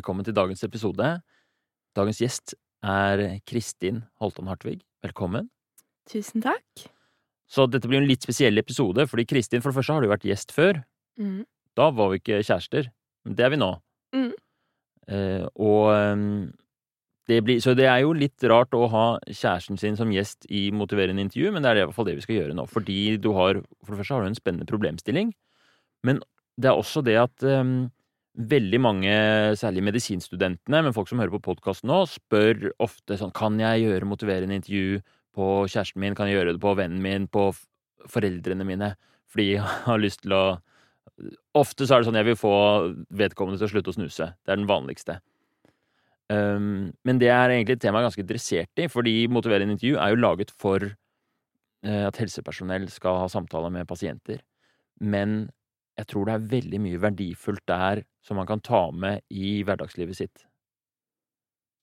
Velkommen 0.00 0.24
til 0.24 0.32
dagens 0.32 0.62
episode. 0.64 1.06
Dagens 1.92 2.20
gjest 2.22 2.54
er 2.80 3.20
Kristin 3.44 3.98
Holtan 4.16 4.46
Hartvig. 4.48 4.78
Velkommen. 5.04 5.50
Tusen 6.08 6.40
takk. 6.40 6.86
Så 7.44 7.66
dette 7.68 7.90
blir 7.90 8.00
en 8.00 8.08
litt 8.08 8.24
spesiell 8.24 8.56
episode, 8.62 9.04
fordi 9.10 9.26
Kristin, 9.28 9.60
for 9.60 9.68
det 9.68 9.76
første 9.76 9.98
har 9.98 10.00
du 10.00 10.08
vært 10.08 10.24
gjest 10.24 10.56
før. 10.56 10.80
Mm. 11.20 11.44
Da 11.76 11.90
var 11.92 12.14
vi 12.14 12.22
ikke 12.22 12.40
kjærester. 12.40 12.88
Men 13.28 13.36
Det 13.36 13.44
er 13.44 13.52
vi 13.52 13.60
nå. 13.60 13.70
Mm. 14.16 14.32
Eh, 15.12 15.46
og 15.68 15.92
ehm, 15.92 16.32
det 17.28 17.44
blir, 17.44 17.60
så 17.60 17.76
det 17.76 17.90
er 17.92 18.00
jo 18.00 18.16
litt 18.16 18.40
rart 18.48 18.72
å 18.72 18.88
ha 18.88 19.06
kjæresten 19.28 19.76
sin 19.76 20.00
som 20.00 20.16
gjest 20.16 20.48
i 20.48 20.70
motiverende 20.72 21.28
intervju, 21.28 21.52
men 21.52 21.60
det 21.60 21.74
er 21.74 21.82
i 21.82 21.86
hvert 21.90 21.98
fall 22.00 22.08
det 22.08 22.16
vi 22.16 22.24
skal 22.24 22.38
gjøre 22.38 22.56
nå. 22.56 22.70
Fordi 22.72 23.18
du 23.20 23.34
har 23.36 23.60
For 23.84 23.92
det 23.92 24.00
første 24.00 24.16
har 24.16 24.24
du 24.24 24.32
en 24.32 24.42
spennende 24.46 24.72
problemstilling, 24.72 25.36
men 26.08 26.24
det 26.56 26.72
er 26.72 26.80
også 26.80 27.04
det 27.04 27.20
at 27.20 27.44
ehm, 27.44 27.90
veldig 28.48 28.80
mange, 28.80 29.12
særlig 29.58 29.84
medisinstudentene, 29.84 30.82
men 30.86 30.94
folk 30.96 31.10
som 31.10 31.20
hører 31.20 31.34
på 31.36 31.42
podkasten 31.50 31.90
nå, 31.90 32.02
spør 32.08 32.70
ofte 32.82 33.18
sånn 33.20 33.34
Kan 33.36 33.60
jeg 33.60 33.84
gjøre 33.84 34.08
motiverende 34.08 34.56
intervju 34.56 35.00
på 35.36 35.48
kjæresten 35.66 36.00
min? 36.02 36.16
Kan 36.18 36.30
jeg 36.30 36.38
gjøre 36.38 36.54
det 36.56 36.62
på 36.62 36.74
vennen 36.78 37.02
min? 37.04 37.28
På 37.30 37.50
foreldrene 38.10 38.66
mine? 38.66 38.94
Fordi 39.30 39.46
jeg 39.52 39.64
har 39.86 40.02
lyst 40.02 40.24
til 40.24 40.36
å 40.36 40.44
Ofte 41.52 41.84
så 41.84 41.94
er 41.94 42.00
det 42.00 42.06
sånn 42.08 42.16
jeg 42.16 42.28
vil 42.30 42.38
få 42.38 42.54
vedkommende 43.12 43.58
til 43.60 43.66
å 43.66 43.70
slutte 43.74 43.92
å 43.92 43.96
snuse. 43.98 44.30
Det 44.40 44.54
er 44.54 44.56
den 44.56 44.70
vanligste. 44.70 45.18
Um, 46.32 46.94
men 47.04 47.20
det 47.20 47.28
er 47.28 47.52
egentlig 47.52 47.76
et 47.76 47.82
tema 47.82 47.98
jeg 47.98 48.06
er 48.06 48.08
ganske 48.08 48.24
interessert 48.24 48.80
i, 48.80 48.86
fordi 48.88 49.14
motiverende 49.28 49.74
intervju 49.76 49.98
er 50.00 50.14
jo 50.14 50.20
laget 50.22 50.54
for 50.62 50.86
eh, 50.86 52.04
at 52.06 52.20
helsepersonell 52.22 52.86
skal 52.88 53.18
ha 53.20 53.28
samtaler 53.28 53.74
med 53.74 53.88
pasienter. 53.90 54.40
Men 55.02 55.50
jeg 56.00 56.08
tror 56.08 56.28
det 56.28 56.36
er 56.36 56.46
veldig 56.54 56.80
mye 56.80 57.00
verdifullt 57.00 57.66
der 57.68 58.04
som 58.24 58.38
man 58.40 58.48
kan 58.48 58.62
ta 58.64 58.86
med 58.92 59.20
i 59.28 59.60
hverdagslivet 59.66 60.16
sitt. 60.16 60.46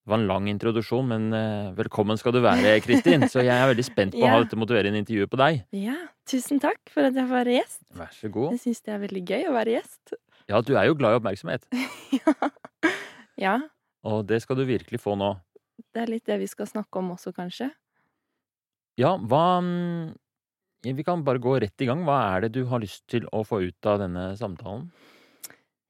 Det 0.08 0.14
var 0.14 0.22
en 0.22 0.30
lang 0.30 0.46
introduksjon, 0.48 1.10
men 1.10 1.26
eh, 1.36 1.74
velkommen 1.76 2.18
skal 2.18 2.32
du 2.32 2.40
være, 2.40 2.78
Kristin. 2.86 3.26
Så 3.28 3.44
jeg 3.44 3.52
er 3.52 3.68
veldig 3.68 3.84
spent 3.86 4.16
på 4.16 4.24
å 4.24 4.30
ha 4.32 4.38
dette 4.40 4.58
motiverende 4.58 5.02
intervjuet 5.04 5.30
på 5.30 5.40
deg. 5.42 5.66
Ja, 5.76 5.98
tusen 6.30 6.62
takk 6.64 6.80
for 6.94 7.10
at 7.10 7.18
jeg 7.18 7.28
får 7.28 7.42
være 7.42 7.58
gjest. 7.58 7.82
Vær 8.00 8.14
så 8.16 8.32
god. 8.32 8.56
Jeg 8.56 8.64
syns 8.64 8.86
det 8.88 8.96
er 8.96 9.02
veldig 9.04 9.24
gøy 9.28 9.50
å 9.50 9.56
være 9.58 9.76
gjest. 9.76 10.16
Ja, 10.48 10.62
du 10.64 10.72
er 10.80 10.88
jo 10.88 10.96
glad 10.96 11.18
i 11.18 11.20
oppmerksomhet, 11.20 11.68
ja, 12.22 12.34
ja. 13.36 13.56
og 14.08 14.22
det 14.30 14.40
skal 14.46 14.56
du 14.56 14.64
virkelig 14.70 15.02
få 15.04 15.18
nå. 15.20 15.34
det 15.92 16.06
er 16.06 16.14
litt 16.14 16.24
det 16.30 16.38
vi 16.40 16.48
skal 16.48 16.70
snakke 16.72 17.02
om 17.02 17.12
også, 17.18 17.36
kanskje. 17.36 17.68
Ja, 18.98 19.18
hva 19.20 19.60
mm, 19.60 20.16
Vi 20.96 21.04
kan 21.08 21.24
bare 21.26 21.42
gå 21.44 21.58
rett 21.60 21.84
i 21.84 21.88
gang. 21.90 22.04
Hva 22.08 22.18
er 22.36 22.46
det 22.46 22.54
du 22.56 22.64
har 22.72 22.82
lyst 22.84 23.06
til 23.12 23.28
å 23.36 23.44
få 23.48 23.62
ut 23.66 23.90
av 23.90 24.02
denne 24.04 24.30
samtalen? 24.40 24.88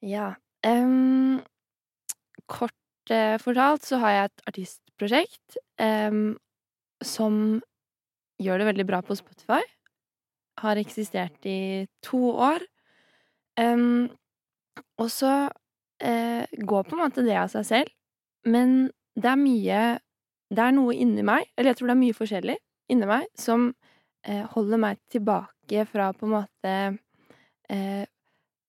Ja. 0.05 0.35
um, 0.65 1.39
kort 2.45 3.11
uh, 3.11 3.37
fortalt 3.41 3.85
så 3.85 3.99
har 4.01 4.13
jeg 4.13 4.29
et 4.29 4.43
artistprosjekt 4.51 5.57
um, 5.81 6.37
som 7.03 7.59
gjør 8.41 8.61
det 8.61 8.69
veldig 8.71 8.87
bra 8.89 9.01
på 9.05 9.17
Spotify. 9.17 9.61
Har 10.61 10.79
eksistert 10.81 11.45
i 11.49 11.87
to 12.05 12.31
år. 12.33 12.63
Um, 13.57 14.09
og 15.01 15.09
så 15.13 15.33
uh, 15.49 16.43
går 16.57 16.83
på 16.85 16.95
en 16.95 17.01
måte 17.01 17.25
det 17.25 17.37
av 17.37 17.49
seg 17.53 17.65
selv, 17.65 17.93
men 18.45 18.89
det 19.17 19.31
er 19.31 19.41
mye 19.41 19.79
Det 20.47 20.63
er 20.63 20.71
noe 20.71 20.93
inni 20.95 21.25
meg, 21.27 21.43
eller 21.57 21.73
jeg 21.73 21.77
tror 21.79 21.89
det 21.89 21.93
er 21.97 21.99
mye 21.99 22.15
forskjellig 22.15 22.53
inni 22.93 23.07
meg, 23.09 23.25
som 23.35 23.65
holder 24.53 24.81
meg 24.81 24.99
tilbake 25.11 25.85
fra 25.87 26.11
på 26.15 26.27
en 26.27 26.33
måte 26.33 26.73
eh, 27.71 28.05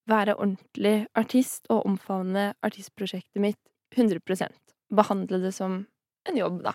være 0.09 0.37
ordentlig 0.39 1.07
artist 1.19 1.69
og 1.73 1.87
omfavne 1.87 2.53
artistprosjektet 2.65 3.43
mitt 3.43 3.61
100 3.97 4.21
Behandle 4.89 5.41
det 5.43 5.53
som 5.57 5.83
en 6.29 6.37
jobb, 6.37 6.63
da. 6.65 6.73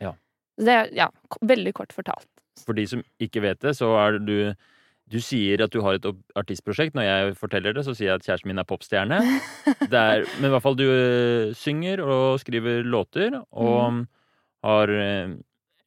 Ja. 0.00 0.14
Så 0.56 0.68
det 0.68 0.76
er 0.76 0.92
ja, 0.96 1.08
veldig 1.40 1.74
kort 1.76 1.92
fortalt. 1.92 2.28
For 2.64 2.76
de 2.76 2.86
som 2.88 3.02
ikke 3.22 3.42
vet 3.44 3.60
det, 3.64 3.76
så 3.76 3.90
er 3.98 4.18
du 4.22 4.54
Du 5.04 5.18
sier 5.20 5.60
at 5.60 5.68
du 5.68 5.82
har 5.84 5.98
et 5.98 6.06
artistprosjekt. 6.34 6.94
Når 6.96 7.02
jeg 7.04 7.32
forteller 7.36 7.74
det, 7.76 7.82
så 7.84 7.92
sier 7.92 8.08
jeg 8.08 8.22
at 8.22 8.24
kjæresten 8.24 8.48
min 8.48 8.58
er 8.58 8.64
popstjerne. 8.64 9.18
Er, 9.92 10.24
men 10.40 10.46
i 10.48 10.52
hvert 10.54 10.64
fall 10.64 10.78
du 10.78 10.86
eh, 10.88 11.52
synger 11.52 12.00
og 12.00 12.40
skriver 12.40 12.80
låter, 12.88 13.36
og 13.52 14.06
har 14.64 14.88
eh, 14.88 15.34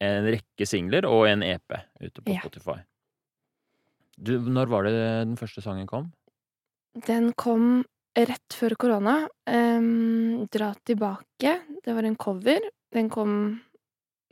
en 0.00 0.24
rekke 0.30 0.66
singler 0.68 1.06
og 1.08 1.26
en 1.28 1.42
EP 1.42 1.74
ute 2.00 2.22
på 2.22 2.32
Ja. 2.34 2.40
Spotify. 2.44 2.78
Du, 4.18 4.38
når 4.40 4.66
var 4.70 4.82
det 4.86 4.92
den 5.26 5.36
første 5.38 5.62
sangen 5.62 5.86
kom? 5.86 6.12
Den 7.06 7.32
kom 7.38 7.84
rett 8.18 8.50
før 8.56 8.74
korona. 8.76 9.28
Um, 9.46 10.46
Dra 10.50 10.72
tilbake. 10.84 11.52
Det 11.84 11.94
var 11.94 12.02
en 12.08 12.16
cover. 12.16 12.60
Den 12.92 13.08
kom 13.10 13.60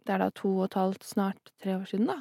Det 0.07 0.15
er 0.15 0.19
da 0.23 0.31
to 0.31 0.49
og 0.61 0.65
et 0.69 0.75
halvt, 0.79 1.03
snart 1.03 1.51
tre 1.63 1.73
år 1.75 1.87
siden, 1.91 2.07
da. 2.07 2.21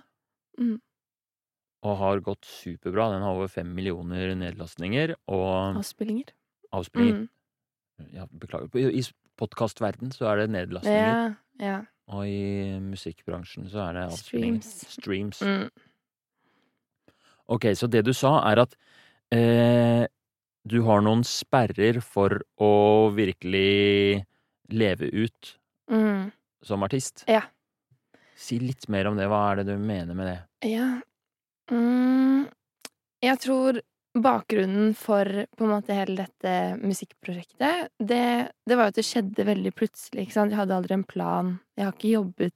Og 1.85 1.97
har 2.00 2.19
gått 2.25 2.45
superbra. 2.50 3.11
Den 3.13 3.22
har 3.22 3.35
over 3.38 3.47
fem 3.51 3.67
millioner 3.78 4.31
nedlastninger 4.35 5.13
og 5.29 5.78
Avspillinger. 5.78 6.31
avspillinger. 6.73 7.28
Mm. 7.28 8.09
Ja, 8.11 8.25
beklager. 8.25 8.73
I 8.89 9.03
podkastverden 9.38 10.09
så 10.11 10.25
er 10.31 10.41
det 10.41 10.50
nedlastninger. 10.55 11.38
Ja, 11.61 11.67
ja. 11.67 11.78
Og 12.13 12.27
i 12.29 12.77
musikkbransjen 12.85 13.66
så 13.71 13.88
er 13.89 13.93
det 13.97 14.03
avspilling. 14.11 14.59
Streams. 14.61 14.93
Streams. 14.99 15.39
Mm. 15.41 15.69
Ok, 17.55 17.66
så 17.77 17.88
det 17.89 18.03
du 18.05 18.13
sa 18.13 18.35
er 18.49 18.61
at 18.63 18.75
eh, 19.33 20.05
du 20.66 20.79
har 20.85 21.01
noen 21.05 21.23
sperrer 21.25 21.99
for 22.01 22.39
å 22.61 22.71
virkelig 23.16 24.23
leve 24.73 25.09
ut 25.13 25.55
Mm. 25.85 26.31
som 26.66 26.81
artist. 26.81 27.23
Ja. 27.29 27.43
Si 28.35 28.57
litt 28.57 28.87
mer 28.89 29.05
om 29.05 29.16
det. 29.19 29.27
Hva 29.29 29.51
er 29.51 29.59
det 29.61 29.67
du 29.67 29.77
mener 29.77 30.16
med 30.17 30.25
det? 30.31 30.39
Ja. 30.72 30.87
Mm, 31.69 32.47
jeg 33.22 33.37
tror 33.43 33.77
bakgrunnen 34.16 34.94
for 34.98 35.28
på 35.58 35.66
en 35.66 35.74
måte 35.74 35.96
hele 35.96 36.16
dette 36.24 36.52
musikkprosjektet, 36.81 37.92
det, 38.00 38.28
det 38.66 38.78
var 38.78 38.88
jo 38.88 38.94
at 38.94 39.00
det 39.00 39.08
skjedde 39.08 39.48
veldig 39.48 39.74
plutselig. 39.76 40.26
ikke 40.26 40.38
sant? 40.38 40.53
Jeg 40.53 40.62
hadde 40.62 40.78
aldri 40.78 40.96
en 40.96 41.08
plan. 41.08 41.56
Jeg 41.76 41.88
har 41.88 41.98
ikke 41.98 42.16
jobbet 42.16 42.56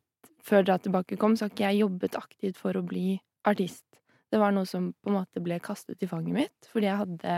Før 0.49 0.63
Dra 0.65 0.77
tilbake 0.81 1.17
kom, 1.19 1.35
så 1.35 1.45
har 1.45 1.51
ikke 1.51 1.67
jeg 1.67 1.81
jobbet 1.83 2.15
aktivt 2.17 2.57
for 2.57 2.77
å 2.79 2.85
bli 2.87 3.19
artist. 3.45 3.83
Det 4.31 4.39
var 4.39 4.53
noe 4.55 4.65
som 4.65 4.87
på 4.93 5.11
en 5.11 5.19
måte 5.19 5.43
ble 5.43 5.59
kastet 5.61 6.01
i 6.01 6.09
fanget 6.09 6.33
mitt, 6.33 6.69
fordi 6.71 6.87
jeg 6.87 7.01
hadde 7.01 7.35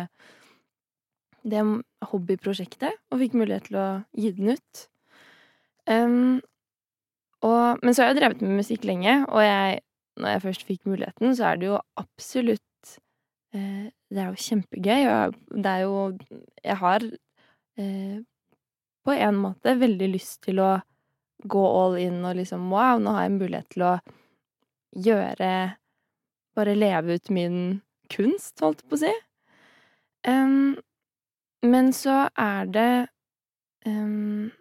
det 1.52 1.64
hobbyprosjektet 2.12 3.00
og 3.09 3.22
fikk 3.24 3.36
mulighet 3.40 3.68
til 3.68 3.80
å 3.82 3.88
gi 4.14 4.32
den 4.38 4.53
ut. 4.53 4.84
Um, 5.90 6.40
og, 7.42 7.82
men 7.82 7.96
så 7.96 8.03
har 8.03 8.12
jeg 8.12 8.22
drevet 8.22 8.44
med 8.46 8.59
musikk 8.62 8.86
lenge, 8.86 9.16
og 9.26 9.42
jeg, 9.44 9.82
når 10.22 10.36
jeg 10.36 10.44
først 10.46 10.68
fikk 10.68 10.86
muligheten, 10.92 11.34
så 11.36 11.50
er 11.50 11.58
det 11.58 11.72
jo 11.72 11.80
absolutt 12.00 12.94
eh, 13.58 13.90
Det 14.11 14.19
er 14.19 14.31
jo 14.31 14.44
kjempegøy, 14.45 15.05
og 15.07 15.35
det 15.55 15.72
er 15.72 15.83
jo 15.85 15.99
Jeg 16.63 16.77
har 16.81 17.05
eh, 17.79 18.17
på 19.05 19.11
en 19.16 19.38
måte 19.39 19.77
veldig 19.79 20.09
lyst 20.11 20.41
til 20.45 20.59
å 20.61 20.72
gå 21.41 21.61
all 21.66 21.97
in 21.97 22.19
og 22.25 22.35
liksom 22.38 22.67
Wow, 22.73 22.99
nå 22.99 23.16
har 23.16 23.27
jeg 23.27 23.38
mulighet 23.38 23.69
til 23.73 23.88
å 23.88 23.94
gjøre 25.07 25.51
Bare 26.55 26.75
leve 26.75 27.16
ut 27.16 27.31
min 27.31 27.57
kunst, 28.11 28.59
holdt 28.59 28.81
jeg 28.83 28.89
på 28.91 28.97
å 28.97 28.99
si. 29.05 29.11
Um, 30.28 30.73
men 31.63 31.93
så 31.95 32.25
er 32.35 32.67
det 32.67 32.91
um, 33.88 34.51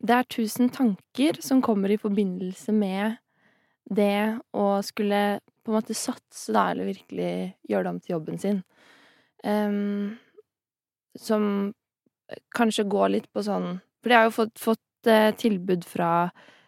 det 0.00 0.16
er 0.16 0.28
tusen 0.32 0.70
tanker 0.72 1.36
som 1.44 1.60
kommer 1.62 1.92
i 1.92 2.00
forbindelse 2.00 2.72
med 2.72 3.18
det 3.84 4.40
å 4.56 4.80
skulle 4.86 5.40
på 5.64 5.72
en 5.72 5.78
måte 5.78 5.96
satse, 5.96 6.52
da, 6.54 6.70
eller 6.70 6.88
virkelig 6.90 7.32
gjøre 7.68 7.86
det 7.86 7.92
om 7.92 8.00
til 8.00 8.14
jobben 8.16 8.40
sin. 8.40 8.62
Um, 9.44 10.16
som 11.18 11.44
kanskje 12.54 12.86
går 12.86 13.08
litt 13.14 13.28
på 13.32 13.40
sånn 13.42 13.78
For 14.02 14.12
jeg 14.12 14.20
har 14.20 14.26
jo 14.28 14.34
fått, 14.36 14.60
fått 14.60 15.08
uh, 15.08 15.30
tilbud 15.36 15.86
fra 15.88 16.10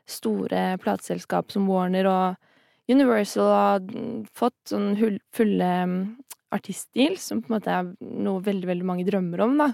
store 0.08 0.78
plateselskap 0.82 1.52
som 1.52 1.68
Warner 1.68 2.08
og 2.08 2.48
Universal, 2.90 3.52
og 3.52 3.92
fått 4.36 4.72
sånn 4.72 4.96
hull, 4.98 5.20
fulle 5.32 5.68
um, 5.86 5.98
artistdeal, 6.52 7.14
som 7.20 7.40
på 7.40 7.52
en 7.52 7.58
måte 7.58 7.72
er 7.72 7.92
noe 8.00 8.42
veldig, 8.44 8.66
veldig 8.72 8.88
mange 8.88 9.06
drømmer 9.08 9.44
om, 9.46 9.60
da. 9.60 9.70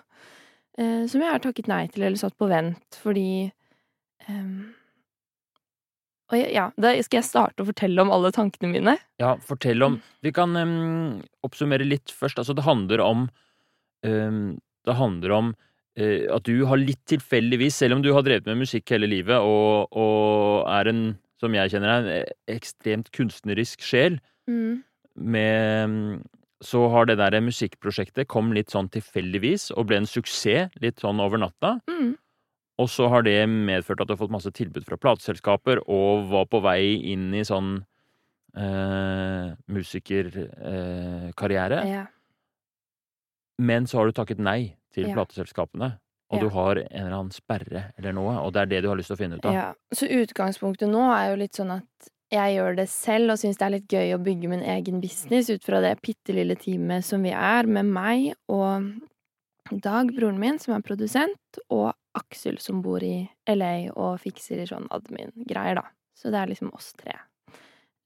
Uh, 0.79 1.06
som 1.11 1.25
jeg 1.25 1.32
har 1.32 1.43
takket 1.43 1.70
nei 1.70 1.87
til 1.91 2.05
eller 2.05 2.20
satt 2.20 2.37
på 2.38 2.50
vent, 2.50 3.00
fordi 3.03 3.49
Og 4.29 4.78
ja, 6.37 6.49
ja, 6.53 6.65
da 6.77 6.91
skal 7.01 7.21
jeg 7.23 7.29
starte 7.29 7.65
å 7.65 7.69
fortelle 7.69 8.03
om 8.03 8.11
alle 8.13 8.33
tankene 8.35 8.69
mine. 8.73 8.97
Ja, 9.23 9.37
fortell 9.41 9.83
om 9.87 10.01
Vi 10.25 10.33
kan 10.37 10.53
um, 10.57 11.23
oppsummere 11.47 11.87
litt 11.87 12.13
først. 12.13 12.39
Altså, 12.39 12.57
det 12.59 12.67
handler 12.67 13.01
om 13.01 13.29
um, 14.05 14.59
Det 14.85 14.97
handler 14.99 15.35
om 15.37 15.53
uh, 15.55 16.25
at 16.35 16.45
du 16.45 16.67
har 16.69 16.81
litt 16.83 17.01
tilfeldigvis, 17.09 17.81
selv 17.81 17.97
om 17.97 18.03
du 18.05 18.13
har 18.13 18.27
drevet 18.27 18.47
med 18.47 18.61
musikk 18.61 18.91
hele 18.93 19.09
livet 19.09 19.41
og, 19.41 19.89
og 19.97 20.69
er 20.69 20.93
en, 20.93 21.03
som 21.41 21.55
jeg 21.55 21.73
kjenner 21.73 22.05
deg, 22.05 22.27
en 22.29 22.59
ekstremt 22.59 23.13
kunstnerisk 23.17 23.85
sjel, 23.85 24.21
Mm. 24.49 24.79
med 25.21 25.85
um, 25.85 26.23
så 26.65 26.87
har 26.89 27.05
det 27.05 27.19
der 27.21 27.35
musikkprosjektet 27.45 28.31
kom 28.33 28.49
litt 28.57 28.73
sånn 28.73 28.89
tilfeldigvis 28.89 29.69
og 29.75 29.91
ble 29.91 29.99
en 30.01 30.09
suksess 30.09 30.73
litt 30.81 31.03
sånn 31.05 31.21
over 31.21 31.39
natta. 31.43 31.75
Mm. 31.91 32.15
Og 32.79 32.87
så 32.89 33.09
har 33.11 33.23
det 33.27 33.41
medført 33.51 34.01
at 34.01 34.07
du 34.09 34.13
har 34.15 34.21
fått 34.21 34.31
masse 34.31 34.51
tilbud 34.55 34.85
fra 34.87 34.97
plateselskaper 35.01 35.81
og 35.91 36.29
var 36.31 36.45
på 36.47 36.61
vei 36.63 36.95
inn 37.13 37.33
i 37.35 37.43
sånn 37.47 37.81
eh, 38.59 39.51
musikerkarriere. 39.69 41.81
Ja. 41.89 42.05
Men 43.59 43.87
så 43.91 43.99
har 43.99 44.07
du 44.07 44.13
takket 44.17 44.39
nei 44.39 44.77
til 44.95 45.09
Ja. 45.09 45.15
plateselskapene. 45.15 45.99
Og 46.31 46.39
Ja. 46.39 46.43
du 46.45 46.49
har 46.51 46.77
en 46.77 46.87
eller 47.07 47.17
annen 47.19 47.31
sperre 47.33 47.93
eller 47.99 48.13
noe, 48.13 48.37
og 48.39 48.53
det 48.53 48.61
er 48.63 48.67
det 48.67 48.83
du 48.83 48.89
har 48.89 48.97
lyst 48.97 49.07
til 49.09 49.17
å 49.17 49.19
finne 49.19 49.37
ut 49.39 49.45
av. 49.47 49.53
Ja, 49.55 49.75
så 49.95 50.07
utgangspunktet 50.07 50.89
nå 50.91 51.11
er 51.17 51.31
jo 51.31 51.37
litt 51.37 51.53
sånn 51.57 51.71
at 51.71 52.09
jeg 52.31 52.57
gjør 52.59 52.77
det 52.77 52.89
selv 52.89 53.31
og 53.31 53.39
syns 53.39 53.57
det 53.57 53.63
er 53.65 53.71
litt 53.71 53.89
gøy 53.89 54.13
å 54.15 54.19
bygge 54.23 54.49
min 54.49 54.61
egen 54.63 55.01
business 55.01 55.49
ut 55.49 55.65
fra 55.65 55.81
det 55.81 56.03
bitte 56.03 56.35
lille 56.35 56.55
teamet 56.55 57.03
som 57.03 57.23
vi 57.23 57.31
er, 57.31 57.63
med 57.67 57.87
meg 57.87 58.35
og 58.49 58.93
Dag, 59.71 60.07
broren 60.17 60.39
min, 60.39 60.59
som 60.59 60.75
er 60.75 60.81
produsent, 60.81 61.59
og 61.71 61.93
Aksel, 62.16 62.58
som 62.62 62.81
bor 62.82 63.05
i 63.05 63.28
LA 63.50 63.90
og 63.93 64.20
fikser 64.22 64.64
sånn 64.69 64.88
admin-greier, 64.94 65.81
da. 65.81 65.84
Så 66.16 66.32
det 66.34 66.40
er 66.40 66.50
liksom 66.50 66.72
oss 66.75 66.93
tre. 66.99 67.14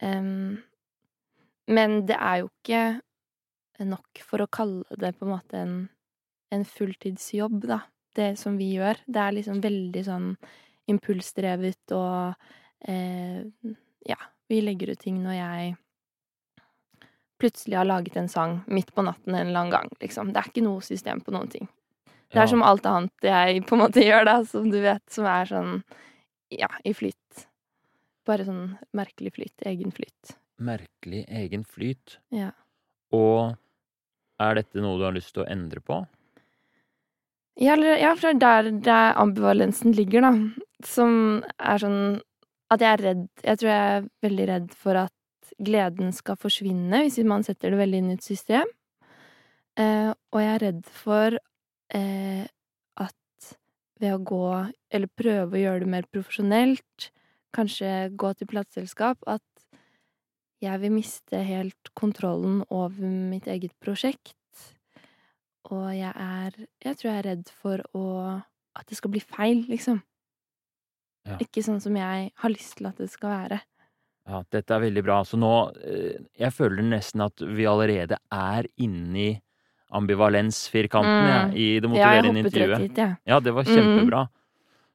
Um, 0.02 0.58
men 1.70 2.02
det 2.08 2.19
er 2.19 2.43
jo 2.43 2.50
ikke 2.50 2.82
nok 3.87 4.20
for 4.26 4.43
å 4.43 4.50
kalle 4.52 4.99
det 5.00 5.14
på 5.16 5.26
en 5.26 5.32
måte 5.32 5.62
en, 5.62 5.76
en 6.52 6.66
fulltidsjobb, 6.69 7.62
da 7.70 7.81
det 8.16 8.37
som 8.37 8.56
vi 8.56 8.72
gjør. 8.76 9.00
Det 9.06 9.20
er 9.20 9.37
liksom 9.37 9.60
veldig 9.64 10.02
sånn 10.06 10.28
impulsdrevet 10.90 11.94
og 11.96 12.34
eh, 12.88 13.44
Ja, 14.02 14.19
vi 14.50 14.58
legger 14.64 14.93
ut 14.93 15.00
ting 15.00 15.20
når 15.22 15.37
jeg 15.38 15.75
plutselig 17.43 17.78
har 17.78 17.87
laget 17.87 18.16
en 18.19 18.31
sang 18.31 18.60
midt 18.66 18.90
på 18.94 19.04
natten 19.06 19.34
en 19.34 19.49
eller 19.49 19.60
annen 19.60 19.75
gang, 19.75 19.93
liksom. 20.02 20.32
Det 20.34 20.43
er 20.43 20.50
ikke 20.50 20.64
noe 20.66 20.82
system 20.82 21.22
på 21.22 21.34
noen 21.34 21.50
ting. 21.50 21.69
Det 22.32 22.38
Ja. 22.38 22.43
er 22.46 22.49
som 22.49 22.62
alt 22.64 22.87
annet 22.88 23.26
jeg 23.29 23.62
på 23.69 23.76
en 23.76 23.82
måte 23.84 24.00
gjør, 24.08 24.25
da, 24.25 24.38
som 24.49 24.70
du 24.73 24.81
vet, 24.81 25.02
som 25.12 25.26
er 25.29 25.44
sånn 25.50 25.82
ja, 26.52 26.69
i 26.84 26.93
flyt. 26.96 27.46
Bare 28.29 28.44
sånn 28.46 28.79
merkelig 28.96 29.34
flyt. 29.37 29.55
Egen 29.69 29.93
flyt. 29.93 30.34
Merkelig 30.62 31.25
egen 31.29 31.64
flyt. 31.64 32.19
Ja. 32.31 32.50
Og 33.12 33.56
er 34.40 34.55
dette 34.58 34.81
noe 34.81 34.99
du 35.00 35.05
har 35.05 35.14
lyst 35.17 35.34
til 35.34 35.44
å 35.44 35.49
endre 35.50 35.81
på? 35.84 36.00
Ja, 37.61 37.75
ja, 37.76 38.14
for 38.17 38.32
det 38.32 38.49
er 38.49 38.69
der, 38.69 38.70
der 38.85 39.17
ambivalensen 39.20 39.93
ligger, 39.93 40.25
da. 40.25 40.31
Som 40.88 41.43
er 41.61 41.78
sånn 41.82 41.99
at 42.73 42.81
jeg 42.81 42.88
er 42.96 43.02
redd 43.05 43.26
Jeg 43.44 43.58
tror 43.61 43.69
jeg 43.70 43.90
er 43.99 44.06
veldig 44.25 44.46
redd 44.49 44.70
for 44.75 44.96
at 44.96 45.12
gleden 45.62 46.14
skal 46.17 46.38
forsvinne 46.40 47.02
hvis 47.05 47.19
man 47.28 47.44
setter 47.44 47.70
det 47.75 47.78
veldig 47.82 47.99
inn 48.00 48.11
i 48.14 48.17
et 48.17 48.25
system. 48.25 48.70
Eh, 49.78 50.08
og 50.32 50.40
jeg 50.40 50.55
er 50.56 50.62
redd 50.64 50.81
for 50.88 51.37
at 51.99 53.49
ved 54.00 54.15
å 54.17 54.23
gå 54.27 54.47
Eller 54.93 55.11
prøve 55.19 55.56
å 55.56 55.62
gjøre 55.62 55.85
det 55.85 55.91
mer 55.94 56.06
profesjonelt, 56.12 57.11
kanskje 57.53 58.11
gå 58.17 58.33
til 58.37 58.49
plateselskap, 58.50 59.19
at 59.27 59.43
jeg 60.62 60.79
vil 60.85 60.94
miste 60.94 61.41
helt 61.43 61.91
kontrollen 61.99 62.62
over 62.71 63.03
mitt 63.03 63.49
eget 63.50 63.75
prosjekt. 63.83 64.37
Og 65.71 65.91
jeg 65.94 66.12
er 66.12 66.55
Jeg 66.85 66.97
tror 66.97 67.11
jeg 67.11 67.19
er 67.19 67.29
redd 67.31 67.50
for 67.50 67.83
å 67.95 68.06
At 68.73 68.88
det 68.88 68.97
skal 68.97 69.12
bli 69.12 69.21
feil, 69.21 69.67
liksom. 69.69 70.00
Ja. 71.29 71.37
Ikke 71.38 71.62
sånn 71.62 71.81
som 71.81 71.95
jeg 71.95 72.31
har 72.35 72.50
lyst 72.50 72.79
til 72.79 72.88
at 72.88 72.97
det 72.99 73.11
skal 73.12 73.31
være. 73.31 73.59
Ja, 74.27 74.41
dette 74.50 74.75
er 74.75 74.81
veldig 74.83 75.03
bra. 75.05 75.19
Så 75.29 75.37
nå 75.37 75.53
eh, 75.85 76.23
Jeg 76.38 76.55
føler 76.56 76.83
nesten 76.87 77.25
at 77.27 77.43
vi 77.43 77.67
allerede 77.69 78.19
er 78.33 78.67
inni 78.81 79.35
ambivalensfirkanten, 79.93 81.23
Mm. 81.23 81.33
jeg, 81.33 81.56
i 81.56 81.81
det 81.81 81.83
Ja, 81.83 81.89
motiverende 81.89 82.35
rett 82.44 82.47
intervjuet. 82.53 82.79
hit, 82.81 82.97
ja. 82.99 83.17
Ja, 83.27 83.41
det 83.41 83.53
var 83.55 83.65
Mm. 83.65 83.75
kjempebra. 83.77 84.29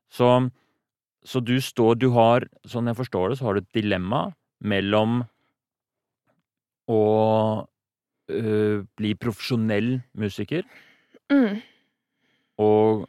Så, 0.09 0.51
så 1.25 1.43
du 1.43 1.57
står 1.61 1.95
Du 1.99 2.09
har, 2.11 2.41
sånn 2.65 2.87
jeg 2.87 2.95
forstår 2.95 3.29
det, 3.29 3.37
så 3.39 3.45
har 3.45 3.53
du 3.53 3.59
et 3.59 3.73
dilemma 3.73 4.33
mellom 4.63 5.27
å 6.89 7.67
øh, 8.29 8.85
bli 8.97 9.13
profesjonell 9.15 10.01
musiker 10.15 10.63
Mm. 11.29 11.61
og 12.59 13.07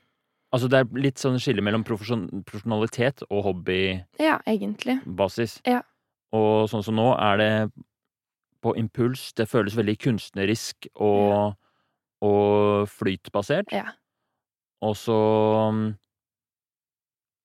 Altså, 0.51 0.67
det 0.71 0.79
er 0.81 0.99
litt 0.99 1.17
sånn 1.21 1.37
skille 1.39 1.61
mellom 1.61 1.85
profesjon 1.85 2.43
profesjonalitet 2.43 3.21
og 3.31 3.45
hobbybasis. 3.45 4.07
Ja, 4.19 4.39
egentlig. 4.47 4.95
Ja. 5.67 5.83
Og 6.33 6.71
sånn 6.71 6.83
som 6.83 6.97
nå 6.97 7.15
er 7.21 7.37
det 7.37 7.73
på 8.65 8.73
impuls. 8.75 9.35
Det 9.35 9.47
føles 9.47 9.75
veldig 9.77 9.99
kunstnerisk 9.99 10.87
og, 10.97 11.55
og 12.25 12.89
flytbasert. 12.91 13.73
Ja. 13.73 13.93
Og 14.85 14.95
så 14.99 15.17
mm, 15.75 15.85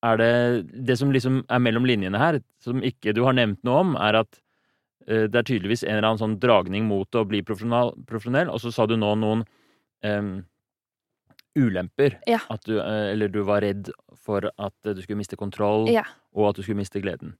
er 0.03 0.17
det 0.19 0.31
Det 0.87 0.97
som 0.99 1.11
liksom 1.13 1.43
er 1.49 1.61
mellom 1.63 1.85
linjene 1.87 2.19
her, 2.21 2.39
som 2.61 2.81
ikke 2.85 3.13
du 3.15 3.23
har 3.25 3.37
nevnt 3.37 3.61
noe 3.65 3.83
om, 3.85 3.93
er 3.97 4.19
at 4.23 4.39
eh, 5.07 5.25
det 5.27 5.41
er 5.41 5.47
tydeligvis 5.49 5.85
en 5.85 5.97
eller 5.97 6.09
annen 6.11 6.23
sånn 6.23 6.39
dragning 6.43 6.87
mot 6.89 7.15
å 7.15 7.25
bli 7.27 7.43
profesjonell, 7.45 8.49
og 8.51 8.59
så 8.61 8.73
sa 8.73 8.85
du 8.89 8.97
nå 8.97 9.13
noen 9.19 9.45
um, 10.03 10.33
ulemper. 11.55 12.19
Ja. 12.29 12.41
At 12.53 12.65
du, 12.67 12.77
eh, 12.81 13.13
eller 13.13 13.31
du 13.31 13.41
var 13.47 13.63
redd 13.65 13.91
for 14.19 14.49
at 14.51 14.75
du 14.83 15.01
skulle 15.01 15.21
miste 15.21 15.39
kontroll, 15.39 15.87
Ja. 15.91 16.05
og 16.33 16.49
at 16.51 16.59
du 16.59 16.63
skulle 16.63 16.81
miste 16.81 17.01
gleden. 17.01 17.37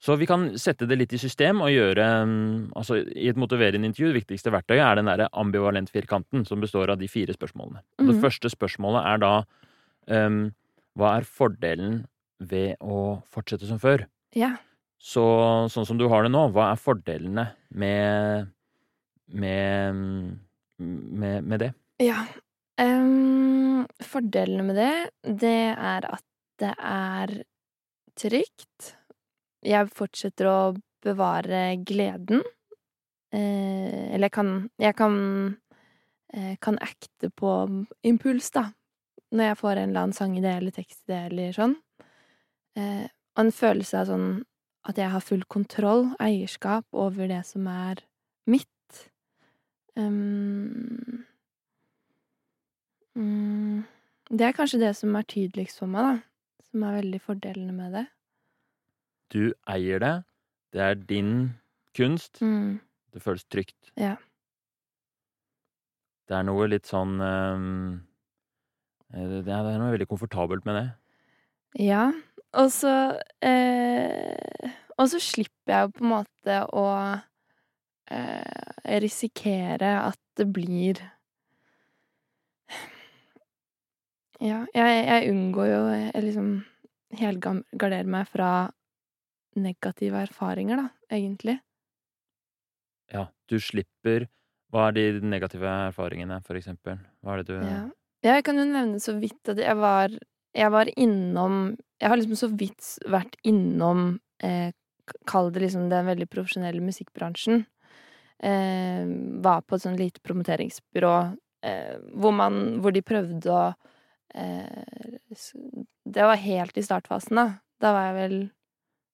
Så 0.00 0.14
vi 0.16 0.26
kan 0.30 0.44
sette 0.58 0.86
det 0.86 0.94
litt 1.00 1.12
i 1.12 1.18
system 1.18 1.58
og 1.64 1.72
gjøre 1.74 2.04
mm, 2.28 2.72
Altså, 2.78 3.00
i 3.02 3.26
et 3.32 3.36
motiverende 3.40 3.88
intervju, 3.88 4.12
det 4.12 4.20
viktigste 4.20 4.52
verktøyet 4.54 4.84
er 4.84 4.94
den 5.00 5.06
derre 5.10 5.26
ambivalent-firkanten, 5.32 6.44
som 6.46 6.60
består 6.62 6.92
av 6.94 6.98
de 7.00 7.08
fire 7.10 7.34
spørsmålene. 7.34 7.82
Og 7.98 8.06
Det 8.06 8.14
Mhm. 8.14 8.22
første 8.22 8.50
spørsmålet 8.54 9.06
er 9.06 9.18
da 9.18 9.32
um, 10.26 10.52
Hva 10.96 11.16
er 11.18 11.26
fordelen 11.26 12.06
ved 12.40 12.76
å 12.80 13.22
fortsette 13.26 13.66
som 13.66 13.78
før? 13.78 14.06
Ja. 14.34 14.56
Så 14.98 15.22
sånn 15.70 15.86
som 15.86 15.98
du 15.98 16.08
har 16.08 16.22
det 16.22 16.30
nå, 16.32 16.50
hva 16.52 16.72
er 16.72 16.76
fordelene 16.76 17.48
med 17.74 18.48
med, 19.30 19.94
mm, 19.94 20.38
med, 21.20 21.44
med 21.44 21.60
det? 21.60 21.72
Ja. 22.00 22.24
Um, 22.80 23.86
fordelene 24.00 24.64
med 24.64 24.76
det, 24.76 25.10
det 25.42 25.74
er 25.76 26.06
at 26.08 26.24
det 26.58 26.72
er 26.78 27.34
trygt. 28.18 28.94
Jeg 29.66 29.90
fortsetter 29.90 30.48
å 30.48 30.58
bevare 31.04 31.78
gleden. 31.86 32.42
Eh, 33.32 34.14
eller 34.14 34.28
jeg 34.28 34.32
kan 34.32 34.70
Jeg 34.78 34.96
kan, 34.96 35.56
eh, 36.32 36.56
kan 36.60 36.78
acte 36.78 37.30
på 37.30 37.86
impuls, 38.02 38.50
da. 38.50 38.72
Når 39.32 39.44
jeg 39.44 39.58
får 39.58 39.76
en 39.76 39.88
eller 39.90 40.00
annen 40.00 40.12
sangidé 40.12 40.56
eller 40.56 40.70
tekstidé 40.70 41.26
eller 41.26 41.52
sånn. 41.52 41.76
Eh, 42.76 43.08
og 43.36 43.44
en 43.44 43.52
følelse 43.52 43.98
av 43.98 44.06
sånn 44.06 44.44
at 44.88 44.96
jeg 44.96 45.10
har 45.10 45.20
full 45.20 45.44
kontroll, 45.44 46.14
eierskap, 46.18 46.86
over 46.92 47.28
det 47.28 47.44
som 47.46 47.66
er 47.66 48.00
mitt. 48.46 49.10
Um, 49.96 51.24
um, 53.14 53.84
det 54.30 54.46
er 54.46 54.52
kanskje 54.52 54.80
det 54.80 54.94
som 54.96 55.16
er 55.16 55.26
tydeligst 55.28 55.82
for 55.82 55.90
meg, 55.90 56.04
da. 56.04 56.64
Som 56.70 56.84
er 56.84 57.02
veldig 57.02 57.20
fordelene 57.20 57.74
med 57.74 57.92
det. 57.98 58.06
Du 59.32 59.52
eier 59.68 60.00
det. 60.02 60.14
Det 60.72 60.80
er 60.84 60.94
din 61.08 61.32
kunst. 61.96 62.40
Mm, 62.42 62.80
Det 63.12 63.22
føles 63.22 63.44
trygt. 63.48 63.92
Ja. 63.96 64.16
Det 66.28 66.36
er 66.36 66.44
noe 66.44 66.66
litt 66.68 66.84
sånn 66.88 67.16
eh, 67.24 67.62
Det 69.16 69.38
er 69.48 69.62
det 69.64 69.72
er 69.72 69.78
noe 69.80 69.94
veldig 69.94 70.08
komfortabelt 70.10 70.66
med 70.68 70.76
det. 70.76 70.88
Ja. 71.88 72.10
Og 72.56 72.70
så 72.72 72.92
eh, 73.44 74.72
Og 74.98 75.08
så 75.12 75.20
slipper 75.20 75.72
jeg 75.72 75.86
jo 75.86 75.92
på 75.96 76.04
en 76.04 76.12
måte 76.12 76.58
å 76.72 76.86
eh, 78.12 78.98
risikere 79.04 79.94
at 80.06 80.20
det 80.40 80.48
blir 80.52 81.00
Ja, 84.38 84.62
jeg, 84.74 84.98
jeg 85.08 85.30
unngår 85.32 85.66
jo 85.72 85.80
Jeg 85.96 86.24
liksom 86.28 86.50
helgarderer 87.18 88.08
meg 88.08 88.28
fra 88.28 88.50
negative 89.56 90.24
erfaringer, 90.26 90.76
da, 90.76 90.88
egentlig. 91.14 91.58
Ja, 93.12 93.28
du 93.48 93.56
slipper 93.60 94.28
Hva 94.68 94.90
er 94.90 94.96
de 94.98 95.04
negative 95.24 95.68
erfaringene, 95.88 96.42
for 96.44 96.58
eksempel? 96.58 96.98
Hva 97.24 97.38
er 97.38 97.42
det 97.42 97.46
du 97.48 97.64
Ja. 97.64 97.86
Jeg 98.26 98.44
kan 98.44 98.58
jo 98.58 98.66
nevne 98.66 98.98
så 99.00 99.14
vidt 99.18 99.48
at 99.48 99.60
jeg 99.62 99.76
var 99.78 100.10
Jeg 100.54 100.70
var 100.74 100.90
innom 100.96 101.76
Jeg 102.00 102.08
har 102.08 102.16
liksom 102.18 102.36
så 102.36 102.48
vidt 102.52 102.98
vært 103.06 103.36
innom 103.44 104.20
eh, 104.42 104.72
Kall 105.26 105.52
det 105.52 105.62
liksom 105.62 105.88
den 105.88 106.04
veldig 106.04 106.26
profesjonelle 106.28 106.82
musikkbransjen. 106.84 107.62
Eh, 108.44 109.06
var 109.40 109.62
på 109.64 109.78
et 109.78 109.82
sånn 109.86 109.96
lite 109.96 110.20
promoteringsbyrå 110.20 111.14
eh, 111.64 111.96
hvor 112.12 112.34
man 112.36 112.78
Hvor 112.82 112.92
de 112.92 113.00
prøvde 113.02 113.48
å 113.48 113.62
eh, 114.34 115.16
Det 116.04 116.28
var 116.28 116.36
helt 116.36 116.76
i 116.76 116.84
startfasen, 116.84 117.40
da. 117.40 117.46
Da 117.80 117.94
var 117.96 118.10
jeg 118.10 118.18
vel 118.18 118.38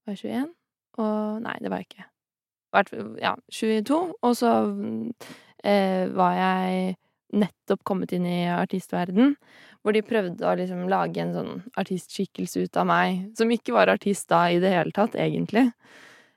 Var 0.05 0.19
jeg 0.19 0.35
21? 0.35 0.51
Og 1.03 1.41
Nei, 1.45 1.55
det 1.63 1.73
var 1.73 1.83
jeg 1.83 1.91
ikke. 1.91 2.11
Ja, 3.23 3.35
22. 3.53 3.99
Og 4.27 4.37
så 4.37 4.51
mm, 4.67 5.11
eh, 5.65 6.05
var 6.15 6.39
jeg 6.39 6.97
nettopp 7.35 7.83
kommet 7.87 8.13
inn 8.15 8.27
i 8.31 8.45
artistverden, 8.51 9.35
hvor 9.83 9.95
de 9.95 10.05
prøvde 10.07 10.47
å 10.47 10.55
liksom 10.59 10.87
lage 10.91 11.23
en 11.23 11.35
sånn 11.35 11.55
artistskikkelse 11.81 12.67
ut 12.67 12.79
av 12.79 12.89
meg, 12.89 13.25
som 13.39 13.51
ikke 13.51 13.75
var 13.75 13.91
artist 13.93 14.29
da 14.31 14.47
i 14.55 14.61
det 14.63 14.71
hele 14.75 14.95
tatt, 14.95 15.17
egentlig. 15.19 15.69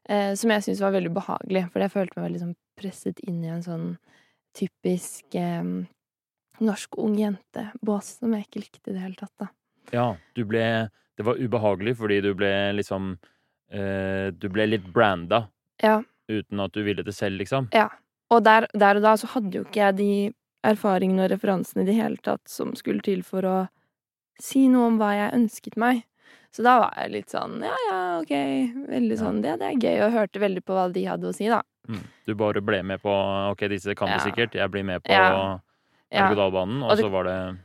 Eh, 0.09 0.33
som 0.39 0.53
jeg 0.53 0.65
syntes 0.65 0.81
var 0.83 0.95
veldig 0.95 1.13
behagelig, 1.17 1.67
for 1.71 1.83
jeg 1.83 1.93
følte 1.93 2.17
meg 2.17 2.27
veldig 2.29 2.43
sånn 2.45 2.57
presset 2.77 3.21
inn 3.27 3.43
i 3.43 3.53
en 3.53 3.63
sånn 3.65 3.87
typisk 4.57 5.37
eh, 5.37 5.63
norsk 6.63 6.97
ung 7.01 7.17
jente-bås 7.19 8.17
som 8.21 8.33
jeg 8.33 8.47
ikke 8.47 8.63
likte 8.63 8.91
i 8.91 8.95
det 8.95 9.03
hele 9.03 9.19
tatt, 9.19 9.33
da. 9.41 9.51
Ja, 9.93 10.07
du 10.35 10.43
ble 10.43 10.89
Det 11.17 11.25
var 11.25 11.39
ubehagelig 11.39 11.95
fordi 11.97 12.19
du 12.21 12.33
ble 12.37 12.51
liksom 12.77 13.15
eh, 13.71 14.31
Du 14.31 14.49
ble 14.49 14.67
litt 14.67 14.85
branda 14.93 15.47
Ja. 15.83 16.01
uten 16.29 16.59
at 16.59 16.71
du 16.73 16.83
ville 16.83 17.03
det 17.03 17.13
selv, 17.15 17.37
liksom. 17.39 17.69
Ja. 17.73 17.89
Og 18.29 18.43
der, 18.43 18.67
der 18.73 18.95
og 18.97 19.01
da 19.03 19.13
så 19.15 19.27
hadde 19.27 19.51
jo 19.53 19.63
ikke 19.63 19.75
jeg 19.85 19.95
de 19.97 20.33
erfaringene 20.63 21.23
og 21.25 21.31
referansene 21.31 21.83
i 21.83 21.85
det 21.85 21.95
hele 21.95 22.17
tatt 22.17 22.41
som 22.49 22.73
skulle 22.75 23.01
til 23.01 23.21
for 23.23 23.41
å 23.41 23.67
si 24.39 24.67
noe 24.67 24.87
om 24.87 24.97
hva 24.99 25.13
jeg 25.15 25.33
ønsket 25.33 25.77
meg. 25.77 26.03
Så 26.51 26.63
da 26.63 26.79
var 26.79 26.93
jeg 26.97 27.11
litt 27.11 27.29
sånn 27.29 27.61
ja 27.63 27.75
ja, 27.89 28.19
ok, 28.19 28.33
veldig 28.89 29.17
sånn 29.19 29.41
det, 29.41 29.59
det 29.59 29.67
er 29.69 29.79
gøy, 29.79 30.01
og 30.07 30.11
hørte 30.13 30.39
veldig 30.41 30.63
på 30.65 30.73
hva 30.73 30.91
de 30.91 31.05
hadde 31.05 31.29
å 31.29 31.33
si, 31.35 31.47
da. 31.47 31.61
Mm. 31.87 32.01
Du 32.25 32.33
bare 32.35 32.61
ble 32.61 32.81
med 32.83 32.99
på 33.01 33.13
Ok, 33.51 33.59
disse 33.69 33.95
kan 33.95 34.07
det 34.09 34.17
Ja. 34.19 34.25
sikkert. 34.25 34.53
Jeg 34.55 34.71
blir 34.71 34.83
med 34.83 35.03
på 35.03 35.09
Ja. 35.11 35.59
Ergodalbanen. 36.11 36.83
Og 36.83 36.91
Og 36.91 36.97
det- 36.97 37.03
så 37.05 37.09
var 37.11 37.23
det 37.23 37.57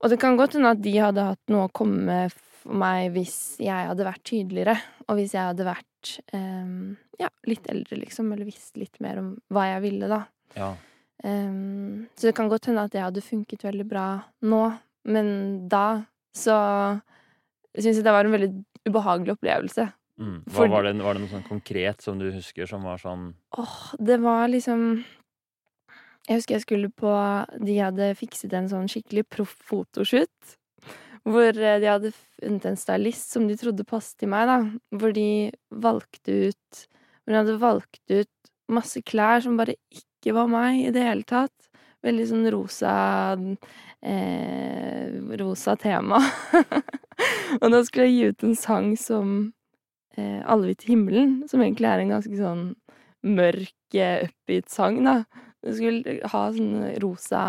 Og 0.00 0.10
det 0.10 0.20
kan 0.20 0.36
godt 0.36 0.52
hende 0.52 0.70
at 0.70 0.80
de 0.82 0.92
hadde 0.96 1.24
hatt 1.24 1.38
noe 1.48 1.68
å 1.68 1.72
komme 1.72 2.04
med 2.04 2.32
for 2.66 2.78
meg 2.82 3.12
hvis 3.14 3.56
jeg 3.62 3.88
hadde 3.90 4.06
vært 4.06 4.24
tydeligere, 4.26 4.76
og 5.06 5.18
hvis 5.18 5.34
jeg 5.36 5.52
hadde 5.52 5.66
vært 5.68 6.12
um, 6.34 6.96
ja, 7.20 7.30
litt 7.46 7.66
eldre, 7.72 7.98
liksom, 8.02 8.32
eller 8.34 8.48
visst 8.48 8.76
litt 8.80 8.98
mer 9.04 9.20
om 9.22 9.32
hva 9.54 9.68
jeg 9.72 9.84
ville, 9.86 10.10
da. 10.10 10.22
Ja. 10.56 10.72
Um, 11.24 12.06
så 12.14 12.28
det 12.28 12.34
kan 12.36 12.50
godt 12.52 12.68
hende 12.68 12.84
at 12.86 12.92
det 12.92 13.04
hadde 13.04 13.24
funket 13.24 13.64
veldig 13.64 13.86
bra 13.88 14.06
nå, 14.44 14.64
men 15.08 15.28
da 15.70 16.02
så 16.36 16.56
syns 17.76 17.96
jeg 17.96 18.04
det 18.04 18.12
var 18.14 18.26
en 18.26 18.34
veldig 18.36 18.50
ubehagelig 18.86 19.36
opplevelse. 19.36 19.86
Mm. 20.20 20.36
Hva 20.48 20.56
For- 20.58 20.72
var, 20.72 20.86
det, 20.86 20.96
var 21.04 21.16
det 21.16 21.24
noe 21.24 21.32
sånn 21.32 21.46
konkret 21.46 22.04
som 22.04 22.20
du 22.20 22.30
husker 22.32 22.68
som 22.68 22.86
var 22.88 22.96
sånn 23.02 23.34
Åh, 23.60 23.72
det 24.00 24.16
var 24.22 24.46
liksom 24.48 25.02
Jeg 26.24 26.38
husker 26.38 26.54
jeg 26.56 26.62
skulle 26.64 26.88
på 26.88 27.10
De 27.60 27.74
hadde 27.76 28.14
fikset 28.16 28.54
en 28.56 28.70
sånn 28.70 28.88
skikkelig 28.88 29.26
proff 29.28 29.52
fotoshoot. 29.68 30.56
Hvor 31.26 31.58
eh, 31.58 31.78
de 31.82 31.90
hadde 31.90 32.12
funnet 32.14 32.68
en 32.70 32.78
stylist 32.78 33.34
som 33.34 33.48
de 33.48 33.56
trodde 33.58 33.86
passet 33.88 34.20
til 34.22 34.30
meg, 34.32 34.46
da. 34.50 34.58
Hvor 34.96 35.14
de 35.16 35.50
valgte 35.70 36.36
ut 36.50 36.82
Hvor 37.24 37.32
de 37.34 37.40
hadde 37.40 37.58
valgt 37.62 38.14
ut 38.14 38.32
masse 38.70 39.02
klær 39.06 39.42
som 39.44 39.58
bare 39.58 39.76
ikke 39.94 40.34
var 40.34 40.48
meg 40.50 40.88
i 40.88 40.92
det 40.94 41.04
hele 41.06 41.26
tatt. 41.26 41.54
Veldig 42.06 42.26
sånn 42.30 42.46
rosa 42.54 42.94
eh, 44.02 45.10
Rosa 45.40 45.76
tema. 45.80 46.20
Og 47.62 47.68
da 47.72 47.82
skulle 47.86 48.08
jeg 48.08 48.14
gi 48.16 48.30
ut 48.30 48.46
en 48.46 48.56
sang 48.58 48.88
som 49.00 49.36
eh, 50.16 50.42
Alle 50.44 50.70
vil 50.70 50.78
til 50.78 50.94
himmelen, 50.94 51.36
som 51.50 51.62
egentlig 51.64 51.90
er 51.90 52.02
en 52.02 52.14
ganske 52.16 52.38
sånn 52.38 52.64
mørk, 53.26 53.74
eh, 53.96 54.26
upbeat 54.28 54.70
sang, 54.70 55.00
da. 55.06 55.20
Du 55.64 55.72
skulle 55.74 56.18
ha 56.30 56.42
sånne 56.54 56.94
rosa, 57.02 57.42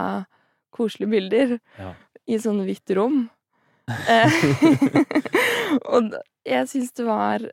koselige 0.74 1.14
bilder 1.14 1.58
Ja. 1.78 1.94
i 2.28 2.40
sånn 2.42 2.64
hvitt 2.66 2.90
rom. 2.98 3.28
Eh, 3.88 4.34
og 5.94 6.12
jeg 6.48 6.68
syns 6.68 6.92
det 6.98 7.06
var 7.08 7.46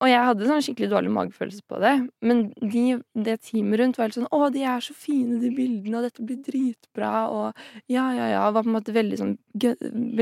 Og 0.00 0.06
jeg 0.08 0.22
hadde 0.28 0.46
sånn 0.46 0.62
skikkelig 0.64 0.88
dårlig 0.92 1.10
magefølelse 1.12 1.64
på 1.68 1.80
det, 1.82 1.90
men 2.24 2.44
de, 2.62 2.84
det 3.12 3.34
teamet 3.44 3.80
rundt 3.82 3.98
var 3.98 4.06
helt 4.06 4.16
sånn 4.16 4.30
'Å, 4.32 4.46
de 4.54 4.62
er 4.64 4.80
så 4.80 4.94
fine, 4.96 5.40
de 5.42 5.50
bildene, 5.52 5.98
og 5.98 6.06
dette 6.06 6.24
blir 6.24 6.38
dritbra', 6.46 7.26
og 7.28 7.58
ja, 7.90 8.06
ja, 8.16 8.30
ja. 8.32 8.46
Var 8.48 8.64
på 8.64 8.70
en 8.70 8.78
måte 8.78 8.94
veldig 8.96 9.18
sånn, 9.20 9.34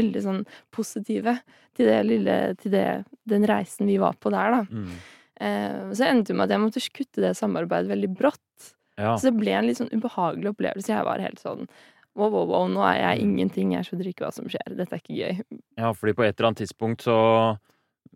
veldig 0.00 0.24
sånn 0.24 0.40
positive 0.74 1.36
til 1.78 1.86
det 1.92 2.00
lille 2.08 2.38
Til 2.58 2.74
det, 2.74 2.88
den 3.30 3.46
reisen 3.46 3.86
vi 3.86 4.00
var 4.02 4.18
på 4.18 4.34
der, 4.34 4.56
da. 4.58 4.64
mm. 4.66 4.98
Eh, 5.38 5.92
så 5.94 6.08
endte 6.08 6.32
det 6.32 6.36
med 6.40 6.48
at 6.48 6.56
jeg 6.56 6.64
måtte 6.64 6.80
kutte 6.90 7.22
det 7.22 7.36
samarbeidet 7.38 7.92
veldig 7.92 8.08
brått. 8.18 8.72
Ja. 8.98 9.12
Så 9.14 9.28
det 9.28 9.38
ble 9.38 9.52
en 9.54 9.68
litt 9.68 9.78
sånn 9.78 9.92
ubehagelig 9.94 10.50
opplevelse. 10.50 10.90
Jeg 10.90 11.06
var 11.06 11.22
helt 11.22 11.38
sånn 11.38 11.68
wow, 12.16 12.30
wow, 12.30 12.46
wow, 12.46 12.68
nå 12.68 12.82
er 12.88 12.98
jeg 13.02 13.24
ingenting, 13.26 13.72
jeg 13.76 13.84
skjønner 13.88 14.08
ikke 14.10 14.24
hva 14.26 14.32
som 14.34 14.48
skjer. 14.50 14.76
Dette 14.76 14.94
er 14.96 15.02
ikke 15.02 15.18
gøy. 15.18 15.42
ja, 15.78 15.92
fordi 15.92 16.14
på 16.14 16.24
et 16.24 16.38
eller 16.38 16.48
annet 16.48 16.62
tidspunkt 16.64 17.02
så 17.02 17.16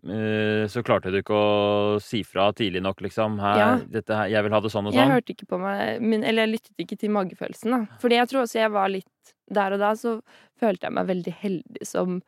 eh, 0.03 0.65
så 0.67 0.83
klarte 0.83 1.11
du 1.13 1.19
ikke 1.21 1.37
å 1.37 1.99
si 2.03 2.23
fra 2.27 2.49
tidlig 2.53 2.81
nok, 2.83 3.01
liksom. 3.05 3.39
Her, 3.39 3.57
Ja. 3.59 3.69
dette 3.87 4.15
her, 4.15 4.27
jeg 4.27 4.43
vil 4.43 4.51
ha 4.51 4.59
det 4.59 4.71
sånn 4.71 4.87
og 4.87 4.93
sånn'. 4.93 4.99
Jeg 4.99 5.11
hørte 5.13 5.33
ikke 5.35 5.47
på 5.47 5.59
meg 5.61 6.01
min, 6.01 6.23
Eller 6.23 6.45
jeg 6.47 6.55
lyttet 6.59 6.77
ikke 6.79 6.97
til 6.99 7.09
magefølelsen, 7.11 7.71
da. 7.71 7.85
Fordi 7.99 8.15
jeg 8.19 8.27
tror 8.29 8.41
også 8.43 8.59
jeg 8.59 8.71
var 8.71 8.89
litt 8.89 9.05
Der 9.51 9.73
og 9.73 9.79
da 9.79 9.91
så 9.93 10.21
følte 10.59 10.87
jeg 10.87 10.93
meg 10.93 11.07
veldig 11.07 11.33
heldig 11.33 11.85
som 11.85 12.21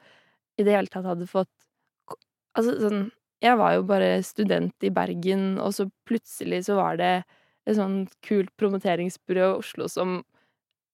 i 0.59 0.63
det 0.63 0.73
hele 0.75 0.87
tatt 0.87 1.05
hadde 1.05 1.27
fått 1.27 1.47
Altså 2.57 2.79
sånn 2.79 3.11
Jeg 3.41 3.57
var 3.57 3.73
jo 3.75 3.83
bare 3.83 4.23
student 4.23 4.73
i 4.81 4.89
Bergen, 4.89 5.59
og 5.59 5.73
så 5.73 5.89
plutselig 6.07 6.65
så 6.65 6.75
var 6.75 6.97
det 6.97 7.23
et 7.67 7.75
sånt 7.75 8.09
kult 8.21 8.49
promoteringsbyrå 8.57 9.55
i 9.55 9.57
Oslo 9.59 9.87
som 9.91 10.23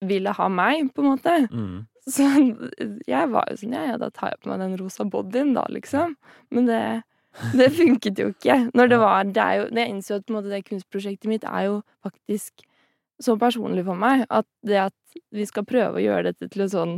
ville 0.02 0.34
ha 0.34 0.50
meg, 0.50 0.90
på 0.96 1.04
en 1.04 1.12
måte. 1.14 1.36
Mm. 1.52 1.86
Så 2.10 2.26
jeg 3.08 3.30
var 3.32 3.50
jo 3.52 3.60
sånn, 3.60 3.76
ja, 3.78 3.86
ja, 3.92 3.98
da 4.02 4.10
tar 4.14 4.34
jeg 4.34 4.42
på 4.42 4.52
meg 4.52 4.64
den 4.64 4.78
rosa 4.80 5.06
bodyen, 5.06 5.54
da, 5.58 5.68
liksom. 5.70 6.16
Men 6.54 6.70
det, 6.70 6.82
det 7.60 7.70
funket 7.78 8.22
jo 8.22 8.32
ikke. 8.34 8.58
Når 8.78 8.92
det 8.92 9.00
var 9.02 9.30
det 9.30 9.44
er 9.44 9.60
jo, 9.62 9.70
Jeg 9.78 9.94
innså 9.94 10.18
at 10.20 10.34
måte, 10.34 10.50
det 10.52 10.66
kunstprosjektet 10.68 11.30
mitt 11.30 11.46
er 11.48 11.70
jo 11.70 11.78
faktisk 12.04 12.66
så 13.22 13.38
personlig 13.38 13.86
for 13.86 14.00
meg 14.02 14.26
at 14.34 14.48
det 14.66 14.80
at 14.88 15.22
vi 15.36 15.46
skal 15.46 15.68
prøve 15.68 16.00
å 16.00 16.02
gjøre 16.02 16.32
dette 16.32 16.48
til 16.50 16.64
en 16.66 16.72
sånn 16.72 16.94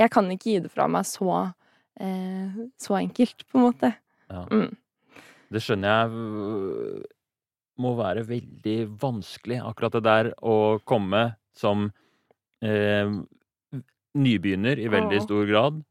Jeg 0.00 0.08
kan 0.14 0.30
ikke 0.32 0.48
gi 0.48 0.62
det 0.64 0.70
fra 0.72 0.86
meg 0.88 1.04
så 1.08 1.50
eh, 2.00 2.56
så 2.80 2.96
enkelt, 2.98 3.44
på 3.48 3.60
en 3.60 3.66
måte. 3.68 3.92
Ja. 4.32 4.46
Mm. 4.48 4.72
Det 5.52 5.62
skjønner 5.62 5.92
jeg 5.92 7.04
må 7.80 7.92
være 7.98 8.24
veldig 8.28 8.76
vanskelig, 9.00 9.60
akkurat 9.60 9.96
det 9.98 10.04
der 10.06 10.30
å 10.40 10.56
komme 10.88 11.22
som 11.56 11.90
eh, 12.62 13.10
nybegynner 14.16 14.78
i 14.80 14.88
veldig 14.88 15.20
stor 15.26 15.46
grad, 15.48 15.82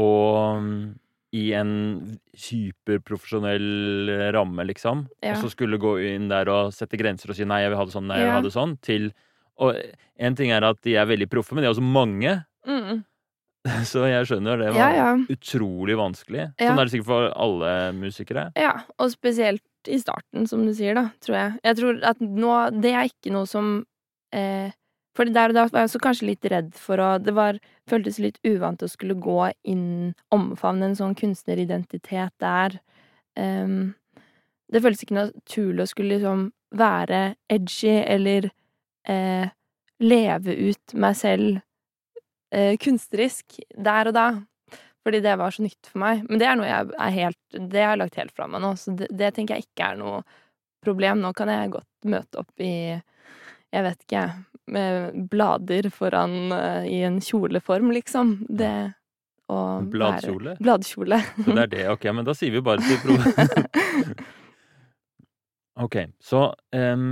og 0.00 0.62
mm, 0.62 0.98
i 1.36 1.44
en 1.54 2.18
superprofesjonell 2.34 4.32
ramme, 4.34 4.64
liksom, 4.66 5.06
Ja. 5.22 5.34
og 5.36 5.44
så 5.44 5.50
skulle 5.52 5.78
gå 5.78 5.96
inn 6.14 6.28
der 6.28 6.48
og 6.50 6.72
sette 6.74 6.98
grenser 6.98 7.30
og 7.30 7.36
si 7.36 7.44
'nei, 7.44 7.62
jeg 7.62 7.70
vil 7.70 7.78
ha 7.78 7.84
det 7.84 7.92
sånn', 7.94 8.06
'nei, 8.08 8.18
jeg 8.18 8.26
vil 8.26 8.32
ha 8.38 8.40
det 8.42 8.52
sånn', 8.56 8.80
til 8.82 9.12
Og 9.60 9.76
en 10.18 10.34
ting 10.34 10.50
er 10.50 10.64
at 10.64 10.80
de 10.80 10.94
er 10.96 11.04
veldig 11.04 11.28
proffe, 11.28 11.52
men 11.52 11.60
de 11.62 11.68
er 11.68 11.74
også 11.74 11.82
mange, 11.84 12.44
Mm. 12.66 13.04
så 13.84 14.08
jeg 14.08 14.24
skjønner 14.24 14.56
det 14.58 14.72
var 14.74 14.92
ja. 14.94 15.16
utrolig 15.28 15.96
vanskelig. 15.96 16.54
Ja. 16.58 16.70
Sånn 16.70 16.78
er 16.80 16.84
det 16.84 16.92
sikkert 16.94 17.06
for 17.06 17.32
alle 17.36 17.92
musikere. 17.92 18.52
Ja, 18.56 18.84
og 18.98 19.10
spesielt 19.10 19.60
i 19.86 19.98
starten, 19.98 20.46
som 20.48 20.64
du 20.64 20.72
sier, 20.72 20.94
da, 20.94 21.10
tror 21.20 21.36
jeg. 21.36 21.60
Jeg 21.62 21.76
tror 21.76 22.00
at 22.02 22.18
nå 22.20 22.80
Det 22.80 22.92
er 22.94 23.04
ikke 23.04 23.32
noe 23.32 23.44
som 23.46 23.84
eh, 24.32 24.70
For 25.16 25.26
der 25.26 25.50
og 25.50 25.56
da 25.56 25.64
var 25.66 25.82
jeg 25.82 25.90
også 25.90 26.02
kanskje 26.04 26.28
litt 26.28 26.46
redd 26.52 26.74
for 26.78 27.02
å 27.02 27.08
Det 27.18 27.34
var, 27.34 27.58
føltes 27.90 28.20
litt 28.22 28.38
uvant 28.46 28.82
å 28.82 28.88
skulle 28.90 29.18
gå 29.18 29.50
inn, 29.66 30.14
omfavne 30.30 30.90
en 30.90 30.98
sånn 30.98 31.16
kunstneridentitet 31.18 32.34
der. 32.38 32.78
Um, 33.34 33.96
det 34.70 34.82
føltes 34.84 35.02
ikke 35.02 35.18
naturlig 35.18 35.84
å 35.84 35.90
skulle 35.90 36.16
liksom 36.16 36.50
være 36.78 37.34
edgy 37.50 37.96
eller 38.04 38.46
eh, 39.08 39.50
leve 39.98 40.54
ut 40.54 40.94
meg 40.94 41.16
selv 41.18 41.58
eh, 42.54 42.76
kunstnerisk 42.80 43.58
der 43.74 44.10
og 44.12 44.16
da. 44.16 44.28
Fordi 45.00 45.22
det 45.24 45.36
var 45.40 45.54
så 45.54 45.64
nytt 45.64 45.88
for 45.88 46.02
meg. 46.02 46.22
Men 46.28 46.38
det 46.38 46.46
er 46.46 46.58
noe 46.60 46.68
jeg 46.68 46.90
er 46.92 47.14
helt 47.14 47.60
Det 47.72 47.82
har 47.82 47.94
jeg 47.94 48.00
lagt 48.02 48.18
helt 48.20 48.34
fra 48.36 48.46
meg 48.52 48.62
nå, 48.62 48.74
så 48.76 48.92
det, 48.94 49.08
det 49.10 49.32
tenker 49.34 49.56
jeg 49.56 49.66
ikke 49.66 49.92
er 49.92 50.00
noe 50.00 50.22
problem. 50.84 51.22
Nå 51.24 51.32
kan 51.36 51.50
jeg 51.50 51.72
godt 51.74 52.10
møte 52.12 52.42
opp 52.44 52.62
i 52.64 53.00
Jeg 53.70 53.86
vet 53.86 54.00
ikke. 54.06 54.24
Med 54.70 55.26
blader 55.30 55.88
foran 55.94 56.52
eh, 56.54 56.84
i 56.90 56.98
en 57.06 57.20
kjoleform, 57.24 57.92
liksom. 57.94 58.34
Det 58.48 58.72
å 59.50 59.58
være 59.80 59.90
Bladkjole? 59.94 60.52
Bladkjole. 60.62 61.18
Så 61.44 61.56
det 61.56 61.64
er 61.64 61.72
det, 61.74 61.84
ok, 61.94 62.04
men 62.14 62.28
da 62.28 62.32
sier 62.38 62.54
vi 62.54 62.62
bare 62.66 62.82
til 62.86 62.98
pro... 63.02 63.14
ok, 65.86 65.96
så 66.22 66.40
um, 66.76 67.10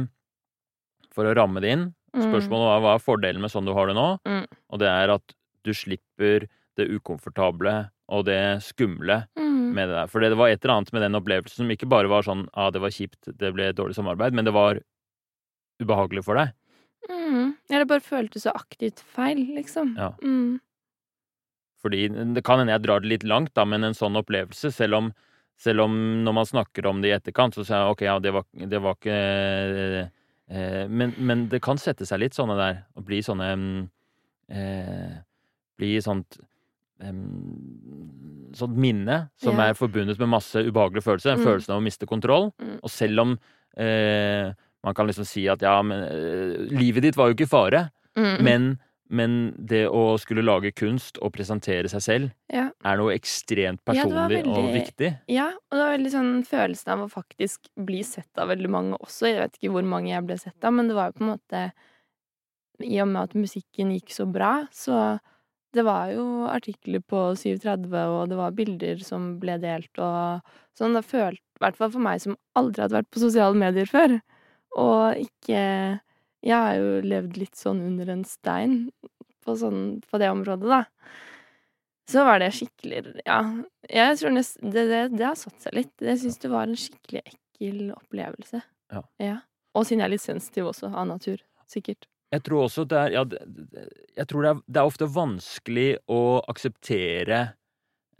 for 1.14 1.26
å 1.26 1.34
ramme 1.34 1.62
det 1.64 1.70
inn, 1.74 1.84
spørsmålet 2.14 2.68
var 2.68 2.84
hva 2.84 2.92
er 2.94 3.02
fordelen 3.02 3.42
med 3.42 3.50
sånn 3.52 3.66
du 3.66 3.72
har 3.74 3.86
det 3.90 3.96
nå? 3.98 4.08
Mm. 4.28 4.46
Og 4.46 4.76
det 4.82 4.90
er 4.90 5.08
at 5.14 5.26
du 5.66 5.72
slipper 5.74 6.46
det 6.78 6.86
ukomfortable 6.94 7.74
og 8.14 8.20
det 8.30 8.42
skumle 8.64 9.24
Mm. 9.68 9.74
med 9.74 9.88
det 9.88 9.94
der. 9.94 10.08
For 10.08 10.20
det 10.20 10.36
var 10.38 10.48
et 10.48 10.64
eller 10.64 10.78
annet 10.78 10.92
med 10.92 11.02
den 11.02 11.18
opplevelsen 11.18 11.62
som 11.62 11.72
ikke 11.72 11.88
bare 11.90 12.08
var 12.08 12.24
sånn 12.26 12.46
ah, 12.54 12.70
det 12.72 12.80
var 12.80 12.94
kjipt, 12.94 13.30
det 13.40 13.52
ble 13.52 13.70
dårlig 13.76 13.96
samarbeid, 13.98 14.36
men 14.36 14.48
det 14.48 14.54
var 14.56 14.80
ubehagelig 15.82 16.24
for 16.26 16.38
deg. 16.40 16.54
Mm. 17.08 17.54
Ja, 17.70 17.78
det 17.78 17.88
bare 17.90 18.04
føltes 18.04 18.44
så 18.46 18.52
aktivt 18.56 19.00
feil, 19.14 19.40
liksom. 19.56 19.94
Ja. 19.98 20.12
Mm. 20.22 20.58
Fordi 21.82 22.08
det 22.34 22.42
kan 22.46 22.58
hende 22.58 22.74
jeg 22.74 22.82
drar 22.84 23.00
det 23.04 23.10
litt 23.12 23.24
langt, 23.28 23.52
da, 23.54 23.64
men 23.68 23.86
en 23.86 23.94
sånn 23.94 24.18
opplevelse, 24.18 24.72
selv 24.74 24.98
om, 24.98 25.10
selv 25.58 25.84
om 25.86 25.94
når 26.26 26.34
man 26.40 26.48
snakker 26.48 26.88
om 26.90 27.02
det 27.02 27.12
i 27.12 27.14
etterkant, 27.16 27.54
så 27.54 27.62
sier 27.64 27.84
jeg 27.84 27.94
ok, 27.94 28.02
ja, 28.08 28.16
det 28.22 28.32
var, 28.34 28.46
det 28.74 28.80
var 28.82 28.98
ikke 28.98 29.18
eh, 30.50 30.88
men, 30.90 31.14
men 31.18 31.46
det 31.52 31.62
kan 31.62 31.78
sette 31.78 32.06
seg 32.08 32.22
litt 32.24 32.34
sånne 32.34 32.56
der, 32.58 32.82
og 32.98 33.06
bli 33.06 33.22
sånne 33.22 33.48
mm, 33.54 33.80
eh, 34.58 35.16
Bli 35.78 35.92
sånt 36.02 36.40
eh, 36.98 37.14
Sånt 38.58 38.74
minne 38.80 39.28
som 39.38 39.54
Ja. 39.60 39.68
er 39.68 39.76
forbundet 39.78 40.18
med 40.18 40.32
masse 40.32 40.58
ubehagelige 40.64 41.04
følelser. 41.04 41.36
Mm. 41.36 41.44
Følelsen 41.44 41.74
av 41.74 41.78
å 41.78 41.84
miste 41.84 42.06
kontroll. 42.08 42.48
Mm. 42.58 42.78
Og 42.82 42.90
selv 42.90 43.20
om 43.22 43.34
eh, 43.78 44.48
man 44.84 44.94
kan 44.94 45.06
liksom 45.10 45.26
si 45.26 45.46
at 45.50 45.62
ja, 45.64 45.76
men 45.82 46.04
eh, 46.06 46.68
livet 46.78 47.02
ditt 47.08 47.16
var 47.18 47.28
jo 47.30 47.34
ikke 47.38 47.48
i 47.48 47.54
fare, 47.54 47.86
Mm. 48.18 48.38
men, 48.42 48.64
men 49.14 49.34
det 49.70 49.84
å 49.94 50.16
skulle 50.18 50.42
lage 50.42 50.72
kunst 50.74 51.20
og 51.22 51.30
presentere 51.36 51.86
seg 51.92 52.02
selv 52.02 52.30
ja. 52.50 52.64
er 52.82 52.96
noe 52.98 53.12
ekstremt 53.14 53.78
Ja, 53.86 54.02
veldig, 54.02 54.40
personlig 54.40 54.40
og 54.50 54.72
viktig. 54.74 55.10
ja, 55.30 55.44
og 55.54 55.76
det 55.76 55.84
var 55.84 55.92
veldig 55.94 56.10
sånn 56.16 56.32
følelsen 56.48 56.92
av 56.96 57.04
å 57.04 57.10
faktisk 57.12 57.68
bli 57.78 58.00
sett 58.02 58.40
av 58.42 58.48
veldig 58.50 58.70
mange 58.74 58.98
også. 58.98 59.28
Jeg 59.30 59.38
vet 59.44 59.60
ikke 59.60 59.70
hvor 59.76 59.86
mange 59.86 60.10
jeg 60.10 60.26
ble 60.26 60.38
sett 60.40 60.66
av, 60.66 60.74
men 60.74 60.90
det 60.90 60.96
var 60.98 61.12
jo 61.12 61.18
på 61.20 61.24
en 61.26 61.30
måte 61.36 61.62
I 62.82 62.98
og 63.04 63.08
med 63.12 63.22
at 63.28 63.34
musikken 63.38 63.92
gikk 63.94 64.10
så 64.14 64.26
bra, 64.30 64.52
så 64.74 65.18
det 65.76 65.84
var 65.86 66.10
jo 66.14 66.24
artikler 66.48 67.02
på 67.06 67.22
730, 67.36 67.92
og 68.08 68.30
det 68.30 68.38
var 68.38 68.54
bilder 68.56 68.98
som 69.04 69.34
ble 69.38 69.58
delt 69.62 69.98
og 70.00 70.40
sånn. 70.78 70.94
Det 70.96 71.04
følte, 71.06 71.42
i 71.58 71.62
hvert 71.62 71.76
fall 71.78 71.90
for 71.94 72.02
meg 72.06 72.22
som 72.24 72.36
aldri 72.58 72.82
hadde 72.82 72.96
vært 72.98 73.10
på 73.14 73.20
sosiale 73.22 73.54
medier 73.58 73.86
før, 73.90 74.16
og 74.78 75.18
ikke 75.22 75.62
Jeg 76.46 76.54
har 76.54 76.76
jo 76.78 77.00
levd 77.02 77.38
litt 77.40 77.58
sånn 77.58 77.80
under 77.82 78.12
en 78.14 78.24
stein 78.28 78.76
på, 79.44 79.56
sånn, 79.58 79.98
på 80.06 80.20
det 80.22 80.30
området, 80.30 80.68
da. 80.70 80.84
Så 82.08 82.24
var 82.24 82.40
det 82.40 82.52
skikkelig 82.56 83.02
Ja, 83.26 83.40
jeg 83.90 84.20
tror 84.20 84.36
nest, 84.36 84.60
det, 84.62 84.86
det, 84.88 85.02
det 85.18 85.26
har 85.26 85.36
satt 85.36 85.58
seg 85.60 85.76
litt. 85.76 85.94
Jeg 86.00 86.22
syns 86.22 86.40
det 86.40 86.52
var 86.52 86.68
en 86.68 86.78
skikkelig 86.78 87.24
ekkel 87.26 87.90
opplevelse. 87.96 88.62
Ja. 89.20 89.40
Og 89.76 89.84
siden 89.84 90.00
jeg 90.00 90.08
er 90.08 90.14
litt 90.14 90.24
sensitiv 90.24 90.70
også, 90.70 90.88
av 90.88 91.08
natur. 91.10 91.42
Sikkert. 91.68 92.08
Jeg 92.32 92.44
tror 92.44 92.66
også 92.66 92.84
det 92.88 92.98
er 93.00 93.14
ja, 93.16 93.22
Jeg 94.16 94.26
tror 94.28 94.44
det 94.44 94.50
er, 94.50 94.60
det 94.68 94.80
er 94.80 94.88
ofte 94.88 95.08
vanskelig 95.12 95.88
å 96.12 96.20
akseptere 96.52 97.38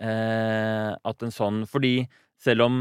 eh, 0.01 0.93
at 0.97 1.25
en 1.25 1.35
sånn 1.35 1.59
Fordi 1.69 2.07
selv 2.41 2.65
om 2.65 2.79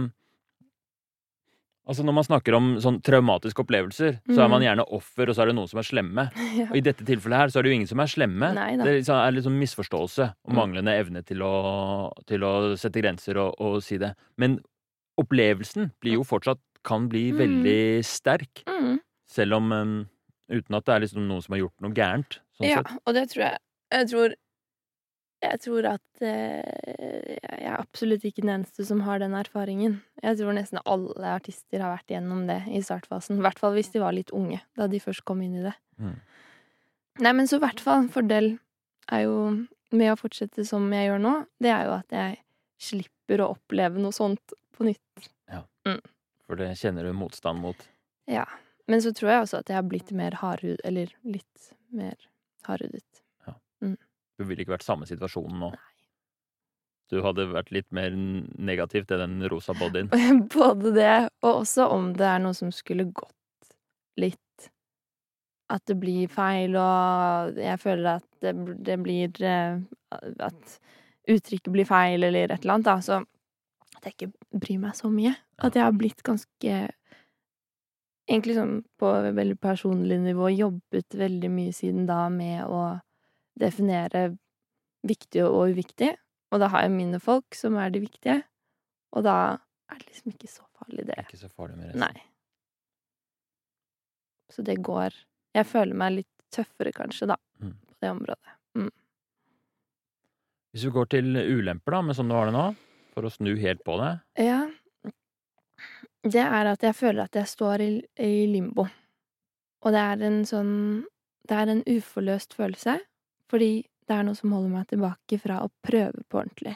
Altså 1.88 2.04
Når 2.04 2.14
man 2.14 2.24
snakker 2.28 2.54
om 2.58 2.66
sånn 2.84 3.02
traumatiske 3.02 3.64
opplevelser, 3.64 4.20
så 4.28 4.44
er 4.44 4.50
man 4.50 4.62
Mm. 4.62 4.66
gjerne 4.68 4.86
offer, 4.92 5.30
og 5.30 5.36
så 5.36 5.42
er 5.42 5.46
det 5.48 5.56
noen 5.56 5.70
som 5.70 5.80
er 5.80 5.84
slemme. 5.88 6.26
ja. 6.60 6.66
Og 6.70 6.76
i 6.76 6.82
dette 6.82 7.06
tilfellet 7.06 7.38
her 7.38 7.48
så 7.48 7.60
er 7.60 7.64
det 7.64 7.70
jo 7.72 7.76
ingen 7.80 7.88
som 7.88 8.00
er 8.04 8.08
slemme. 8.12 8.54
Nei. 8.54 8.76
Det 8.76 8.88
er 8.88 8.98
liksom- 9.00 9.34
litt 9.34 9.46
sånn 9.46 9.60
misforståelse 9.62 10.26
og 10.46 10.52
Mm. 10.52 10.56
manglende 10.56 10.92
evne 11.00 11.24
til 11.26 11.38
å, 11.40 12.12
til 12.28 12.40
å 12.42 12.76
sette 12.78 13.00
grenser 13.02 13.38
og, 13.38 13.56
og 13.60 13.82
si 13.84 13.98
det. 13.98 14.16
Men 14.38 14.60
opplevelsen 15.18 15.92
blir 16.02 16.14
jo 16.20 16.24
fortsatt 16.24 16.60
kan 16.84 17.08
bli 17.10 17.32
Mm. 17.32 17.38
veldig 17.40 18.06
sterk, 18.06 18.64
Mm. 18.66 19.00
selv 19.28 19.54
om 19.56 19.72
um, 19.72 20.10
Uten 20.50 20.76
at 20.78 20.86
det 20.86 20.94
er 20.96 21.00
liksom 21.02 21.28
noen 21.28 21.44
som 21.44 21.52
har 21.52 21.60
gjort 21.60 21.82
noe 21.82 21.92
gærent. 21.92 22.38
Sånn 22.58 22.70
Ja, 22.70 22.76
sett. 22.78 23.02
og 23.06 23.14
det 23.14 23.30
tror 23.30 23.44
jeg 23.52 23.58
Jeg 23.92 24.08
tror, 24.08 24.34
jeg 25.44 25.60
tror 25.62 25.86
at 25.92 26.24
eh, 26.26 27.38
jeg 27.38 27.68
er 27.70 27.78
absolutt 27.78 28.24
ikke 28.26 28.42
den 28.42 28.56
eneste 28.56 28.86
som 28.88 29.04
har 29.06 29.22
den 29.22 29.36
erfaringen. 29.38 30.00
Jeg 30.24 30.40
tror 30.40 30.56
nesten 30.58 30.82
alle 30.82 31.34
artister 31.36 31.84
har 31.84 31.94
vært 31.94 32.14
gjennom 32.16 32.46
det 32.50 32.64
i 32.74 32.82
startfasen. 32.82 33.38
I 33.38 33.46
hvert 33.46 33.62
fall 33.62 33.76
hvis 33.78 33.92
de 33.94 34.02
var 34.02 34.16
litt 34.18 34.34
unge, 34.36 34.60
da 34.78 34.90
de 34.90 35.02
først 35.04 35.26
kom 35.30 35.44
inn 35.46 35.60
i 35.60 35.66
det. 35.68 35.76
Mm. 36.02 36.16
Nei, 37.22 37.34
men 37.34 37.50
så 37.50 37.60
i 37.60 37.66
hvert 37.66 37.82
fall 37.82 38.10
fordel 38.14 38.56
er 39.14 39.26
jo 39.26 39.38
med 39.94 40.12
å 40.12 40.20
fortsette 40.20 40.66
som 40.68 40.90
jeg 40.94 41.10
gjør 41.10 41.22
nå, 41.24 41.34
det 41.64 41.72
er 41.74 41.86
jo 41.88 41.94
at 41.96 42.18
jeg 42.18 42.40
slipper 42.90 43.44
å 43.44 43.52
oppleve 43.56 44.02
noe 44.02 44.16
sånt 44.16 44.58
på 44.76 44.90
nytt. 44.90 45.30
Ja, 45.50 45.64
For 46.46 46.60
det 46.60 46.74
kjenner 46.82 47.08
du 47.08 47.14
motstand 47.18 47.62
mot. 47.62 47.88
Ja. 48.30 48.46
Men 48.88 49.02
så 49.04 49.12
tror 49.16 49.32
jeg 49.32 49.46
også 49.46 49.62
at 49.62 49.72
jeg 49.72 49.80
har 49.80 49.88
blitt 49.88 50.14
mer 50.16 50.38
hardhud... 50.40 50.80
Eller 50.88 51.12
litt 51.28 51.72
mer 51.92 52.16
hardhudet. 52.68 53.24
Du 54.38 54.46
ville 54.46 54.64
ikke 54.64 54.76
vært 54.76 54.86
samme 54.86 55.08
situasjonen 55.10 55.62
nå. 55.66 55.72
Du 57.08 57.22
hadde 57.24 57.48
vært 57.54 57.72
litt 57.72 57.88
mer 57.96 58.12
negativ 58.14 59.08
til 59.08 59.22
den 59.22 59.40
rosa 59.50 59.74
bodyen. 59.78 60.12
Både 60.56 60.92
det, 60.96 61.14
og 61.46 61.64
også 61.64 61.88
om 61.96 62.12
det 62.18 62.28
er 62.28 62.44
noe 62.44 62.58
som 62.58 62.74
skulle 62.76 63.08
gått 63.16 63.72
litt. 64.20 64.68
At 65.72 65.84
det 65.88 65.98
blir 66.00 66.30
feil, 66.32 66.76
og 66.80 67.58
jeg 67.60 67.80
føler 67.82 68.20
at 68.20 68.28
det, 68.44 68.54
det 68.88 68.96
blir 69.04 69.42
eh, 69.44 69.80
At 70.40 70.78
uttrykket 71.28 71.74
blir 71.74 71.88
feil, 71.88 72.24
eller 72.24 72.54
et 72.54 72.62
eller 72.62 72.78
annet, 72.78 72.88
da. 72.88 73.00
Så 73.04 73.98
at 73.98 74.08
jeg 74.08 74.16
ikke 74.16 74.60
bryr 74.62 74.80
meg 74.84 74.96
så 74.96 75.12
mye. 75.12 75.34
At 75.64 75.76
jeg 75.76 75.88
har 75.88 75.96
blitt 75.98 76.24
ganske 76.28 76.86
Egentlig 78.28 78.58
sånn 78.58 78.82
på 79.00 79.10
veldig 79.38 79.56
personlig 79.64 80.18
nivå 80.20 80.50
jobbet 80.52 81.16
veldig 81.16 81.48
mye 81.48 81.72
siden 81.72 82.04
da 82.10 82.26
med 82.28 82.66
å 82.68 82.98
definere 83.60 84.38
viktig 85.08 85.44
og 85.46 85.72
uviktig. 85.74 86.14
Og 86.54 86.62
da 86.64 86.70
har 86.72 86.86
jeg 86.86 86.94
mine 86.96 87.20
folk 87.20 87.56
som 87.58 87.76
er 87.82 87.90
de 87.92 88.00
viktige. 88.04 88.42
Og 89.16 89.24
da 89.28 89.36
er 89.92 90.00
det 90.00 90.08
liksom 90.12 90.32
ikke 90.34 90.50
så 90.52 90.64
farlig, 90.78 91.06
det. 91.08 91.18
Ikke 91.26 91.40
så 91.42 91.50
farlig 91.52 91.78
med 91.78 91.90
resten. 91.92 92.04
Nei. 92.06 92.24
Så 94.52 94.64
det 94.64 94.78
går 94.84 95.14
Jeg 95.58 95.66
føler 95.66 95.98
meg 95.98 96.12
litt 96.20 96.34
tøffere, 96.54 96.92
kanskje, 96.94 97.28
da, 97.32 97.36
Mm. 97.60 97.72
på 97.88 97.96
det 98.02 98.10
området. 98.12 98.92
Hvis 100.72 100.84
vi 100.86 100.92
går 100.92 101.08
til 101.10 101.26
ulemper, 101.36 101.92
da, 101.92 102.02
med 102.02 102.16
sånn 102.16 102.28
du 102.30 102.36
har 102.36 102.46
det 102.46 102.54
nå, 102.54 102.76
for 103.16 103.24
å 103.26 103.32
snu 103.34 103.56
helt 103.58 103.82
på 103.84 103.96
det. 103.98 104.12
Ja. 104.46 104.70
Det 106.24 106.44
er 106.44 106.66
at 106.70 106.84
jeg 106.84 106.94
føler 106.94 107.24
at 107.24 107.34
jeg 107.34 107.46
står 107.50 107.82
i, 107.82 107.90
i 108.20 108.46
limbo. 108.52 108.86
Og 109.82 109.92
det 109.96 110.00
er 110.04 110.22
en 110.28 110.44
sånn 110.46 111.06
Det 111.48 111.56
er 111.56 111.70
en 111.72 111.84
uforløst 111.88 112.54
følelse, 112.54 113.00
fordi 113.52 113.72
det 114.08 114.16
er 114.16 114.28
noe 114.28 114.38
som 114.38 114.54
holder 114.56 114.74
meg 114.74 114.88
tilbake 114.92 115.40
fra 115.42 115.62
å 115.64 115.72
prøve 115.84 116.24
på 116.28 116.40
ordentlig. 116.42 116.76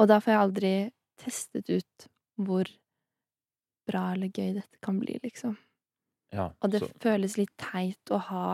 Og 0.00 0.08
da 0.08 0.18
får 0.22 0.32
jeg 0.32 0.42
aldri 0.44 0.72
testet 1.20 1.68
ut 1.70 2.08
hvor 2.40 2.68
bra 3.88 4.06
eller 4.14 4.32
gøy 4.32 4.54
dette 4.56 4.80
kan 4.84 4.98
bli, 5.02 5.18
liksom. 5.22 5.56
Ja, 6.32 6.52
Og 6.64 6.72
det 6.72 6.80
så, 6.80 6.88
føles 7.02 7.36
litt 7.36 7.52
teit 7.60 8.10
å 8.10 8.20
ha 8.30 8.46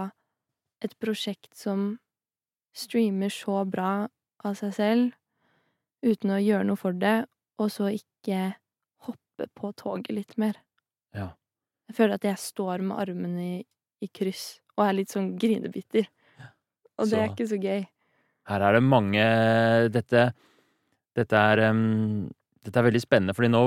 et 0.83 0.95
prosjekt 0.99 1.55
som 1.57 1.99
streamer 2.75 3.31
så 3.33 3.63
bra 3.67 4.09
av 4.47 4.59
seg 4.59 4.75
selv, 4.75 5.15
uten 6.03 6.35
å 6.35 6.43
gjøre 6.43 6.67
noe 6.67 6.79
for 6.79 6.95
det, 6.95 7.27
og 7.59 7.71
så 7.75 7.91
ikke 7.95 8.55
hoppe 9.07 9.49
på 9.59 9.73
toget 9.79 10.15
litt 10.15 10.37
mer. 10.39 10.59
Ja. 11.15 11.33
Jeg 11.89 11.99
føler 11.99 12.19
at 12.19 12.27
jeg 12.27 12.43
står 12.43 12.85
med 12.87 12.99
armene 13.01 13.47
i, 13.47 13.59
i 14.05 14.11
kryss 14.11 14.59
og 14.77 14.85
er 14.87 14.99
litt 14.99 15.15
sånn 15.15 15.33
grinebitter. 15.41 16.07
Og 16.99 17.09
det 17.11 17.19
er 17.19 17.31
ikke 17.33 17.47
så 17.51 17.59
gøy. 17.63 17.85
her 18.49 18.65
er 18.65 18.73
det 18.79 18.83
mange 18.83 19.25
Dette, 19.95 20.33
dette 21.17 21.45
er 21.53 21.63
um, 21.71 22.29
Dette 22.65 22.81
er 22.81 22.89
veldig 22.89 23.01
spennende, 23.03 23.35
fordi 23.37 23.51
nå 23.53 23.61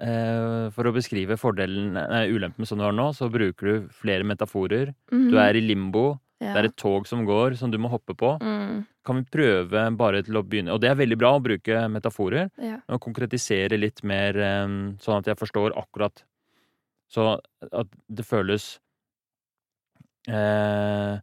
eh, 0.00 0.66
For 0.74 0.86
å 0.86 0.92
beskrive 0.94 1.38
fordelen, 1.40 1.94
nei, 1.96 2.26
ulempen 2.30 2.66
som 2.68 2.78
du 2.78 2.84
har 2.84 2.92
nå, 2.94 3.08
så 3.16 3.30
bruker 3.32 3.70
du 3.70 3.88
flere 3.94 4.26
metaforer. 4.26 4.92
Du 5.10 5.38
er 5.40 5.56
i 5.56 5.62
limbo. 5.64 6.18
ja. 6.42 6.52
Det 6.52 6.60
er 6.60 6.68
et 6.68 6.76
tog 6.76 7.06
som 7.08 7.24
går, 7.24 7.56
som 7.56 7.70
du 7.72 7.78
må 7.78 7.88
hoppe 7.88 8.14
på. 8.14 8.34
mm, 8.42 8.84
Kan 9.06 9.16
vi 9.22 9.24
prøve 9.38 9.84
bare 9.96 10.22
til 10.22 10.36
å 10.36 10.42
begynne 10.44 10.72
Og 10.74 10.80
det 10.80 10.90
er 10.90 10.96
veldig 11.00 11.18
bra 11.18 11.34
å 11.36 11.42
bruke 11.42 11.88
metaforer. 11.88 12.50
ja. 12.60 12.78
og 12.88 13.00
konkretisere 13.00 13.78
litt 13.80 14.02
mer, 14.04 14.34
sånn 15.00 15.18
at 15.22 15.26
jeg 15.26 15.40
forstår 15.40 15.72
akkurat 15.76 16.24
Så 17.08 17.38
at 17.72 17.88
det 18.08 18.24
føles 18.26 18.78
eh, 20.28 21.18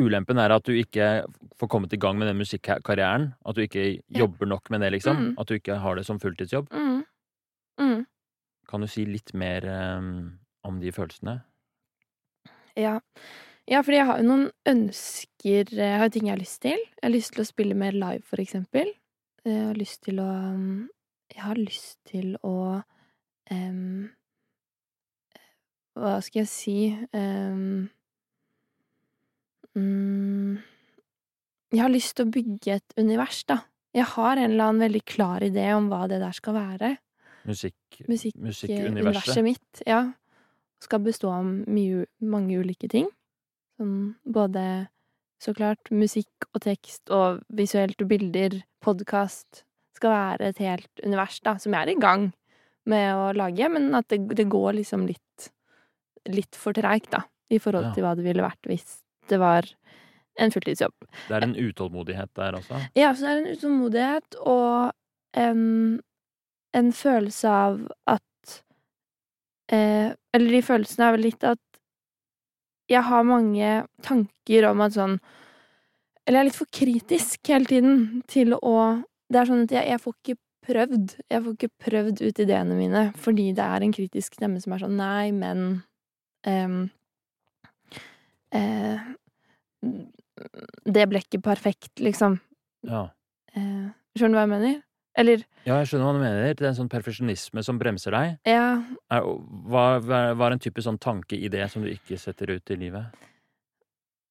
Ulempen 0.00 0.40
er 0.40 0.54
at 0.54 0.64
du 0.64 0.72
ikke 0.72 1.26
får 1.60 1.68
kommet 1.68 1.92
i 1.92 1.98
gang 2.00 2.16
med 2.16 2.30
den 2.30 2.40
musikkarrieren. 2.40 3.34
At 3.44 3.56
du 3.56 3.60
ikke 3.64 4.00
jobber 4.08 4.48
nok 4.48 4.70
med 4.72 4.80
det, 4.80 4.92
liksom. 4.94 5.16
Mm. 5.16 5.34
At 5.38 5.48
du 5.48 5.54
ikke 5.58 5.76
har 5.82 5.98
det 5.98 6.06
som 6.08 6.20
fulltidsjobb. 6.20 6.72
Mm. 6.72 7.02
Mm. 7.80 8.06
Kan 8.68 8.80
du 8.80 8.88
si 8.88 9.04
litt 9.04 9.34
mer 9.36 9.66
um, 9.68 10.38
om 10.64 10.80
de 10.80 10.92
følelsene? 10.92 11.42
Ja. 12.76 12.96
ja, 13.68 13.82
fordi 13.84 13.98
jeg 13.98 14.08
har 14.08 14.22
jo 14.22 14.28
noen 14.30 14.46
ønsker 14.64 15.68
Jeg 15.76 15.98
har 16.00 16.08
jo 16.08 16.14
ting 16.14 16.30
jeg 16.30 16.38
har 16.38 16.40
lyst 16.40 16.62
til. 16.64 16.80
Jeg 16.80 17.04
har 17.04 17.12
lyst 17.12 17.34
til 17.36 17.44
å 17.44 17.50
spille 17.50 17.76
mer 17.76 17.92
live, 17.92 18.24
for 18.24 18.40
eksempel. 18.40 18.94
Jeg 19.44 19.68
har 19.68 19.76
lyst 19.76 20.04
til 20.08 20.22
å 20.22 20.28
um, 20.56 20.88
Jeg 21.34 21.44
har 21.44 21.60
lyst 21.60 21.98
til 22.08 22.36
å 22.40 22.80
um, 23.52 24.08
Hva 25.92 26.20
skal 26.24 26.46
jeg 26.46 26.48
si 26.48 26.78
Um, 27.12 27.58
mm, 27.60 27.90
Jeg 31.72 31.80
har 31.80 31.92
lyst 31.92 32.16
til 32.18 32.26
å 32.26 32.32
bygge 32.34 32.74
et 32.78 32.94
univers, 33.00 33.42
da. 33.48 33.60
Jeg 33.96 34.04
har 34.14 34.36
en 34.40 34.50
eller 34.50 34.64
annen 34.70 34.82
veldig 34.86 35.02
klar 35.08 35.40
idé 35.44 35.66
om 35.76 35.88
hva 35.92 36.06
det 36.08 36.18
der 36.22 36.32
skal 36.36 36.54
være. 36.56 36.94
Musikk, 37.48 37.74
Musikk- 38.08 38.38
musikkuniverset? 38.40 38.92
universet 38.96 39.44
mitt, 39.44 39.82
ja. 39.86 40.12
Skal 40.80 41.00
bestå 41.04 41.30
av 41.32 41.44
mye, 41.44 42.06
mange 42.20 42.58
ulike 42.60 42.88
ting. 42.90 43.08
Sånn 43.78 44.14
både 44.26 44.88
så 45.42 45.54
klart 45.54 45.90
musikk 45.90 46.46
og 46.54 46.60
tekst 46.62 47.10
og 47.10 47.42
visuelt 47.50 48.00
og 48.02 48.08
bilder, 48.08 48.62
podkast. 48.82 49.64
Skal 49.96 50.10
være 50.10 50.48
et 50.52 50.58
helt 50.58 51.02
univers, 51.04 51.40
da, 51.42 51.56
som 51.58 51.72
jeg 51.72 51.82
er 51.88 51.92
i 51.96 52.00
gang 52.00 52.32
med 52.86 53.14
å 53.14 53.32
lage, 53.34 53.68
men 53.70 53.94
at 53.94 54.08
det, 54.08 54.20
det 54.34 54.48
går 54.50 54.74
liksom 54.80 55.06
litt 55.06 55.50
litt 56.30 56.54
for 56.54 56.72
treigt, 56.72 57.10
da, 57.10 57.24
i 57.50 57.58
forhold 57.58 57.86
Ja. 57.90 57.92
til 57.94 58.04
hva 58.04 58.14
det 58.14 58.22
ville 58.24 58.42
vært 58.42 58.62
hvis 58.70 59.02
det 59.30 59.38
var 59.42 59.68
en 60.40 60.52
fulltidsjobb. 60.52 60.94
Det 61.28 61.36
er 61.36 61.44
en 61.44 61.56
utålmodighet 61.56 62.30
der 62.38 62.56
også. 62.56 62.80
Ja, 62.96 63.12
så 63.14 63.26
det 63.26 63.32
er 63.32 63.42
en 63.42 63.56
utålmodighet 63.56 64.38
og 64.40 64.92
en, 65.36 65.62
en 66.76 66.92
følelse 66.96 67.48
av 67.48 67.82
at 68.08 68.56
eh, 69.72 70.12
Eller 70.32 70.56
de 70.56 70.62
følelsene 70.64 71.06
er 71.08 71.16
vel 71.16 71.26
litt 71.28 71.44
at 71.44 71.60
jeg 72.90 73.04
har 73.06 73.24
mange 73.24 73.72
tanker 74.04 74.66
om 74.68 74.82
at 74.84 74.96
sånn 74.96 75.18
Eller 76.26 76.38
jeg 76.38 76.42
er 76.42 76.48
litt 76.50 76.60
for 76.60 76.72
kritisk 76.80 77.52
hele 77.52 77.68
tiden 77.70 78.22
til 78.28 78.56
å 78.58 78.76
Det 79.32 79.40
er 79.40 79.48
sånn 79.48 79.66
at 79.66 79.76
jeg, 79.76 79.88
jeg 79.92 80.02
får 80.02 80.16
ikke 80.18 80.38
prøvd. 80.62 81.14
Jeg 81.32 81.42
får 81.42 81.54
ikke 81.56 81.86
prøvd 81.86 82.20
ut 82.22 82.42
ideene 82.44 82.76
mine 82.78 83.06
fordi 83.18 83.50
det 83.56 83.64
er 83.64 83.84
en 83.84 83.94
kritisk 83.94 84.36
stemme 84.38 84.60
som 84.62 84.76
er 84.76 84.84
sånn 84.84 84.98
Nei, 85.00 85.30
men 85.34 85.64
em, 86.46 86.90
eh, 88.52 89.00
Det 90.84 91.04
ble 91.10 91.20
ikke 91.24 91.40
perfekt, 91.42 92.00
liksom. 92.00 92.38
Ja. 92.86 93.08
Eh, 93.54 93.90
skjønner 94.16 94.34
du 94.34 94.38
hva 94.38 94.46
jeg 94.46 94.52
mener? 94.54 94.80
Eller 95.18 95.42
ja, 95.66 95.76
jeg 95.82 95.90
skjønner 95.90 96.06
hva 96.08 96.12
du 96.16 96.22
mener. 96.22 96.54
Det 96.56 96.64
er 96.64 96.70
en 96.70 96.78
sånn 96.78 96.88
perfeksjonisme 96.92 97.62
som 97.66 97.76
bremser 97.78 98.14
deg. 98.16 98.38
Ja, 98.48 98.80
Er, 99.12 99.26
hva 99.68 99.84
er 100.00 100.54
en 100.56 100.62
type 100.62 100.80
sånn 100.82 100.96
tankeidé 100.98 101.66
som 101.68 101.84
du 101.84 101.90
ikke 101.92 102.16
setter 102.18 102.54
ut 102.56 102.72
i 102.72 102.78
livet? 102.80 103.12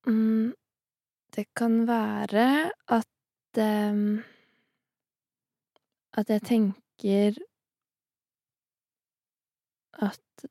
mm, 0.10 0.54
det 1.38 1.46
kan 1.56 1.84
være 1.88 2.72
at 2.90 3.62
eh, 3.62 4.02
At 6.18 6.28
jeg 6.34 6.42
tenker 6.44 7.38
at 10.02 10.48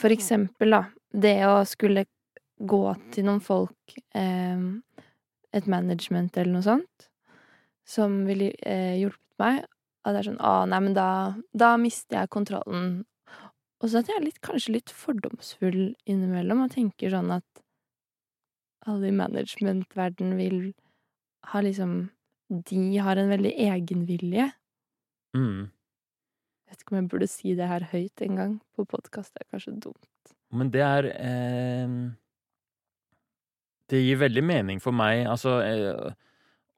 For 0.00 0.14
eksempel, 0.14 0.70
da, 0.72 0.82
det 1.12 1.36
å 1.46 1.60
skulle 1.68 2.06
gå 2.68 2.82
til 3.14 3.26
noen 3.26 3.42
folk 3.42 3.96
eh, 4.16 4.66
Et 5.52 5.66
management 5.68 6.36
eller 6.40 6.52
noe 6.54 6.64
sånt, 6.64 7.08
som 7.84 8.22
ville 8.24 8.52
eh, 8.64 8.96
hjulpet 9.02 9.42
meg. 9.42 9.64
At 10.02 10.14
det 10.14 10.22
er 10.22 10.28
sånn 10.30 10.40
Å, 10.42 10.52
nei, 10.70 10.78
men 10.86 10.94
da, 10.96 11.08
da 11.52 11.74
mister 11.80 12.22
jeg 12.22 12.32
kontrollen. 12.32 13.02
Og 13.82 13.90
så 13.90 14.00
at 14.00 14.08
jeg 14.10 14.18
er 14.18 14.24
litt, 14.24 14.40
kanskje 14.44 14.76
litt 14.78 14.92
fordomsfull 14.94 15.92
innimellom 16.06 16.64
og 16.64 16.72
tenker 16.74 17.12
sånn 17.12 17.34
at 17.34 17.62
alle 18.86 19.10
i 19.10 19.14
managementverden 19.14 20.34
vil 20.38 20.58
ha 21.52 21.62
liksom 21.62 22.10
De 22.52 22.98
har 23.00 23.16
en 23.16 23.30
veldig 23.30 23.52
egenvilje. 23.64 24.50
Mm. 25.32 25.70
Jeg 25.72 26.68
vet 26.68 26.82
ikke 26.82 26.92
om 26.92 26.98
jeg 26.98 27.08
burde 27.14 27.28
si 27.30 27.54
det 27.56 27.68
her 27.70 27.86
høyt 27.88 28.24
en 28.26 28.36
gang 28.36 28.52
på 28.76 28.84
podkast. 28.84 29.32
Det 29.32 29.46
er 29.46 29.48
kanskje 29.54 29.72
dumt. 29.86 30.34
Men 30.52 30.68
det 30.74 30.82
er 30.84 31.08
eh, 31.14 31.94
Det 33.92 34.00
gir 34.00 34.16
veldig 34.22 34.42
mening 34.48 34.78
for 34.80 34.94
meg, 34.96 35.26
altså 35.28 35.58
eh, 35.66 36.12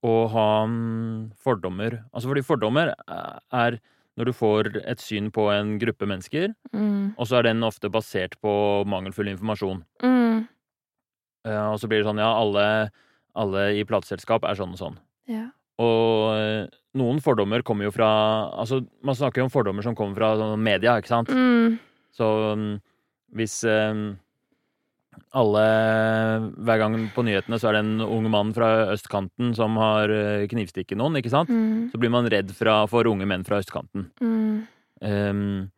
Å 0.04 0.14
ha 0.34 0.46
mm, 0.68 1.30
fordommer. 1.40 2.00
Altså 2.12 2.28
fordi 2.32 2.42
fordommer 2.44 2.90
eh, 2.92 3.36
er 3.54 3.78
når 4.18 4.28
du 4.28 4.32
får 4.36 4.68
et 4.86 5.00
syn 5.02 5.30
på 5.34 5.48
en 5.54 5.72
gruppe 5.82 6.06
mennesker, 6.06 6.52
Mm. 6.74 7.14
og 7.18 7.26
så 7.26 7.38
er 7.40 7.48
den 7.48 7.62
ofte 7.66 7.88
basert 7.90 8.34
på 8.42 8.52
mangelfull 8.86 9.26
informasjon. 9.32 9.80
Mm. 10.02 10.44
Eh, 11.46 11.66
og 11.72 11.78
så 11.82 11.88
blir 11.90 12.02
det 12.02 12.06
sånn 12.08 12.20
ja, 12.22 12.28
alle, 12.38 12.66
alle 13.34 13.64
i 13.78 13.82
plateselskap 13.88 14.46
er 14.46 14.58
sånn 14.58 14.74
og 14.76 14.80
sånn. 14.80 14.98
Ja. 15.30 15.48
Og 15.82 16.70
noen 16.94 17.18
fordommer 17.24 17.64
kommer 17.66 17.88
jo 17.88 17.90
fra 17.94 18.06
Altså, 18.54 18.84
man 19.02 19.16
snakker 19.18 19.42
jo 19.42 19.48
om 19.48 19.50
fordommer 19.50 19.82
som 19.82 19.96
kommer 19.98 20.14
fra 20.14 20.34
sånn 20.38 20.62
media, 20.62 20.94
ikke 21.00 21.10
sant? 21.10 21.32
Mm. 21.34 21.78
Så 22.14 22.28
mm, 22.54 22.68
hvis 23.34 23.56
eh, 23.66 24.02
alle 25.34 25.64
Hver 26.66 26.78
gang 26.82 26.96
på 27.14 27.24
nyhetene 27.26 27.58
så 27.60 27.68
er 27.70 27.78
det 27.78 27.82
en 27.84 28.02
ung 28.06 28.26
mann 28.32 28.52
fra 28.56 28.68
østkanten 28.94 29.54
som 29.56 29.76
har 29.80 30.10
eh, 30.12 30.46
knivstikket 30.50 30.98
noen, 31.00 31.16
ikke 31.20 31.32
sant? 31.32 31.50
Mm. 31.52 31.88
Så 31.92 32.00
blir 32.00 32.12
man 32.14 32.28
redd 32.30 32.52
fra, 32.56 32.82
for 32.90 33.06
unge 33.10 33.26
menn 33.28 33.44
fra 33.46 33.60
østkanten. 33.62 34.08
Mm. 34.20 34.66
Um, 35.04 35.70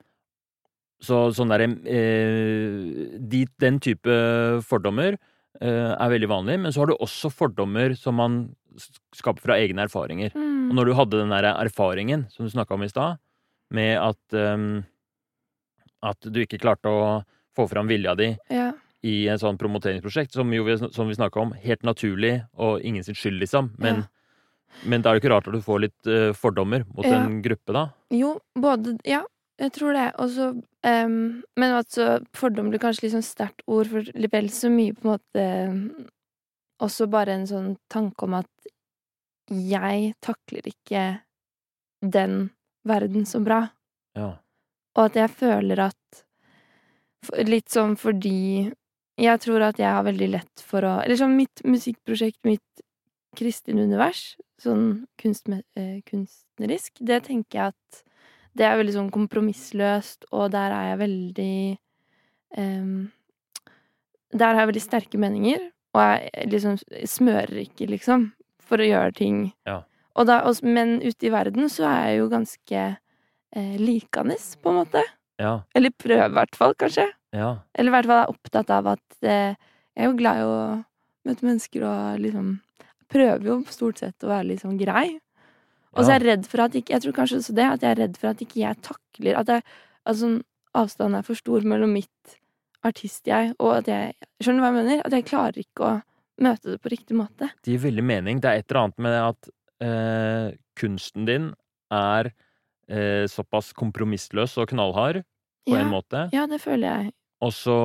så 1.02 1.26
sånn 1.36 1.50
derre 1.52 1.66
eh, 1.92 3.16
de, 3.20 3.42
Den 3.60 3.80
type 3.84 4.16
fordommer 4.64 5.16
eh, 5.60 5.92
er 5.92 6.12
veldig 6.12 6.30
vanlig, 6.30 6.58
men 6.62 6.72
så 6.72 6.82
har 6.84 6.92
du 6.92 6.96
også 6.96 7.32
fordommer 7.32 7.96
som 7.98 8.16
man 8.20 8.38
skaper 9.16 9.44
fra 9.44 9.56
egne 9.60 9.86
erfaringer. 9.88 10.32
Og 10.36 10.42
Mm. 10.66 10.74
når 10.74 10.84
du 10.88 10.92
hadde 10.98 11.18
den 11.20 11.30
der 11.30 11.46
erfaringen 11.52 12.24
som 12.32 12.44
du 12.44 12.50
snakka 12.50 12.74
om 12.74 12.82
i 12.82 12.88
stad, 12.90 13.20
med 13.70 13.96
at 14.02 14.34
um, 14.34 14.84
at 16.02 16.26
du 16.26 16.40
ikke 16.42 16.58
klarte 16.58 16.90
å 16.90 17.22
få 17.56 17.68
fram 17.70 17.86
vilja 17.88 18.14
di 18.18 18.32
Ja. 18.50 18.72
I 19.04 19.26
et 19.28 19.40
sånt 19.40 19.60
promoteringsprosjekt, 19.60 20.32
som, 20.32 20.50
jo 20.54 20.64
vi, 20.64 20.76
som 20.78 21.08
vi 21.08 21.14
snakka 21.14 21.40
om, 21.40 21.52
helt 21.62 21.82
naturlig 21.86 22.40
og 22.54 22.80
ingen 22.80 23.04
sin 23.04 23.14
skyld, 23.14 23.38
liksom. 23.42 23.72
Men, 23.78 23.96
Ja. 23.96 24.82
men 24.84 25.02
da 25.02 25.10
er 25.10 25.14
det 25.14 25.22
ikke 25.24 25.34
rart 25.34 25.48
at 25.48 25.54
du 25.54 25.60
får 25.60 25.80
litt 25.80 26.06
uh, 26.10 26.32
fordommer 26.32 26.84
mot 26.94 27.04
Ja. 27.06 27.22
en 27.24 27.42
gruppe, 27.42 27.72
da. 27.72 27.90
Jo, 28.10 28.40
både 28.56 28.98
Ja, 29.04 29.22
jeg 29.60 29.72
tror 29.72 29.92
det. 29.92 30.12
Og 30.18 30.30
så 30.30 30.48
um, 30.84 31.42
Men 31.56 31.72
altså, 31.74 32.24
fordom 32.34 32.70
blir 32.70 32.78
kanskje 32.82 33.06
litt 33.06 33.14
sånn 33.14 33.24
sterkt 33.24 33.62
ord, 33.66 33.86
for 33.86 34.02
vel 34.32 34.48
så 34.50 34.70
mye 34.70 34.92
på 34.94 35.04
en 35.06 35.12
måte 35.18 36.06
Også 36.80 37.06
bare 37.08 37.32
en 37.32 37.46
sånn 37.46 37.76
tanke 37.88 38.22
om 38.24 38.34
at 38.34 38.50
jeg 39.48 40.14
takler 40.20 40.66
ikke 40.66 41.20
den 42.02 42.50
verden 42.84 43.24
så 43.24 43.38
bra. 43.42 43.68
Ja. 44.16 44.34
Og 44.96 45.04
at 45.06 45.14
jeg 45.14 45.30
føler 45.30 45.78
at 45.86 46.24
Litt 47.46 47.68
sånn 47.72 47.96
fordi 47.98 48.72
jeg 49.16 49.40
tror 49.40 49.64
at 49.64 49.78
jeg 49.80 49.88
har 49.88 50.04
veldig 50.04 50.28
lett 50.34 50.64
for 50.64 50.84
å 50.84 50.98
Eller 51.02 51.16
sånn 51.16 51.36
mitt 51.38 51.62
musikkprosjekt, 51.64 52.42
mitt 52.44 52.84
kristin 53.36 53.80
univers, 53.80 54.36
sånn 54.60 55.06
kunst, 55.20 55.48
eh, 55.76 56.00
kunstnerisk, 56.08 56.96
det 57.00 57.24
tenker 57.28 57.58
jeg 57.58 57.74
at 57.74 58.02
det 58.56 58.64
er 58.64 58.78
veldig 58.80 58.94
sånn 58.94 59.12
kompromissløst, 59.12 60.24
og 60.32 60.50
der 60.54 60.72
er 60.72 60.90
jeg 60.90 61.00
veldig 61.02 61.56
em, 62.56 63.12
Der 64.32 64.54
har 64.54 64.64
jeg 64.64 64.70
veldig 64.72 64.84
sterke 64.84 65.20
meninger, 65.20 65.60
og 65.94 66.00
jeg 66.02 66.48
liksom 66.52 66.78
smører 67.08 67.60
ikke, 67.62 67.86
liksom, 67.88 68.32
for 68.60 68.82
å 68.82 68.88
gjøre 68.88 69.12
ting. 69.16 69.36
Ja. 69.68 69.82
Og 70.16 70.26
da, 70.28 70.40
og, 70.48 70.58
men 70.64 70.98
ute 71.04 71.28
i 71.28 71.32
verden 71.32 71.70
så 71.72 71.86
er 71.88 72.08
jeg 72.08 72.18
jo 72.18 72.26
ganske 72.32 72.82
eh, 73.56 73.76
likandes, 73.80 74.56
på 74.60 74.72
en 74.72 74.80
måte. 74.82 75.04
Ja. 75.40 75.60
Eller 75.76 75.94
prøver, 75.96 76.28
i 76.28 76.36
hvert 76.36 76.58
fall, 76.58 76.74
kanskje. 76.80 77.06
Ja. 77.34 77.50
Eller 77.74 77.90
i 77.90 77.94
hvert 77.96 78.08
fall 78.10 78.22
er 78.22 78.32
opptatt 78.32 78.70
av 78.72 78.92
at 78.94 79.26
eh, 79.26 79.56
jeg 79.96 80.04
er 80.04 80.10
jo 80.10 80.18
glad 80.18 80.40
i 80.40 80.46
å 80.46 80.56
møte 81.26 81.48
mennesker 81.48 81.88
og 81.88 82.22
liksom 82.22 82.54
Prøver 83.06 83.44
jo 83.46 83.54
stort 83.70 84.00
sett 84.02 84.24
å 84.26 84.30
være 84.32 84.56
sånn 84.58 84.80
grei. 84.80 85.12
Og 85.94 86.00
så 86.02 86.10
er 86.10 86.16
jeg 86.18 86.26
redd 86.26 86.48
for 86.50 86.64
at 86.64 86.74
ikke 86.74 86.96
Jeg 86.96 87.04
tror 87.04 87.14
kanskje 87.14 87.38
også 87.38 87.54
det, 87.54 87.66
at 87.70 87.84
jeg 87.84 87.94
er 87.94 88.00
redd 88.02 88.16
for 88.18 88.30
at 88.32 88.42
ikke 88.42 88.58
jeg 88.58 88.80
takler 88.82 89.38
At, 89.38 89.52
jeg, 89.52 89.62
altså, 90.10 90.30
avstanden 90.74 91.20
er 91.20 91.28
for 91.28 91.38
stor 91.38 91.68
mellom 91.70 91.94
mitt 91.94 92.34
artist-jeg 92.86 93.54
og 93.62 93.70
at 93.78 93.90
jeg 93.90 94.16
Skjønner 94.42 94.58
du 94.58 94.64
hva 94.64 94.72
jeg 94.72 94.78
mener? 94.80 95.04
At 95.06 95.14
jeg 95.16 95.28
klarer 95.30 95.62
ikke 95.62 95.86
å 95.86 95.92
møte 96.42 96.74
det 96.74 96.80
på 96.84 96.90
riktig 96.92 97.16
måte. 97.16 97.48
Det 97.64 97.72
gir 97.72 97.80
veldig 97.86 98.04
mening. 98.04 98.42
Det 98.42 98.50
er 98.50 98.60
et 98.60 98.66
eller 98.68 98.82
annet 98.82 98.98
med 99.06 99.14
at 99.22 99.48
eh, 99.86 100.48
kunsten 100.76 101.30
din 101.30 101.46
er 101.94 102.28
eh, 102.90 103.24
såpass 103.30 103.70
kompromissløs 103.78 104.58
og 104.60 104.74
knallhard 104.74 105.22
på 105.66 105.74
ja, 105.76 105.82
en 105.84 105.90
måte. 105.92 106.28
ja, 106.32 106.46
det 106.46 106.60
føler 106.62 106.86
jeg. 106.88 107.12
Og 107.44 107.52
så 107.52 107.76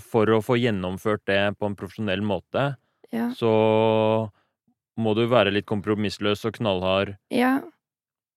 for 0.00 0.30
å 0.32 0.40
få 0.44 0.56
gjennomført 0.56 1.26
det 1.28 1.40
på 1.60 1.66
en 1.68 1.76
profesjonell 1.76 2.22
måte, 2.24 2.76
Ja. 3.12 3.28
så 3.36 3.50
må 4.98 5.12
du 5.14 5.26
være 5.28 5.52
litt 5.52 5.66
kompromissløs 5.68 6.44
og 6.48 6.54
knallhard, 6.56 7.16
ja. 7.30 7.60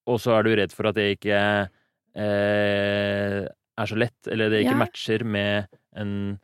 og 0.05 0.19
så 0.19 0.35
er 0.39 0.43
du 0.43 0.55
redd 0.59 0.73
for 0.75 0.89
at 0.91 0.95
det 0.99 1.07
ikke 1.17 1.39
eh, 2.19 3.45
er 3.79 3.85
så 3.89 3.95
lett, 3.97 4.27
eller 4.27 4.49
det 4.51 4.63
ikke 4.65 4.75
Ja. 4.75 4.83
matcher 4.83 5.23
med 5.23 5.67
en 5.95 6.39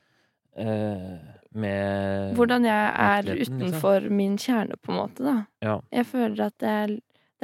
eh, 0.57 1.17
Med 1.55 2.35
Hvordan 2.35 2.65
jeg 2.67 2.91
er 2.99 3.21
utenfor 3.23 3.35
liksom. 3.37 3.61
utenfor 3.61 4.09
min 4.11 4.37
kjerne, 4.37 4.75
på 4.83 4.91
en 4.91 4.97
måte, 4.99 5.23
da. 5.23 5.35
Ja. 5.63 5.79
Jeg 5.91 6.05
føler 6.05 6.45
at 6.49 6.57
det 6.59 6.67
er 6.69 6.95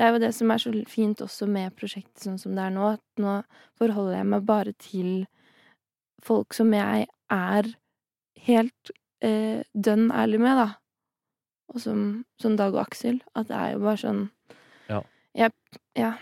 Det 0.02 0.08
er 0.08 0.16
jo 0.16 0.22
det 0.24 0.32
som 0.34 0.50
er 0.50 0.58
så 0.58 0.72
fint 0.90 1.20
også 1.22 1.46
med 1.46 1.76
prosjektet 1.78 2.24
sånn 2.26 2.40
som 2.42 2.56
det 2.58 2.64
er 2.66 2.72
nå, 2.74 2.88
at 2.96 3.22
nå 3.22 3.36
forholder 3.78 4.16
jeg 4.16 4.30
meg 4.32 4.48
bare 4.48 4.72
til 4.82 5.12
folk 6.26 6.58
som 6.58 6.74
jeg 6.74 7.06
er 7.30 7.70
helt 8.48 8.92
eh, 9.22 9.62
dønn 9.78 10.08
ærlig 10.10 10.40
med, 10.42 10.58
da. 10.58 10.66
Og 11.70 11.84
som, 11.86 12.02
som 12.42 12.58
Dag 12.58 12.74
og 12.74 12.82
Aksel. 12.88 13.22
At 13.38 13.52
det 13.54 13.60
er 13.60 13.76
jo 13.76 13.86
bare 13.86 14.02
sånn 14.02 14.26
Ja. 14.90 15.04
Jeg, 15.38 15.54
ja. 15.94 16.16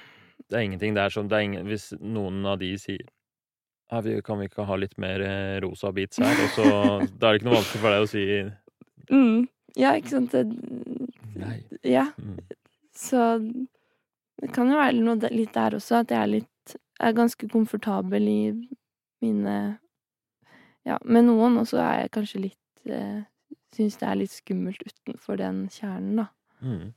Det 0.52 0.60
er 0.60 0.68
ingenting 0.68 1.00
der 1.00 1.16
som 1.16 1.32
det 1.32 1.40
er 1.40 1.48
ingen, 1.48 1.72
Hvis 1.72 1.94
noen 2.04 2.44
av 2.52 2.60
de 2.60 2.74
sier 2.84 3.08
«Ja, 3.88 4.04
vi, 4.04 4.20
Kan 4.28 4.44
vi 4.44 4.52
ikke 4.52 4.68
ha 4.68 4.76
litt 4.76 5.00
mer 5.00 5.24
eh, 5.24 5.56
rosa 5.64 5.96
beats 5.96 6.20
her? 6.20 6.36
Og 6.36 6.52
så 6.60 6.68
Da 7.16 7.32
er 7.32 7.40
det 7.40 7.40
ikke 7.40 7.54
noe 7.54 7.62
vanskelig 7.62 7.86
for 7.88 7.96
deg 7.96 8.04
å 8.04 8.12
si 8.12 8.28
Mm, 9.10 9.48
ja, 9.80 9.96
ikke 9.98 10.18
sant? 10.20 10.36
Det, 10.36 10.44
nei. 11.40 11.62
Ja. 11.88 12.10
Mm. 12.20 12.44
Så 13.00 13.26
det 14.40 14.52
kan 14.56 14.72
jo 14.72 14.80
være 14.80 15.00
noe 15.00 15.32
litt 15.32 15.54
der 15.56 15.78
også, 15.78 16.02
at 16.04 16.12
jeg 16.14 16.20
er 16.20 16.32
litt 16.38 16.76
er 17.00 17.16
ganske 17.16 17.48
komfortabel 17.52 18.28
i 18.28 18.42
mine 19.24 19.56
Ja, 20.88 20.98
med 21.04 21.28
noen 21.28 21.60
også 21.62 21.80
er 21.84 22.06
jeg 22.06 22.14
kanskje 22.16 22.42
litt 22.48 22.92
eh, 22.92 23.22
Syns 23.76 24.00
det 24.02 24.08
er 24.10 24.18
litt 24.18 24.34
skummelt 24.34 24.82
utenfor 24.82 25.38
den 25.38 25.68
kjernen, 25.70 26.24
da. 26.24 26.26
Mm. 26.66 26.88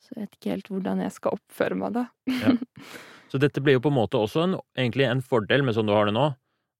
Så 0.00 0.14
jeg 0.14 0.22
vet 0.22 0.38
ikke 0.38 0.52
helt 0.54 0.70
hvordan 0.72 1.02
jeg 1.04 1.12
skal 1.12 1.36
oppføre 1.36 1.76
meg 1.76 1.92
da. 1.92 2.06
Så 3.30 3.40
dette 3.42 3.60
blir 3.60 3.76
jo 3.76 3.82
på 3.84 3.90
en 3.92 3.98
måte 3.98 4.16
også 4.16 4.46
en, 4.46 4.54
egentlig 4.78 5.04
en 5.10 5.20
fordel 5.20 5.66
med 5.66 5.76
sånn 5.76 5.90
du 5.90 5.92
har 5.92 6.08
det 6.08 6.14
nå. 6.16 6.30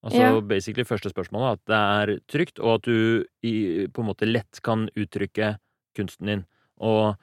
Altså 0.06 0.22
Ja. 0.22 0.40
basically 0.40 0.86
første 0.88 1.10
spørsmålet, 1.12 1.58
at 1.58 1.68
det 1.68 1.82
er 1.82 2.12
trygt, 2.32 2.60
og 2.62 2.78
at 2.78 2.88
du 2.88 3.26
i, 3.44 3.86
på 3.92 4.02
en 4.02 4.08
måte 4.08 4.28
lett 4.28 4.62
kan 4.64 4.86
uttrykke 4.96 5.56
kunsten 5.98 6.30
din. 6.30 6.44
Og 6.80 7.18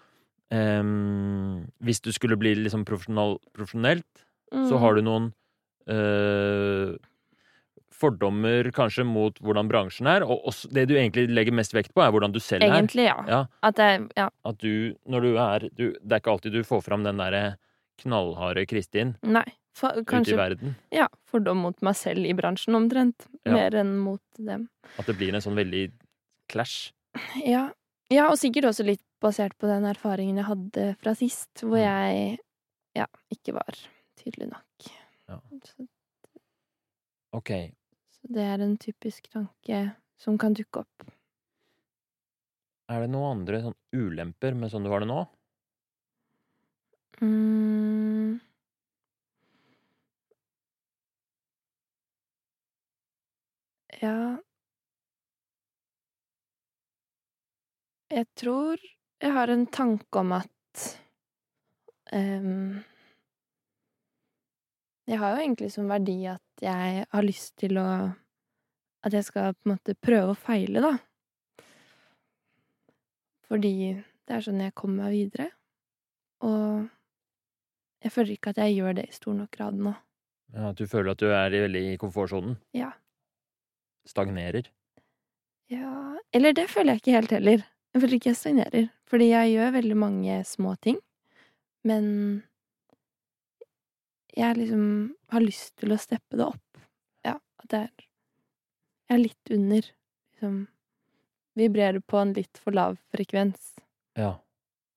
ehm, 0.54 1.64
hvis 1.84 2.02
du 2.06 2.12
skulle 2.16 2.38
bli 2.40 2.54
liksom 2.62 2.86
profesjonelt, 2.88 3.42
profesjonelt, 3.56 4.26
så 4.54 4.78
har 4.78 4.94
du 4.94 5.02
noen 5.02 5.32
uh, 5.90 6.94
fordommer 7.94 8.68
kanskje 8.76 9.06
mot 9.08 9.38
hvordan 9.44 9.70
bransjen 9.72 10.10
er, 10.12 10.26
og 10.26 10.46
også, 10.50 10.70
det 10.76 10.88
du 10.90 10.96
egentlig 10.98 11.28
legger 11.32 11.56
mest 11.56 11.74
vekt 11.76 11.94
på, 11.96 12.04
er 12.04 12.14
hvordan 12.14 12.34
du 12.36 12.40
selv 12.44 12.66
er. 12.66 12.74
Egentlig, 12.76 13.08
ja. 13.08 13.18
Ja, 13.30 13.42
At 13.64 13.80
jeg 13.82 14.08
Ja. 14.18 14.30
at 14.46 14.58
du, 14.62 14.96
når 15.10 15.22
du 15.22 15.38
er 15.38 15.60
du, 15.74 15.86
Det 15.94 16.12
er 16.12 16.20
ikke 16.22 16.32
alltid 16.36 16.54
du 16.54 16.64
får 16.64 16.84
fram 16.84 17.04
den 17.04 17.18
derre 17.18 17.58
knallharde 18.02 18.66
Kristin 18.68 19.16
Nei. 19.24 19.46
For, 19.74 19.90
ute 19.90 20.02
i 20.02 20.06
kanskje 20.06 20.38
verden. 20.38 20.76
ja, 20.94 21.08
fordom 21.26 21.58
mot 21.66 21.82
meg 21.82 21.96
selv 21.98 22.26
i 22.26 22.34
bransjen, 22.38 22.76
omtrent. 22.78 23.26
Ja. 23.46 23.54
Mer 23.54 23.76
enn 23.82 23.96
mot 23.98 24.22
dem. 24.38 24.68
At 25.00 25.08
det 25.10 25.16
blir 25.18 25.34
en 25.34 25.42
sånn 25.42 25.58
veldig 25.58 25.88
clash. 26.52 26.92
Ja. 27.42 27.72
Ja, 28.12 28.28
og 28.30 28.38
sikkert 28.38 28.66
også 28.72 28.86
litt 28.86 29.04
basert 29.24 29.56
på 29.58 29.68
den 29.68 29.86
erfaringen 29.86 30.38
jeg 30.38 30.46
hadde 30.50 30.88
fra 31.02 31.14
sist, 31.16 31.52
hvor 31.64 31.78
Mm. 31.80 31.84
jeg 31.86 32.40
ja, 32.96 33.06
ikke 33.32 33.54
var 33.54 33.78
tydelig 34.20 34.50
nok. 34.52 34.90
Ja. 35.30 35.40
Så, 35.66 35.88
Ok. 37.34 37.50
så 38.12 38.28
det 38.34 38.44
er 38.44 38.62
en 38.62 38.78
typisk 38.78 39.30
tanke 39.32 39.96
som 40.20 40.38
kan 40.38 40.54
dukke 40.54 40.80
opp. 40.84 41.10
Er 42.90 43.00
det 43.02 43.10
noen 43.10 43.40
andre 43.40 43.62
sånn 43.64 43.76
ulemper 43.96 44.54
med 44.54 44.70
sånn 44.72 44.84
du 44.84 44.90
har 44.92 45.00
det 45.00 45.08
nå? 45.08 45.28
Mm. 47.22 48.40
Ja 54.02 54.38
Jeg 58.14 58.28
tror 58.38 58.78
jeg 59.24 59.32
har 59.34 59.50
en 59.50 59.64
tanke 59.74 60.20
om 60.20 60.34
at 60.36 60.82
um, 62.14 62.82
Jeg 65.08 65.20
har 65.20 65.34
jo 65.34 65.42
egentlig 65.42 65.72
som 65.74 65.90
verdi 65.90 66.20
at 66.30 66.64
jeg 66.64 67.08
har 67.10 67.26
lyst 67.26 67.56
til 67.58 67.80
å 67.82 67.88
At 69.04 69.16
jeg 69.18 69.26
skal 69.26 69.56
på 69.56 69.66
en 69.66 69.74
måte 69.74 69.96
prøve 70.00 70.36
og 70.36 70.40
feile, 70.40 70.80
da. 70.80 70.94
Fordi 73.50 73.74
det 74.00 74.36
er 74.38 74.46
sånn 74.46 74.62
jeg 74.64 74.76
kommer 74.80 75.04
meg 75.10 75.18
videre. 75.18 75.50
Og 76.48 76.86
jeg 78.06 78.14
føler 78.16 78.38
ikke 78.38 78.54
at 78.54 78.62
jeg 78.64 78.78
gjør 78.78 78.96
det 79.02 79.10
i 79.10 79.18
stor 79.18 79.36
nok 79.36 79.52
grad 79.52 79.76
nå. 79.76 79.92
Ja, 80.54 80.70
At 80.70 80.80
du 80.80 80.88
føler 80.88 81.12
at 81.12 81.20
du 81.20 81.28
er 81.34 81.52
i 81.52 81.62
veldig 81.66 81.84
i 81.90 82.00
komfortsonen? 82.00 82.56
Ja. 82.78 82.94
Stagnerer? 84.08 84.72
Ja 85.72 86.16
Eller 86.32 86.56
det 86.56 86.70
føler 86.72 86.96
jeg 86.96 87.04
ikke 87.04 87.18
helt 87.20 87.36
heller. 87.36 87.68
Jeg 87.94 88.02
føler 88.02 88.18
ikke 88.18 88.32
jeg 88.32 88.40
stagnerer. 88.40 88.88
Fordi 89.10 89.30
jeg 89.30 89.54
gjør 89.54 89.76
veldig 89.78 89.98
mange 90.02 90.38
små 90.50 90.74
ting. 90.82 90.98
Men 91.86 92.06
jeg 94.34 94.58
liksom 94.58 94.86
har 95.34 95.44
lyst 95.46 95.76
til 95.78 95.94
å 95.94 96.00
steppe 96.02 96.40
det 96.40 96.48
opp. 96.48 96.84
Ja, 97.26 97.38
at 97.38 97.70
det 97.70 97.84
er 97.86 97.92
Jeg 99.12 99.18
er 99.20 99.22
litt 99.28 99.52
under. 99.52 99.90
Liksom 100.34 100.56
vibrerer 101.60 102.02
på 102.02 102.18
en 102.18 102.34
litt 102.34 102.58
for 102.58 102.74
lav 102.74 102.98
frekvens. 103.14 103.76
Ja. 104.18 104.40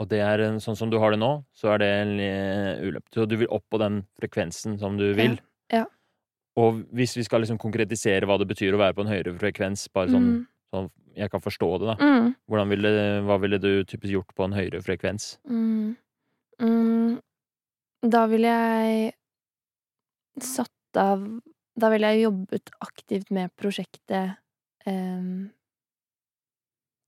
Og 0.00 0.08
det 0.08 0.20
er 0.20 0.42
sånn 0.60 0.76
som 0.76 0.90
du 0.92 0.98
har 1.00 1.12
det 1.12 1.20
nå, 1.20 1.30
så 1.56 1.72
er 1.74 1.80
det 1.82 1.88
en 1.88 2.14
eh, 2.20 2.80
ulempe. 2.84 3.08
Så 3.12 3.26
du 3.28 3.36
vil 3.40 3.52
opp 3.52 3.64
på 3.72 3.80
den 3.80 4.02
frekvensen 4.20 4.78
som 4.80 4.96
du 5.00 5.06
vil. 5.16 5.38
Ja. 5.72 5.84
Og 6.56 6.82
hvis 6.96 7.16
vi 7.16 7.24
skal 7.24 7.44
liksom 7.44 7.60
konkretisere 7.60 8.28
hva 8.28 8.38
det 8.40 8.48
betyr 8.48 8.76
å 8.76 8.80
være 8.80 8.96
på 8.96 9.04
en 9.04 9.12
høyere 9.12 9.36
frekvens, 9.40 9.88
bare 9.92 10.12
sånn, 10.12 10.28
Mm. 10.32 10.46
Sånn 10.76 10.92
jeg 11.16 11.32
kan 11.32 11.40
forstå 11.40 11.68
det, 11.80 11.86
da. 11.88 11.96
Mm. 11.96 12.68
Ville, 12.70 12.90
hva 13.24 13.38
ville 13.40 13.58
du 13.60 13.70
typisk 13.88 14.12
gjort 14.12 14.34
på 14.36 14.46
en 14.46 14.56
høyere 14.56 14.82
frekvens? 14.84 15.36
Mm. 15.48 15.96
Mm. 16.60 17.16
Da 18.04 18.24
ville 18.30 18.52
jeg 18.52 19.12
satt 20.44 21.00
av 21.00 21.24
Da 21.76 21.90
ville 21.92 22.08
jeg 22.12 22.24
jobbet 22.24 22.70
aktivt 22.80 23.32
med 23.36 23.52
prosjektet 23.60 24.36
em, 24.88 25.50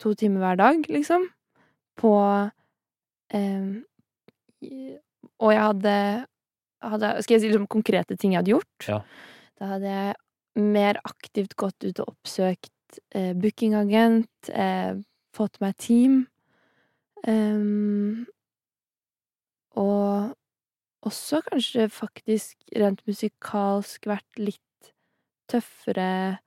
to 0.01 0.13
timer 0.19 0.45
hver 0.45 0.59
dag, 0.61 0.89
liksom. 0.93 1.25
På 1.97 2.13
em, 3.33 3.85
Og 5.39 5.53
jeg 5.53 5.63
hadde, 5.63 5.95
hadde 6.85 7.13
Skal 7.25 7.37
jeg 7.37 7.45
si 7.45 7.53
liksom 7.53 7.69
konkrete 7.71 8.17
ting 8.17 8.35
jeg 8.35 8.43
hadde 8.43 8.57
gjort? 8.57 8.89
Ja. 8.89 9.03
Da 9.61 9.73
hadde 9.75 9.95
jeg 9.95 10.17
mer 10.59 10.99
aktivt 11.07 11.55
gått 11.61 11.85
ut 11.85 12.01
og 12.03 12.17
oppsøkt 12.17 12.73
eh, 13.15 13.33
bookingagent, 13.35 14.51
eh, 14.53 14.95
fått 15.35 15.61
meg 15.61 15.77
team. 15.77 16.27
Um, 17.27 18.27
og 19.79 20.35
også 21.09 21.41
kanskje 21.49 21.89
faktisk 21.91 22.57
rent 22.79 23.03
musikalsk 23.09 24.07
vært 24.11 24.41
litt 24.43 24.93
tøffere 25.51 26.39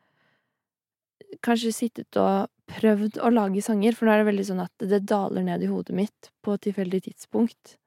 Kanskje 1.45 1.71
sittet 1.73 2.17
og 2.19 2.49
prøvd 2.71 3.17
å 3.23 3.29
lage 3.31 3.61
sanger, 3.63 3.95
for 3.95 4.07
nå 4.07 4.13
er 4.13 4.21
det 4.21 4.27
veldig 4.29 4.45
sånn 4.49 4.63
at 4.63 4.85
det 4.91 4.99
daler 5.09 5.45
ned 5.47 5.63
i 5.63 5.69
hodet 5.71 5.95
mitt 5.95 6.29
på 6.43 6.55
et 6.57 6.63
tilfeldig 6.67 7.03
tidspunkt. 7.07 7.77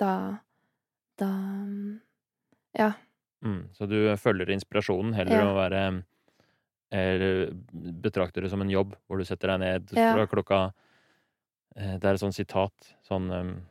Da 0.00 0.12
Da 1.18 1.30
Ja. 2.78 2.92
Mm. 3.44 3.68
Så 3.74 3.86
du 3.86 3.96
følger 4.16 4.50
inspirasjonen 4.52 5.14
heller 5.16 5.40
Ja. 5.40 5.46
å 5.48 5.54
være 5.56 6.04
Eller 6.90 7.52
betrakter 8.02 8.42
det 8.42 8.50
som 8.50 8.60
en 8.64 8.70
jobb, 8.70 8.96
hvor 9.06 9.18
du 9.20 9.24
setter 9.24 9.52
deg 9.52 9.60
ned 9.62 9.92
Ja. 9.94 10.12
fra 10.14 10.26
klokka 10.26 10.72
eh, 11.76 11.98
Det 11.98 12.04
er 12.04 12.14
et 12.14 12.20
sånt 12.20 12.34
sitat, 12.34 12.72
sånn 13.06 13.30
En 13.30 13.62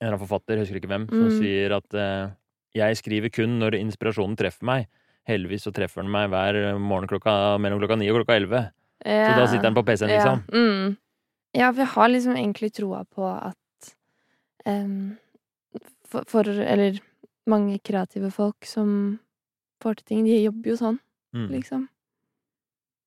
eller 0.00 0.16
annen 0.16 0.18
forfatter, 0.26 0.56
jeg 0.58 0.66
husker 0.66 0.80
ikke 0.80 0.90
hvem, 0.90 1.04
som 1.08 1.28
Mm. 1.28 1.38
sier 1.38 1.72
at 1.76 1.94
eh, 1.94 2.30
jeg 2.74 2.96
skriver 2.98 3.30
kun 3.32 3.58
når 3.60 3.76
inspirasjonen 3.78 4.36
treffer 4.36 4.64
meg. 4.66 4.88
Heldigvis 5.28 5.62
så 5.62 5.72
treffer 5.72 6.02
den 6.02 6.10
meg 6.10 6.28
hver 6.28 6.76
morgen 6.78 7.06
klokka, 7.08 7.56
mellom 7.62 7.78
klokka 7.80 7.96
ni 7.96 8.10
og 8.10 8.18
klokka 8.24 8.36
elleve. 8.36 8.64
Så 9.04 9.36
da 9.38 9.46
sitter 9.46 9.62
den 9.70 9.74
på 9.78 9.84
PC-en, 9.86 10.10
liksom. 10.10 10.42
Ja, 10.50 10.58
mm. 10.58 10.96
ja, 11.54 11.70
for 11.72 11.78
jeg 11.84 11.92
har 11.94 12.08
liksom 12.08 12.34
egentlig 12.36 12.72
troa 12.74 13.04
på 13.04 13.22
at 13.30 13.94
um, 14.66 15.16
for, 16.08 16.24
for 16.26 16.42
Eller 16.48 16.98
mange 17.46 17.78
kreative 17.84 18.30
folk 18.32 18.64
som 18.66 19.20
får 19.80 19.94
til 20.02 20.04
ting, 20.10 20.24
de 20.24 20.42
jobber 20.44 20.70
jo 20.70 20.76
sånn, 20.76 20.98
Mm. 21.34 21.48
liksom. 21.50 21.88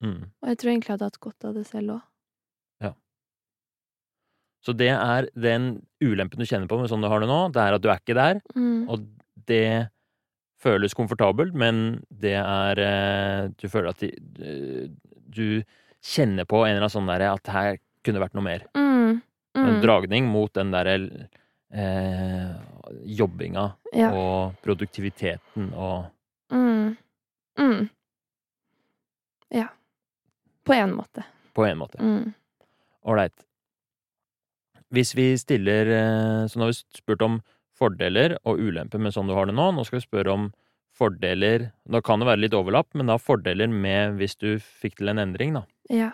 Mm. 0.04 0.30
Og 0.42 0.48
jeg 0.52 0.58
tror 0.58 0.70
egentlig 0.70 0.88
jeg 0.90 0.94
hadde 0.98 1.08
hatt 1.10 1.20
godt 1.24 1.44
av 1.48 1.54
det 1.58 1.66
selv 1.66 1.96
òg. 1.96 2.02
Så 4.66 4.72
det 4.76 4.88
er 4.90 5.28
den 5.38 5.68
ulempen 6.02 6.40
du 6.42 6.44
kjenner 6.44 6.66
på 6.68 6.76
med 6.80 6.90
sånn 6.90 7.00
du 7.04 7.06
har 7.08 7.22
det 7.22 7.28
nå, 7.30 7.36
det 7.54 7.62
er 7.62 7.76
at 7.76 7.82
du 7.84 7.86
er 7.92 8.00
ikke 8.02 8.16
der. 8.18 8.40
Mm. 8.58 8.88
Og 8.90 9.04
det 9.48 9.88
føles 10.60 10.96
komfortabelt, 10.98 11.54
men 11.54 12.02
det 12.10 12.34
er 12.40 12.80
eh, 12.82 13.48
Du 13.56 13.68
føler 13.70 13.92
at 13.94 14.02
de, 14.02 14.10
eh, 14.42 14.88
du 15.30 15.62
kjenner 16.02 16.44
på 16.50 16.64
en 16.66 16.72
eller 16.74 16.82
annen 16.88 16.96
sånn 16.96 17.06
derre 17.08 17.30
at 17.38 17.52
her 17.54 17.78
kunne 18.04 18.20
vært 18.20 18.34
noe 18.34 18.44
mer. 18.48 18.66
Mm. 18.74 19.22
En 19.58 19.70
Mm. 19.78 19.80
dragning 19.86 20.26
mot 20.30 20.52
den 20.52 20.70
derre 20.74 21.28
eh, 21.72 22.50
jobbinga 23.06 23.64
Ja. 23.94 24.10
og 24.12 24.54
produktiviteten 24.66 25.72
og 25.74 26.10
Mm. 26.50 26.96
Ja. 29.54 29.68
På 30.64 30.74
en 30.76 30.94
måte. 30.96 31.24
På 31.56 31.64
en 31.66 31.78
måte. 31.80 31.98
Mm. 32.02 32.32
Hvis 34.92 35.14
vi 35.16 35.30
stiller 35.40 35.88
eh, 35.88 36.46
Så 36.48 36.58
nå 36.58 36.66
har 36.66 36.74
vi 36.74 36.98
spurt 36.98 37.22
om 37.24 37.40
fordeler 37.78 38.34
og 38.42 38.58
ulemper 38.58 39.00
med 39.00 39.14
sånn 39.14 39.30
du 39.30 39.36
har 39.36 39.48
det 39.48 39.54
nå. 39.56 39.70
Nå 39.72 39.84
skal 39.86 40.00
vi 40.00 40.06
spørre 40.06 40.34
om 40.34 40.48
fordeler 40.98 41.70
Da 41.88 42.02
kan 42.04 42.20
det 42.20 42.28
være 42.28 42.42
litt 42.44 42.56
overlapp, 42.58 42.90
men 42.98 43.10
da 43.10 43.18
fordeler 43.22 43.70
med 43.70 44.18
hvis 44.18 44.36
du 44.40 44.56
fikk 44.58 44.98
til 44.98 45.12
en 45.12 45.22
endring, 45.22 45.54
da. 45.56 45.64
Ja. 45.94 46.10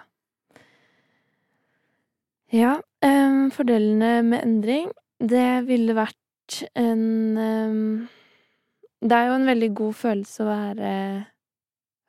Ja, 2.55 2.77
um, 3.03 3.49
fordelene 3.51 4.21
med 4.23 4.45
endring, 4.45 4.91
det 5.19 5.65
ville 5.67 5.97
vært 5.97 6.61
en 6.79 7.39
um, 7.41 7.79
Det 9.01 9.17
er 9.17 9.31
jo 9.31 9.39
en 9.41 9.49
veldig 9.49 9.71
god 9.81 9.97
følelse 9.99 10.45
å 10.45 10.51
være 10.51 10.93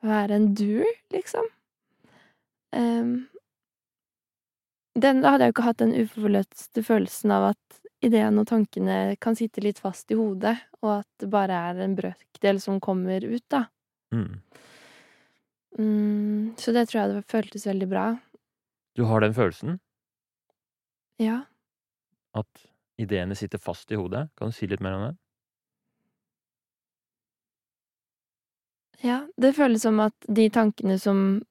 være 0.04 0.36
en 0.36 0.50
doer, 0.58 0.92
liksom. 1.14 1.46
Um, 2.76 3.28
den, 4.96 5.20
da 5.22 5.32
hadde 5.34 5.46
jeg 5.46 5.52
jo 5.52 5.56
ikke 5.56 5.66
hatt 5.68 5.80
den 5.82 5.94
uforløste 5.96 6.82
følelsen 6.84 7.32
av 7.36 7.50
at 7.52 7.80
ideene 8.04 8.42
og 8.42 8.48
tankene 8.50 9.16
kan 9.20 9.36
sitte 9.38 9.62
litt 9.64 9.80
fast 9.82 10.10
i 10.12 10.18
hodet, 10.18 10.56
og 10.82 10.98
at 11.00 11.08
det 11.20 11.30
bare 11.32 11.56
er 11.70 11.80
en 11.84 11.96
brøkdel 11.98 12.60
som 12.62 12.80
kommer 12.84 13.24
ut, 13.24 13.44
da. 13.52 13.66
Mm. 14.14 14.40
Mm, 15.78 16.54
så 16.60 16.72
det 16.72 16.86
tror 16.88 17.02
jeg 17.02 17.14
det 17.14 17.24
føltes 17.32 17.66
veldig 17.68 17.88
bra. 17.90 18.06
Du 18.96 19.04
har 19.04 19.20
den 19.20 19.34
følelsen 19.36 19.78
Ja. 21.20 21.42
at 22.36 22.66
ideene 23.00 23.34
sitter 23.36 23.58
fast 23.60 23.90
i 23.92 23.96
hodet? 23.96 24.30
Kan 24.36 24.48
du 24.48 24.52
si 24.56 24.66
litt 24.66 24.80
mer 24.80 24.96
om 24.96 25.02
det? 25.08 25.16
Ja, 29.04 29.26
det 29.36 29.52
føles 29.56 29.84
som 29.84 30.00
at 30.00 30.14
de 30.28 30.48
tankene 30.52 30.98
som 31.00 31.42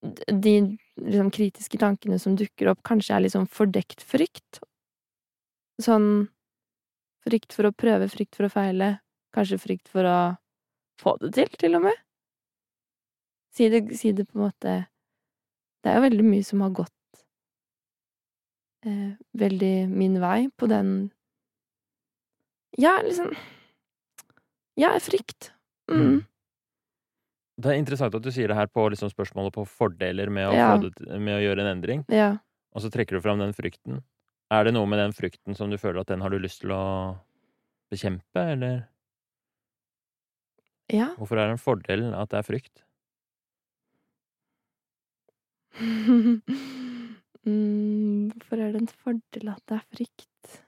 De 0.00 0.54
liksom 0.98 1.30
kritiske 1.34 1.78
tankene 1.78 2.18
som 2.22 2.36
dukker 2.38 2.70
opp, 2.72 2.82
kanskje 2.86 3.16
er 3.16 3.24
liksom 3.24 3.46
fordekt 3.50 4.02
frykt. 4.06 4.60
Sånn 5.82 6.28
frykt 7.26 7.54
for 7.54 7.68
å 7.68 7.74
prøve, 7.74 8.06
frykt 8.10 8.38
for 8.38 8.46
å 8.46 8.52
feile, 8.52 8.92
kanskje 9.34 9.58
frykt 9.62 9.90
for 9.90 10.06
å 10.06 10.18
få 11.02 11.16
det 11.22 11.32
til, 11.34 11.50
til 11.58 11.78
og 11.78 11.84
med. 11.88 11.98
Si 13.54 13.68
det, 13.72 13.82
si 13.98 14.12
det 14.14 14.28
på 14.28 14.38
en 14.38 14.44
måte 14.44 14.72
Det 15.82 15.90
er 15.90 15.96
jo 15.98 16.04
veldig 16.04 16.24
mye 16.26 16.44
som 16.46 16.60
har 16.62 16.74
gått 16.76 17.22
eh, 18.86 19.14
veldig 19.40 19.88
min 19.88 20.18
vei 20.22 20.48
på 20.54 20.68
den 20.70 21.10
Ja, 22.78 22.98
liksom 23.02 23.32
Ja, 24.78 24.92
frykt. 25.02 25.52
Mm. 25.90 26.22
Det 27.58 27.72
er 27.72 27.78
interessant 27.80 28.14
at 28.14 28.22
du 28.22 28.30
sier 28.30 28.46
det 28.48 28.54
her 28.56 28.68
på 28.70 28.84
liksom 28.92 29.10
spørsmålet 29.10 29.52
på 29.56 29.64
fordeler 29.66 30.30
med 30.30 30.46
å, 30.46 30.52
Ja. 30.54 30.68
få 30.76 30.82
det, 30.84 31.18
med 31.18 31.34
å 31.34 31.42
gjøre 31.42 31.60
en 31.64 31.72
endring, 31.76 32.04
Ja. 32.08 32.38
og 32.72 32.82
så 32.82 32.90
trekker 32.90 33.16
du 33.18 33.20
fram 33.20 33.38
den 33.38 33.52
frykten. 33.52 34.02
Er 34.50 34.64
det 34.64 34.72
noe 34.74 34.86
med 34.86 34.98
den 34.98 35.12
frykten 35.12 35.56
som 35.56 35.68
du 35.70 35.76
føler 35.76 36.00
at 36.00 36.06
den 36.06 36.20
har 36.20 36.30
du 36.30 36.38
lyst 36.38 36.60
til 36.60 36.70
å 36.70 37.18
bekjempe, 37.90 38.36
eller 38.54 38.88
Ja. 40.88 41.14
hvorfor 41.16 41.36
er 41.38 41.48
det 41.48 41.58
en 41.58 41.58
fordel 41.58 42.14
at 42.14 42.28
det 42.30 42.38
er 42.38 42.42
frykt? 42.46 42.82
mm, 47.46 48.32
hvorfor 48.34 48.58
er 48.62 48.72
det 48.72 48.80
en 48.82 48.88
fordel 49.02 49.48
at 49.52 49.62
det 49.68 49.76
er 49.78 49.84
frykt? 49.94 50.62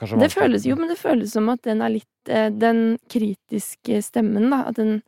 Det, 0.00 0.30
føles 0.32 0.66
jo, 0.66 0.76
men 0.78 0.90
det 0.90 0.98
føles 1.00 1.32
som 1.36 1.48
at 1.52 1.62
den 1.66 1.82
er 1.84 1.92
litt 1.94 2.30
eh, 2.30 2.48
Den 2.52 2.98
kritiske 3.12 4.00
stemmen, 4.04 4.50
da, 4.52 4.64
at 4.70 4.80
den, 4.80 5.00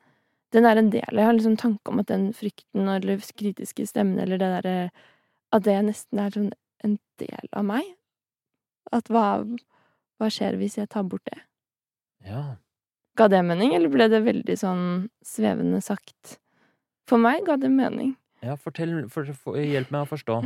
den 0.54 0.68
er 0.68 0.80
en 0.80 0.90
del 0.94 1.20
Jeg 1.20 1.28
har 1.28 1.36
liksom 1.36 1.58
tanke 1.60 1.92
om 1.92 2.02
at 2.02 2.10
den 2.10 2.30
frykten 2.36 2.88
eller 2.92 3.22
kritiske 3.38 3.86
stemmen 3.88 4.20
eller 4.22 4.40
det 4.40 4.50
derre 4.58 4.76
At 5.52 5.66
det 5.66 5.76
nesten 5.88 6.22
er 6.22 6.34
sånn 6.34 6.50
en 6.86 6.98
del 7.18 7.48
av 7.58 7.64
meg. 7.66 7.86
At 8.94 9.08
hva, 9.10 9.42
hva 10.18 10.28
skjer 10.30 10.58
hvis 10.60 10.78
jeg 10.78 10.90
tar 10.92 11.06
bort 11.08 11.24
det? 11.26 11.40
Ja. 12.28 12.42
Ga 13.18 13.26
det 13.32 13.40
mening, 13.42 13.74
eller 13.74 13.90
ble 13.90 14.06
det 14.12 14.20
veldig 14.22 14.54
sånn 14.60 14.84
svevende 15.26 15.80
sagt? 15.82 16.38
For 17.10 17.18
meg 17.18 17.42
ga 17.48 17.56
det 17.58 17.70
mening. 17.72 18.14
ja, 18.44 18.54
fortell 18.54 19.08
for, 19.10 19.26
for, 19.34 19.58
Hjelp 19.58 19.90
meg 19.90 20.06
å 20.06 20.10
forstå. 20.12 20.38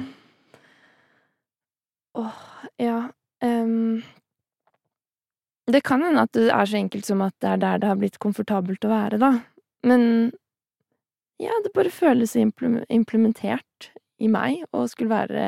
Åh, 2.23 2.41
ja 2.81 2.97
ehm, 3.45 4.03
Det 5.73 5.81
kan 5.87 6.03
hende 6.05 6.27
at 6.27 6.33
det 6.37 6.51
er 6.53 6.69
så 6.69 6.79
enkelt 6.79 7.09
som 7.09 7.23
at 7.25 7.35
det 7.41 7.51
er 7.55 7.61
der 7.63 7.83
det 7.83 7.89
har 7.89 8.01
blitt 8.01 8.21
komfortabelt 8.23 8.85
å 8.85 8.93
være, 8.93 9.21
da. 9.23 9.33
Men 9.89 10.03
ja, 11.43 11.55
det 11.65 11.73
bare 11.75 11.91
føles 11.91 12.37
implementert 12.39 13.93
i 14.23 14.29
meg 14.31 14.63
å 14.71 14.85
skulle 14.91 15.11
være 15.11 15.47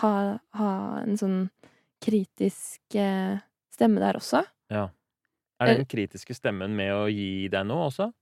ha, 0.00 0.12
ha 0.58 0.70
en 1.02 1.18
sånn 1.18 1.40
kritisk 2.02 2.96
eh, 2.98 3.38
stemme 3.74 4.02
der 4.02 4.18
også. 4.18 4.42
Ja. 4.72 4.88
Er 5.58 5.74
den 5.74 5.88
kritiske 5.90 6.36
stemmen 6.36 6.76
med 6.78 6.92
å 6.94 7.06
gi 7.10 7.48
deg 7.50 7.66
noe 7.66 7.88
også? 7.88 8.12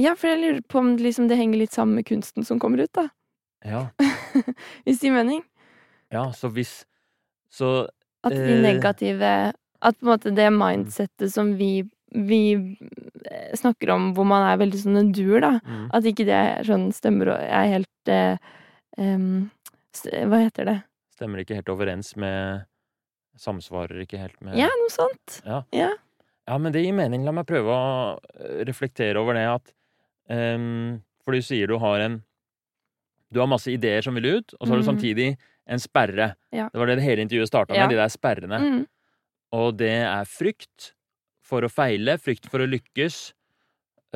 Ja, 0.00 0.12
for 0.18 0.32
jeg 0.32 0.40
lurer 0.42 0.62
på 0.66 0.80
om 0.82 0.94
liksom 0.98 1.28
det 1.30 1.38
henger 1.38 1.62
litt 1.62 1.74
sammen 1.76 2.00
med 2.00 2.06
kunsten 2.08 2.44
som 2.44 2.58
kommer 2.60 2.82
ut, 2.82 2.92
da. 2.96 3.08
Ja. 3.64 3.86
Hvis 4.84 5.00
det 5.00 5.08
gir 5.08 5.14
mening. 5.14 5.44
ja 6.12 6.26
så 6.36 6.50
hvis 6.52 6.84
Så 7.48 7.88
At 8.24 8.32
de 8.32 8.54
Eh. 8.56 8.62
negative 8.64 9.32
At 9.84 9.98
på 10.00 10.06
en 10.06 10.12
måte 10.14 10.30
det 10.34 10.48
mindsettet 10.52 11.30
som 11.32 11.50
vi, 11.58 11.82
vi 12.14 12.40
eh, 12.54 13.50
snakker 13.56 13.90
om, 13.92 14.14
hvor 14.16 14.24
man 14.24 14.46
er 14.48 14.56
veldig 14.62 14.80
sånn 14.80 14.96
en 14.96 15.12
duer, 15.12 15.40
da. 15.44 15.50
mm, 15.60 15.90
At 15.92 16.04
ikke 16.08 16.24
det 16.24 16.40
sånn 16.66 16.86
stemmer 16.96 17.34
og 17.34 17.42
er 17.44 17.68
helt 17.74 18.08
eh, 18.08 18.38
um, 18.98 19.50
Hva 19.94 20.40
heter 20.46 20.64
det? 20.70 20.78
stemmer 21.14 21.44
ikke 21.44 21.54
helt 21.60 21.68
overens 21.70 22.16
med 22.16 22.64
Samsvarer 23.38 24.00
ikke 24.06 24.18
helt 24.18 24.40
med 24.42 24.56
Ja, 24.58 24.66
noe 24.80 24.90
sånt. 24.94 25.40
Ja, 25.44 26.58
men 26.58 26.72
det 26.72 26.82
gir 26.84 26.92
mening. 26.94 27.24
La 27.24 27.32
meg 27.32 27.46
prøve 27.48 27.72
å 27.72 28.18
eh, 28.40 28.64
reflektere 28.68 29.16
over 29.20 29.34
det 29.34 29.44
at 29.48 29.72
um, 30.30 31.00
For 31.24 31.32
du 31.36 31.42
sier 31.42 31.66
du 31.70 31.76
har 31.82 32.00
en 32.04 32.22
Du 33.32 33.40
har 33.40 33.48
masse 33.50 33.70
ideer 33.72 34.02
som 34.04 34.14
vil 34.14 34.38
ut, 34.38 34.54
og 34.60 34.66
så 34.66 34.72
har 34.74 34.80
du 34.80 34.84
Mm. 34.86 34.90
samtidig 34.96 35.36
en 35.70 35.80
sperre. 35.80 36.34
Ja. 36.54 36.68
Det 36.72 36.80
var 36.80 36.90
det 36.90 37.04
hele 37.04 37.24
intervjuet 37.24 37.50
starta 37.50 37.76
med, 37.76 37.88
de 37.92 37.98
der 38.00 38.12
sperrene. 38.12 38.60
Mm. 38.60 38.82
Og 39.54 39.78
det 39.78 39.94
er 40.02 40.28
frykt 40.28 40.92
for 41.44 41.64
å 41.64 41.70
feile, 41.72 42.16
frykt 42.20 42.48
for 42.50 42.64
å 42.64 42.68
lykkes. 42.68 43.32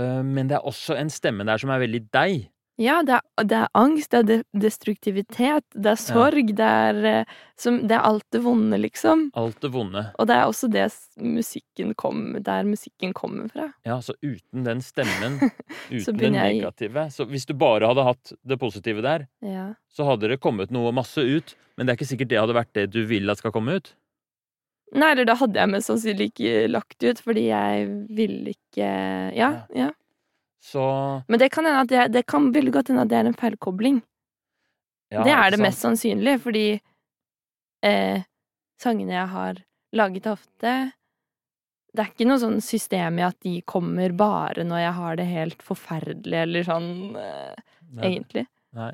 eh, 0.01 0.23
men 0.25 0.49
det 0.51 0.59
er 0.59 0.69
også 0.69 0.97
en 0.99 1.11
stemme 1.13 1.47
der 1.49 1.61
som 1.61 1.71
er 1.71 1.85
veldig 1.85 2.05
deg. 2.15 2.49
Ja, 2.79 3.01
det 3.03 3.17
er, 3.17 3.45
det 3.51 3.57
er 3.59 3.71
angst, 3.75 4.13
det 4.15 4.37
er 4.37 4.43
destruktivitet, 4.63 5.65
det 5.75 5.91
er 5.91 5.99
sorg, 5.99 6.53
det, 6.55 6.69
er, 6.69 6.99
eh, 7.11 7.33
som, 7.59 7.81
det 7.91 7.97
er 7.97 8.05
alt 8.07 8.27
det 8.31 8.41
vonde, 8.45 8.79
liksom. 8.79 9.25
Alt 9.39 9.59
det 9.65 9.73
vonde. 9.75 10.05
Og 10.15 10.29
det 10.31 10.37
er 10.37 10.47
også 10.47 10.71
det 10.71 10.85
musikken 11.19 11.91
kom, 11.99 12.37
der 12.47 12.69
musikken 12.69 13.17
kommer 13.19 13.51
fra. 13.51 13.67
Ja, 13.89 13.99
så 14.05 14.15
uten 14.23 14.63
den 14.69 14.83
stemmen, 14.87 15.41
uten 15.91 16.23
det 16.23 16.31
negative 16.37 17.09
Så 17.11 17.27
hvis 17.27 17.49
du 17.51 17.57
bare 17.59 17.91
hadde 17.91 18.07
hatt 18.07 18.33
det 18.47 18.61
positive 18.63 19.03
der, 19.03 19.27
Ja. 19.43 19.73
så 19.91 20.07
hadde 20.07 20.31
det 20.31 20.39
kommet 20.41 20.71
noe 20.71 20.95
masse 20.95 21.19
ut. 21.19 21.57
Men 21.77 21.87
det 21.87 21.93
er 21.93 21.99
ikke 21.99 22.13
sikkert 22.15 22.31
det 22.31 22.39
hadde 22.43 22.55
vært 22.59 22.75
det 22.75 22.89
du 22.95 23.05
vil 23.07 23.31
at 23.31 23.39
skal 23.43 23.55
komme 23.55 23.75
ut. 23.79 23.93
Nei, 24.95 25.11
eller 25.13 25.27
da 25.29 25.35
hadde 25.37 25.59
jeg 25.61 25.71
mest 25.71 25.91
sannsynlig 25.91 26.31
ikke 26.31 26.53
lagt 26.71 27.03
ut, 27.05 27.19
fordi 27.27 27.49
jeg 27.51 27.89
ville 28.17 28.55
ikke 28.55 28.89
Ja, 29.37 29.51
ja. 29.77 29.91
Så 30.61 30.83
Men 31.29 31.39
det 31.41 31.51
kan 31.55 31.67
hende 31.67 31.85
at 31.85 31.91
det, 31.91 32.05
det 32.13 32.27
kan 32.27 32.51
veldig 32.53 32.73
godt 32.75 32.91
hende 32.91 33.07
at 33.07 33.13
det 33.13 33.19
er 33.21 33.31
en 33.31 33.39
feilkobling. 33.39 34.03
ja, 35.11 35.25
det 35.25 35.33
er 35.33 35.51
det 35.55 35.61
mest 35.63 35.85
sannsynlige, 35.85 36.39
fordi 36.45 36.67
eh, 37.87 38.23
sangene 38.83 39.15
jeg 39.15 39.29
har 39.33 39.61
laget 39.97 40.27
ofte 40.29 40.73
Det 41.95 42.03
er 42.05 42.11
ikke 42.13 42.27
noe 42.29 42.41
sånn 42.43 42.61
system 42.61 43.19
i 43.19 43.25
at 43.27 43.39
de 43.43 43.55
kommer 43.67 44.13
bare 44.13 44.67
når 44.67 44.83
jeg 44.83 44.95
har 44.99 45.17
det 45.17 45.29
helt 45.31 45.63
forferdelig, 45.65 46.43
eller 46.45 46.67
sånn 46.67 46.91
eh, 47.17 47.55
Nei. 47.89 48.11
egentlig. 48.11 48.45
Nei. 48.77 48.93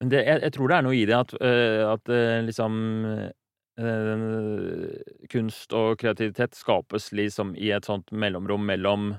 Men 0.00 0.12
det, 0.12 0.22
jeg, 0.24 0.40
jeg 0.46 0.54
tror 0.56 0.70
det 0.70 0.76
er 0.78 0.86
noe 0.86 0.96
i 0.96 1.04
det 1.08 1.16
at, 1.18 1.34
uh, 1.42 1.82
at 1.90 2.08
uh, 2.08 2.38
liksom 2.46 2.78
uh, 3.10 3.28
Kunst 5.32 5.72
og 5.76 5.94
kreativitet 6.00 6.56
skapes 6.56 7.10
liksom 7.16 7.54
i 7.56 7.70
et 7.72 7.86
sånt 7.88 8.10
mellomrom 8.12 8.66
mellom 8.68 9.14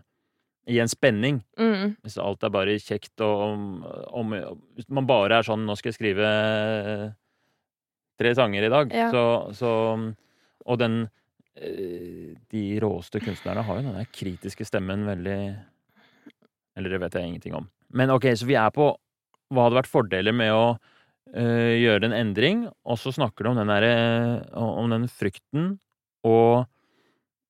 I 0.72 0.78
en 0.80 0.92
spenning. 0.92 1.42
Mm. 1.60 1.96
Hvis 2.06 2.16
alt 2.22 2.44
er 2.48 2.54
bare 2.54 2.78
kjekt 2.80 3.22
og 3.26 3.42
om, 3.50 3.64
om 4.16 4.36
Hvis 4.78 4.88
man 4.90 5.08
bare 5.10 5.40
er 5.42 5.48
sånn 5.48 5.66
'Nå 5.68 5.76
skal 5.78 5.92
jeg 5.92 5.98
skrive 6.00 6.28
øh, 6.28 7.10
tre 8.22 8.32
sanger 8.38 8.64
i 8.68 8.72
dag', 8.72 8.94
Ja. 8.96 9.10
så, 9.12 9.24
så 9.58 9.72
Og 10.66 10.78
den 10.80 11.10
øh, 11.60 12.36
De 12.52 12.64
råeste 12.80 13.20
kunstnerne 13.20 13.64
har 13.66 13.76
jo 13.82 13.88
den 13.90 13.98
der 14.00 14.08
kritiske 14.14 14.66
stemmen 14.66 15.06
veldig 15.10 15.58
Eller 16.78 16.90
det 16.90 17.02
vet 17.02 17.14
jeg 17.20 17.28
ingenting 17.28 17.56
om. 17.56 17.70
Men 17.92 18.10
ok, 18.10 18.32
så 18.36 18.46
vi 18.48 18.56
er 18.56 18.70
på 18.72 18.94
hva 19.52 19.66
hadde 19.68 19.76
vært 19.82 19.92
fordeler 19.92 20.32
med 20.32 20.54
å 20.56 20.78
øh, 21.36 21.76
gjøre 21.82 22.06
en 22.08 22.14
endring, 22.16 22.62
og 22.88 22.98
så 22.98 23.12
snakker 23.12 23.44
du 23.44 23.50
om 23.50 23.58
den 23.60 23.68
derre 23.68 24.48
Om 24.56 24.90
den 24.94 25.10
frykten, 25.12 25.74
og 26.24 26.68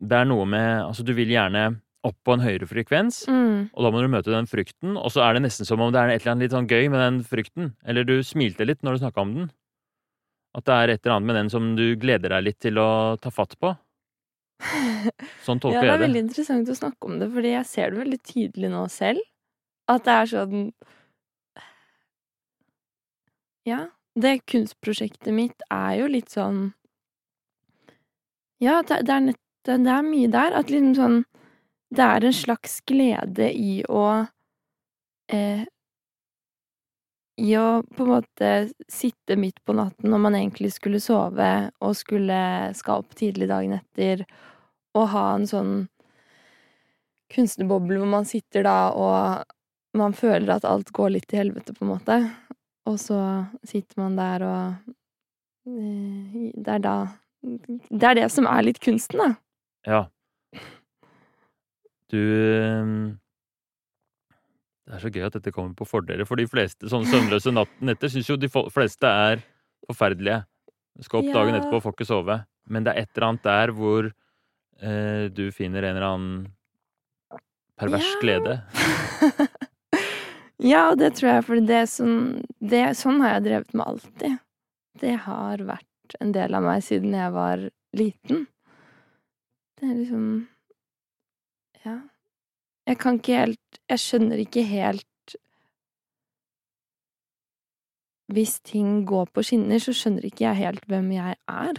det 0.02 0.18
er 0.18 0.26
noe 0.26 0.48
med 0.50 0.82
Altså, 0.88 1.06
du 1.06 1.14
vil 1.14 1.30
gjerne 1.30 1.76
opp 2.04 2.18
på 2.26 2.34
en 2.34 2.42
høyere 2.42 2.66
frekvens, 2.66 3.28
Mm. 3.30 3.70
og 3.74 3.84
da 3.86 3.92
må 3.94 4.02
du 4.02 4.08
møte 4.10 4.32
den 4.34 4.48
frykten, 4.50 4.96
og 4.98 5.12
så 5.14 5.22
er 5.22 5.34
det 5.38 5.44
nesten 5.44 5.66
som 5.70 5.80
om 5.82 5.92
det 5.94 6.00
er 6.02 6.10
et 6.10 6.22
eller 6.24 6.32
annet 6.34 6.46
litt 6.48 6.56
sånn 6.56 6.68
gøy 6.70 6.90
med 6.90 7.00
den 7.00 7.20
frykten. 7.24 7.74
Eller 7.86 8.04
du 8.04 8.24
smilte 8.24 8.66
litt 8.66 8.82
når 8.82 8.98
du 8.98 9.04
snakka 9.06 9.22
om 9.22 9.34
den. 9.36 9.52
At 10.58 10.66
det 10.66 10.74
er 10.74 10.90
et 10.90 11.06
eller 11.06 11.16
annet 11.16 11.28
med 11.28 11.36
den 11.36 11.50
som 11.54 11.76
du 11.78 11.96
gleder 11.96 12.30
deg 12.34 12.44
litt 12.44 12.60
til 12.60 12.76
å 12.82 13.18
ta 13.22 13.30
fatt 13.30 13.54
på. 13.62 13.76
Sånn 15.46 15.60
tolker 15.62 15.78
jeg 15.80 15.86
det 15.86 15.88
ja, 15.88 15.94
det 15.94 16.00
er 16.02 16.08
veldig 16.08 16.24
interessant 16.26 16.70
å 16.70 16.76
snakke 16.78 17.08
om 17.08 17.20
det, 17.22 17.30
fordi 17.34 17.54
jeg 17.54 17.66
ser 17.70 17.94
det 17.94 18.02
veldig 18.02 18.20
tydelig 18.22 18.70
nå 18.74 18.82
selv. 18.90 19.22
At 19.90 20.04
det 20.06 20.14
er 20.18 20.26
sånn 20.30 20.68
Ja, 23.66 23.80
det 24.18 24.42
kunstprosjektet 24.50 25.34
mitt 25.34 25.62
er 25.72 26.00
jo 26.02 26.08
litt 26.12 26.34
sånn 26.34 26.74
Ja, 28.62 28.82
det, 28.86 29.10
er 29.10 29.24
nett 29.26 29.40
det 29.66 29.78
er 29.90 30.02
mye 30.06 30.30
der. 30.34 30.54
At 30.58 30.70
liksom 30.74 30.96
sånn 30.98 31.18
Det 31.92 32.04
er 32.04 32.24
en 32.24 32.34
slags 32.34 32.80
glede 32.88 33.50
i 33.52 33.82
å 33.92 34.04
eh, 35.32 35.64
I 37.42 37.50
å 37.58 37.66
på 37.96 38.06
en 38.06 38.12
måte 38.14 38.52
sitte 38.92 39.36
midt 39.40 39.60
på 39.66 39.76
natten 39.76 40.12
når 40.12 40.22
man 40.26 40.38
egentlig 40.40 40.72
skulle 40.76 41.02
sove 41.04 41.50
og 41.84 41.96
skulle 42.00 42.38
skal 42.78 43.04
opp 43.04 43.16
tidlig 43.18 43.48
dagen 43.52 43.76
etter, 43.80 44.24
og 44.96 45.08
ha 45.14 45.26
en 45.36 45.48
sånn 45.50 45.74
kunstnerboble 47.32 48.00
hvor 48.02 48.12
man 48.12 48.28
sitter 48.28 48.66
da 48.68 48.78
og 48.96 49.98
man 49.98 50.16
føler 50.16 50.54
at 50.56 50.68
alt 50.68 50.92
går 50.96 51.16
litt 51.18 51.28
til 51.32 51.42
helvete, 51.42 51.74
på 51.76 51.84
en 51.84 51.92
måte. 51.92 52.18
Og 52.88 52.96
så 53.00 53.18
sitter 53.68 54.00
man 54.00 54.16
der 54.20 54.46
og 54.48 54.94
eh, 55.68 56.52
Det 56.56 56.78
er 56.78 56.84
da 56.84 56.96
Det 57.92 58.08
er 58.10 58.18
det 58.22 58.30
som 58.32 58.48
er 58.48 58.64
litt 58.68 58.80
kunsten, 58.84 59.20
da. 59.20 59.30
Ja. 59.88 60.02
Du 62.12 62.20
ehm, 62.20 62.96
Det 64.88 64.96
er 64.98 65.04
så 65.06 65.12
gøy 65.14 65.26
at 65.28 65.36
dette 65.38 65.54
kommer 65.56 65.76
på 65.78 65.88
fordeler 65.88 66.28
for 66.28 66.36
de 66.42 66.48
fleste. 66.50 66.90
Sånne 66.92 67.08
søvnløse 67.08 67.54
netter 67.56 68.12
syns 68.12 68.28
jo 68.30 68.36
de 68.40 68.50
fleste 68.52 69.08
er 69.08 69.44
forferdelige. 69.88 70.42
Du 70.98 71.06
skal 71.08 71.22
opp 71.22 71.32
dagen 71.34 71.56
etterpå 71.56 71.80
og 71.80 71.86
får 71.86 71.96
ikke 71.96 72.10
sove. 72.10 72.40
Men 72.72 72.84
det 72.86 72.94
er 72.94 73.06
et 73.06 73.14
eller 73.16 73.28
annet 73.30 73.46
der 73.48 73.72
hvor 73.78 74.10
eh, 74.12 75.24
du 75.32 75.46
finner 75.56 75.88
en 75.88 75.96
eller 75.96 76.08
annen 76.10 77.42
pervers 77.80 78.06
Ja. 78.12 78.20
glede. 78.22 78.58
ja, 80.74 80.84
det 81.00 81.14
tror 81.18 81.30
jeg, 81.32 81.46
for 81.48 81.64
det 81.72 81.82
som 81.90 82.12
det, 82.60 82.84
Sånn 83.00 83.22
har 83.24 83.38
jeg 83.38 83.48
drevet 83.48 83.74
med 83.74 83.88
alltid. 83.88 84.40
Det 85.02 85.16
har 85.26 85.64
vært 85.66 86.18
en 86.20 86.34
del 86.36 86.54
av 86.58 86.66
meg 86.68 86.84
siden 86.84 87.16
jeg 87.16 87.32
var 87.34 87.64
liten. 87.96 88.44
Det 89.80 89.88
er 89.88 89.96
liksom 90.04 90.26
Ja. 91.86 91.98
Jeg 92.88 92.98
kan 93.02 93.14
ikke 93.20 93.38
helt 93.38 93.80
Jeg 93.90 94.00
skjønner 94.02 94.38
ikke 94.42 94.64
helt 94.68 95.06
Hvis 98.32 98.60
ting 98.64 99.06
går 99.06 99.26
på 99.36 99.44
skinner, 99.44 99.80
så 99.84 99.92
skjønner 99.96 100.24
ikke 100.26 100.46
jeg 100.46 100.56
helt 100.62 100.86
hvem 100.88 101.10
jeg 101.12 101.36
er. 101.52 101.74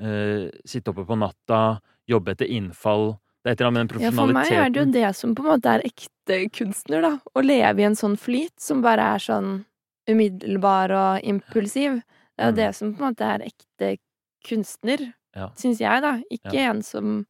eh, 0.00 0.48
Sitte 0.64 0.90
oppe 0.90 1.04
på 1.06 1.18
natta, 1.20 1.78
jobbe 2.10 2.32
etter 2.34 2.50
innfall. 2.50 3.12
Det 3.44 3.50
er 3.50 3.52
et 3.52 3.60
eller 3.60 3.68
annet 3.70 3.92
med 3.92 4.00
den 4.00 4.00
Ja, 4.06 4.10
for 4.16 4.32
meg 4.32 4.50
er 4.52 4.70
det 4.72 4.80
jo 4.80 4.92
det 4.92 5.16
som 5.16 5.34
på 5.36 5.44
en 5.44 5.50
måte 5.60 5.66
er 5.74 5.82
ekte 5.84 6.38
kunstner, 6.56 7.02
da. 7.04 7.18
Å 7.36 7.42
leve 7.44 7.82
i 7.82 7.84
en 7.84 7.94
sånn 7.98 8.16
flyt 8.16 8.54
som 8.58 8.80
bare 8.82 9.04
er 9.14 9.18
sånn 9.20 9.64
umiddelbar 10.08 10.90
og 10.96 11.24
impulsiv. 11.28 12.00
Det 12.36 12.40
er 12.40 12.46
jo 12.46 12.52
Mm. 12.52 12.56
det 12.56 12.74
som 12.74 12.94
på 12.94 13.02
en 13.04 13.14
måte 13.14 13.20
er 13.34 13.44
ekte 13.50 13.98
kunstner, 14.46 15.12
Ja. 15.36 15.48
syns 15.56 15.78
jeg, 15.78 16.00
da. 16.02 16.20
Ikke 16.30 16.54
en 16.58 16.82
som 16.82 17.26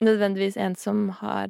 Nødvendigvis 0.00 0.56
en 0.56 0.76
som 0.76 1.08
har 1.08 1.48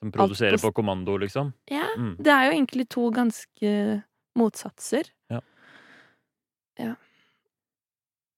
Som 0.00 0.12
produserer 0.12 0.56
på 0.56 0.70
på 0.70 0.74
kommando, 0.74 1.18
liksom. 1.18 1.52
Ja, 1.68 1.84
Mm. 1.98 2.16
det 2.16 2.28
er 2.28 2.44
jo 2.44 2.56
egentlig 2.64 2.88
to 2.88 3.10
ganske 3.10 4.04
motsatser. 4.36 5.10
Ja. 5.28 5.40
Ja. 6.78 6.94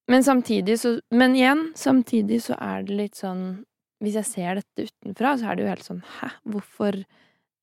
Men 0.08 0.22
samtidig 0.22 0.78
så 0.80 1.00
Men 1.12 1.34
igjen, 1.34 1.72
samtidig 1.74 2.40
så 2.42 2.56
er 2.60 2.82
det 2.82 2.96
litt 2.96 3.14
sånn 3.14 3.64
Hvis 4.00 4.14
jeg 4.16 4.24
ser 4.24 4.54
dette 4.60 4.86
utenfra, 4.88 5.34
så 5.36 5.50
er 5.50 5.56
det 5.58 5.64
jo 5.64 5.68
helt 5.74 5.84
sånn 5.84 6.02
Hæ, 6.20 6.30
hvorfor 6.48 7.02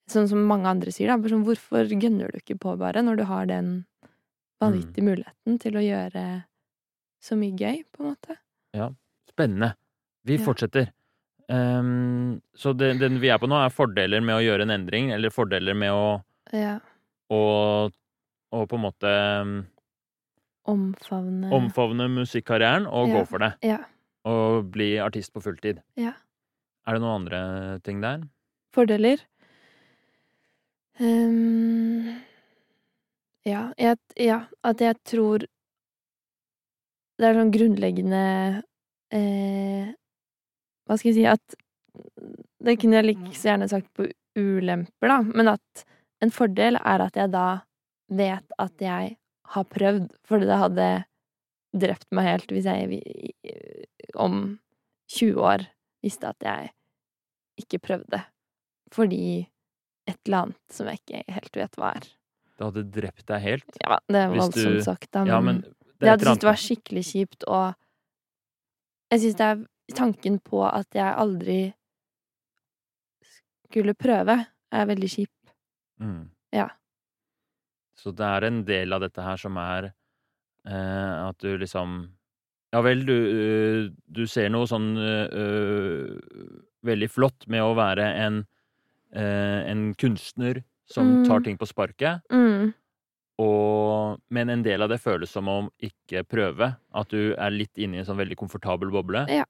Sånn 0.08 0.30
som 0.32 0.40
mange 0.48 0.70
andre 0.72 0.88
sier, 0.96 1.10
da. 1.12 1.18
Sånn, 1.28 1.42
hvorfor 1.44 1.84
gønner 1.92 2.32
du 2.32 2.38
ikke 2.40 2.56
på, 2.64 2.78
bare, 2.80 3.02
når 3.04 3.18
du 3.20 3.24
har 3.28 3.46
den 3.50 3.72
vanvittige 4.64 5.04
muligheten 5.04 5.58
til 5.60 5.76
å 5.76 5.82
gjøre 5.84 6.22
så 7.20 7.36
mye 7.36 7.52
gøy, 7.60 7.82
på 7.92 8.06
en 8.06 8.14
måte? 8.14 8.38
Ja. 8.72 8.88
Spennende. 9.28 9.74
Vi 10.24 10.38
Ja. 10.38 10.46
fortsetter. 10.46 10.94
Um, 11.50 12.42
så 12.56 12.72
det, 12.72 13.00
det, 13.00 13.10
vi 13.20 13.28
er 13.28 13.38
på 13.38 13.48
nå, 13.52 13.60
er 13.60 13.70
fordeler 13.76 14.24
med 14.24 14.36
å 14.36 14.44
gjøre 14.46 14.64
en 14.64 14.72
endring, 14.78 15.12
eller 15.12 15.30
fordeler 15.30 15.76
med 15.76 15.92
å, 15.92 16.24
Ja. 16.54 16.80
og, 17.30 17.92
og, 18.54 18.64
på 18.70 18.76
en 18.80 18.82
måte 18.88 19.12
ehm, 19.12 19.66
Omfavne 20.68 21.52
omfavne 21.52 22.08
musikkarrieren 22.12 22.88
og 22.88 23.10
Ja. 23.10 23.14
gå 23.20 23.28
for 23.28 23.40
det. 23.40 23.54
Ja. 23.64 23.78
Og 24.24 24.72
bli 24.72 24.98
artist 25.00 25.34
på 25.34 25.44
fulltid. 25.44 25.82
Ja. 25.96 26.14
Er 26.88 26.96
det 26.96 27.04
noen 27.04 27.26
andre 27.26 27.40
ting 27.84 28.00
der? 28.00 28.22
Fordeler? 28.76 29.20
Um, 30.98 32.08
ja, 33.46 33.68
jeg, 33.78 34.00
ja, 34.18 34.40
at 34.66 34.82
jeg 34.82 34.98
tror 35.06 35.44
Det 37.18 37.28
er 37.28 37.38
sånn 37.38 37.52
grunnleggende 37.54 38.22
eh, 39.14 39.92
Hva 40.88 40.98
skal 40.98 41.12
jeg 41.12 41.18
si 41.20 41.28
At 41.30 41.58
Det 42.66 42.80
kunne 42.82 42.98
jeg 42.98 43.08
like 43.12 43.36
så 43.38 43.52
gjerne 43.52 43.70
sagt 43.70 43.92
på 43.94 44.08
ulemper, 44.38 45.10
da, 45.10 45.20
men 45.26 45.50
at 45.50 45.86
en 46.22 46.34
fordel 46.34 46.78
er 46.78 47.02
at 47.02 47.16
jeg 47.18 47.32
da 47.34 47.46
vet 48.14 48.52
at 48.62 48.84
jeg 48.84 49.16
har 49.54 49.66
prøvd, 49.72 50.12
fordi 50.30 50.46
det 50.46 50.60
hadde 50.62 50.90
drept 51.74 52.06
meg 52.14 52.28
helt 52.28 52.54
hvis 52.54 52.70
jeg 52.70 53.00
om 54.14 54.60
20 55.10 55.42
år 55.42 55.66
visste 56.06 56.30
at 56.30 56.46
jeg 56.46 56.77
ikke 57.58 57.80
prøvde. 57.84 58.22
Fordi 58.94 59.22
et 60.08 60.20
eller 60.26 60.38
annet 60.48 60.72
som 60.72 60.88
jeg 60.88 61.00
ikke 61.02 61.24
helt 61.36 61.56
vet 61.60 61.76
hva 61.80 61.90
er. 61.98 62.06
Det 62.58 62.66
hadde 62.66 62.84
drept 62.96 63.26
deg 63.30 63.42
helt? 63.44 63.78
Ja, 63.84 63.98
det 64.10 64.16
er 64.22 64.30
Hvis 64.34 64.50
du- 64.54 64.62
voldsomt 64.64 64.84
sagt, 64.86 65.12
da, 65.12 65.24
men, 65.24 65.28
Ja, 65.34 65.40
men 65.42 65.62
det 65.62 65.74
jeg 66.02 66.10
hadde 66.10 66.26
syntes 66.26 66.40
det 66.40 66.50
var 66.50 66.62
skikkelig 66.64 67.04
kjipt, 67.12 67.44
og 67.48 67.76
jeg 69.12 69.20
syns 69.22 69.36
det 69.38 69.48
er 69.52 69.66
tanken 69.96 70.40
på 70.40 70.64
at 70.66 70.88
jeg 70.94 71.14
aldri 71.18 71.60
skulle 73.68 73.94
prøve, 74.00 74.38
er 74.72 74.86
veldig 74.90 75.10
kjip. 75.10 75.34
mm. 76.02 76.30
Ja. 76.54 76.70
Så 77.98 78.12
det 78.16 78.24
er 78.26 78.46
en 78.48 78.64
del 78.64 78.94
av 78.94 79.02
dette 79.02 79.22
her 79.26 79.36
som 79.38 79.58
er 79.58 79.92
eh, 80.66 81.28
at 81.30 81.38
du 81.40 81.58
liksom 81.58 82.14
Ja 82.74 82.82
vel, 82.82 83.06
du, 83.06 83.14
øh, 83.14 83.90
du 84.12 84.26
ser 84.28 84.50
noe 84.50 84.68
sånn 84.68 84.98
øh, 85.00 86.20
veldig 86.86 87.10
flott 87.10 87.48
med 87.48 87.62
å 87.62 87.76
være 87.76 88.06
en, 88.26 88.46
eh, 89.14 89.70
en 89.72 89.94
kunstner 89.96 90.64
som 90.86 91.24
Mm. 91.24 91.28
tar 91.28 91.40
ting 91.42 91.58
på 91.58 91.68
sparket, 91.68 92.22
Mm. 92.32 92.74
og, 93.40 94.20
men 94.30 94.50
en 94.50 94.64
del 94.64 94.82
av 94.82 94.90
det 94.90 95.00
føles 95.02 95.30
som 95.30 95.48
om 95.48 95.70
ikke 95.82 96.24
prøve. 96.26 96.78
At 96.94 97.10
du 97.10 97.34
er 97.38 97.50
litt 97.52 97.76
inne 97.78 97.96
i 97.96 98.00
en 98.00 98.06
sånn 98.06 98.18
veldig 98.18 98.38
komfortabel 98.38 98.90
boble. 98.92 99.26
Ja. 99.30 99.44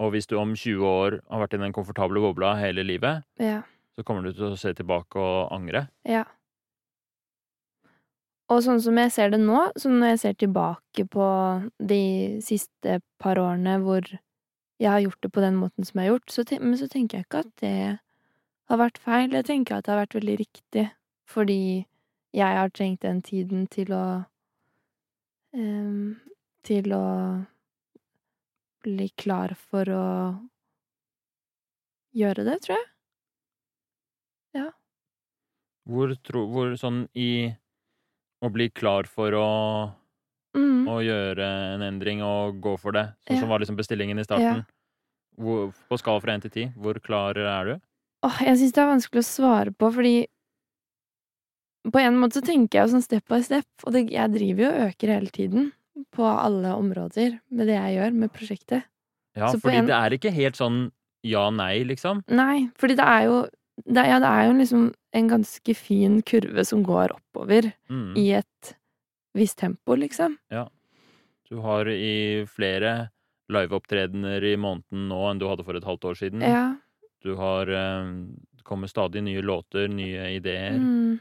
Og 0.00 0.12
hvis 0.12 0.26
du 0.26 0.36
om 0.36 0.54
20 0.54 0.82
år 0.84 1.20
har 1.30 1.46
vært 1.46 1.54
i 1.54 1.58
den 1.58 1.72
komfortable 1.72 2.20
bobla 2.20 2.56
hele 2.58 2.82
livet, 2.84 3.24
Ja. 3.38 3.62
så 3.96 4.04
kommer 4.04 4.22
du 4.24 4.32
til 4.32 4.50
å 4.52 4.58
se 4.58 4.72
tilbake 4.74 5.16
og 5.16 5.50
angre. 5.52 5.88
Ja. 6.04 6.24
Og 8.52 8.60
sånn 8.62 8.80
som 8.82 8.98
jeg 9.00 9.12
ser 9.12 9.30
det 9.30 9.40
nå, 9.40 9.70
sånn 9.80 9.98
når 10.00 10.10
jeg 10.12 10.18
ser 10.18 10.34
tilbake 10.34 11.06
på 11.08 11.26
de 11.80 12.40
siste 12.44 13.00
par 13.22 13.36
årene 13.40 13.78
hvor 13.82 14.02
jeg 14.82 14.90
har 14.90 15.04
gjort 15.04 15.22
det 15.22 15.30
på 15.32 15.44
den 15.44 15.58
måten 15.60 15.86
som 15.86 16.00
jeg 16.00 16.08
har 16.08 16.16
gjort, 16.16 16.34
så, 16.34 16.44
men 16.58 16.74
så 16.80 16.88
tenker 16.90 17.18
jeg 17.18 17.28
ikke 17.28 17.42
at 17.44 17.52
det 17.62 17.76
har 18.72 18.80
vært 18.80 18.98
feil. 19.02 19.36
Jeg 19.38 19.46
tenker 19.46 19.78
at 19.78 19.86
det 19.86 19.94
har 19.94 20.02
vært 20.02 20.18
veldig 20.18 20.36
riktig, 20.40 20.84
fordi 21.30 21.62
jeg 22.32 22.58
har 22.58 22.72
trengt 22.74 23.04
den 23.04 23.22
tiden 23.22 23.66
til 23.70 23.94
å 23.94 24.04
um, 25.54 26.20
Til 26.62 26.92
å 26.94 27.06
bli 28.86 29.08
klar 29.18 29.50
for 29.58 29.88
å 29.90 30.06
gjøre 32.14 32.44
det, 32.46 32.54
tror 32.62 32.76
jeg. 32.76 32.86
Hvor, 35.90 36.14
tro, 36.22 36.44
hvor 36.52 36.70
sånn 36.78 37.00
i 37.18 37.50
å 38.42 38.50
bli 38.54 38.68
klar 38.70 39.10
for 39.10 39.34
å, 39.34 39.48
Mm. 40.54 40.84
å 40.86 40.98
gjøre 41.00 41.46
en 41.74 41.80
endring 41.82 42.20
og 42.22 42.60
gå 42.60 42.78
for 42.78 42.92
det, 42.92 43.06
sånn 43.26 43.36
Ja. 43.36 43.40
som 43.40 43.48
var 43.48 43.58
liksom 43.60 43.76
bestillingen 43.76 44.18
i 44.18 44.24
starten. 44.24 44.66
Hvor, 45.40 45.72
på 45.88 45.98
skala 45.98 46.20
fra 46.20 46.32
én 46.36 46.42
til 46.42 46.50
ti, 46.50 46.66
hvor 46.76 46.94
klar 47.00 47.36
er 47.38 47.64
du? 47.64 47.80
Åh, 48.22 48.38
jeg 48.44 48.58
syns 48.58 48.72
det 48.72 48.82
er 48.82 48.90
vanskelig 48.92 49.22
å 49.22 49.30
svare 49.30 49.72
på, 49.72 49.88
fordi 49.94 50.26
på 51.90 51.98
en 51.98 52.18
måte 52.20 52.38
så 52.38 52.44
tenker 52.46 52.78
jeg 52.78 52.86
jo 52.88 52.92
sånn 52.94 53.02
step 53.06 53.24
by 53.28 53.40
step, 53.42 53.66
og 53.86 53.92
det, 53.96 54.04
jeg 54.12 54.30
driver 54.36 54.62
jo 54.62 54.70
og 54.70 54.84
øker 54.92 55.14
hele 55.16 55.32
tiden 55.34 55.72
på 56.14 56.22
alle 56.28 56.70
områder 56.78 57.40
med 57.50 57.66
det 57.66 57.74
jeg 57.78 57.96
gjør 57.98 58.12
med 58.20 58.32
prosjektet. 58.32 58.84
Ja, 59.36 59.48
Så 59.50 59.58
fordi 59.60 59.78
en- 59.78 59.86
det 59.86 59.94
er 59.96 60.10
ikke 60.18 60.32
helt 60.32 60.56
sånn 60.56 60.92
ja-nei, 61.24 61.82
liksom. 61.84 62.22
Nei, 62.28 62.68
fordi 62.78 62.96
det 62.96 63.06
er 63.06 63.24
jo 63.24 63.42
det, 63.88 64.04
Ja, 64.06 64.18
det 64.20 64.28
er 64.28 64.46
jo 64.46 64.58
liksom 64.58 64.94
en 65.14 65.28
ganske 65.28 65.74
fin 65.74 66.20
kurve 66.22 66.64
som 66.66 66.84
går 66.84 67.08
oppover 67.16 67.72
Mm. 67.90 68.16
i 68.16 68.32
et 68.32 68.74
visst 69.34 69.58
tempo, 69.58 69.94
liksom. 69.96 70.36
Du 71.48 71.56
har 71.60 71.88
i 71.88 72.46
flere 72.48 73.10
liveopptredener 73.52 74.42
i 74.44 74.56
måneden 74.56 75.08
nå 75.10 75.18
enn 75.30 75.38
du 75.40 75.46
hadde 75.50 75.64
for 75.66 75.76
et 75.76 75.84
halvt 75.84 76.04
år 76.08 76.14
siden. 76.16 76.40
Ja. 76.40 76.76
Du 77.22 77.34
har 77.36 77.68
eh, 77.68 78.12
Det 78.56 78.64
kommer 78.64 78.86
stadig 78.88 79.22
nye 79.22 79.42
låter, 79.42 79.88
nye 79.88 80.30
ideer, 80.36 80.78
Mm. 80.78 81.18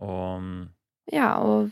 og 0.00 0.68
Ja, 1.12 1.36
og 1.38 1.70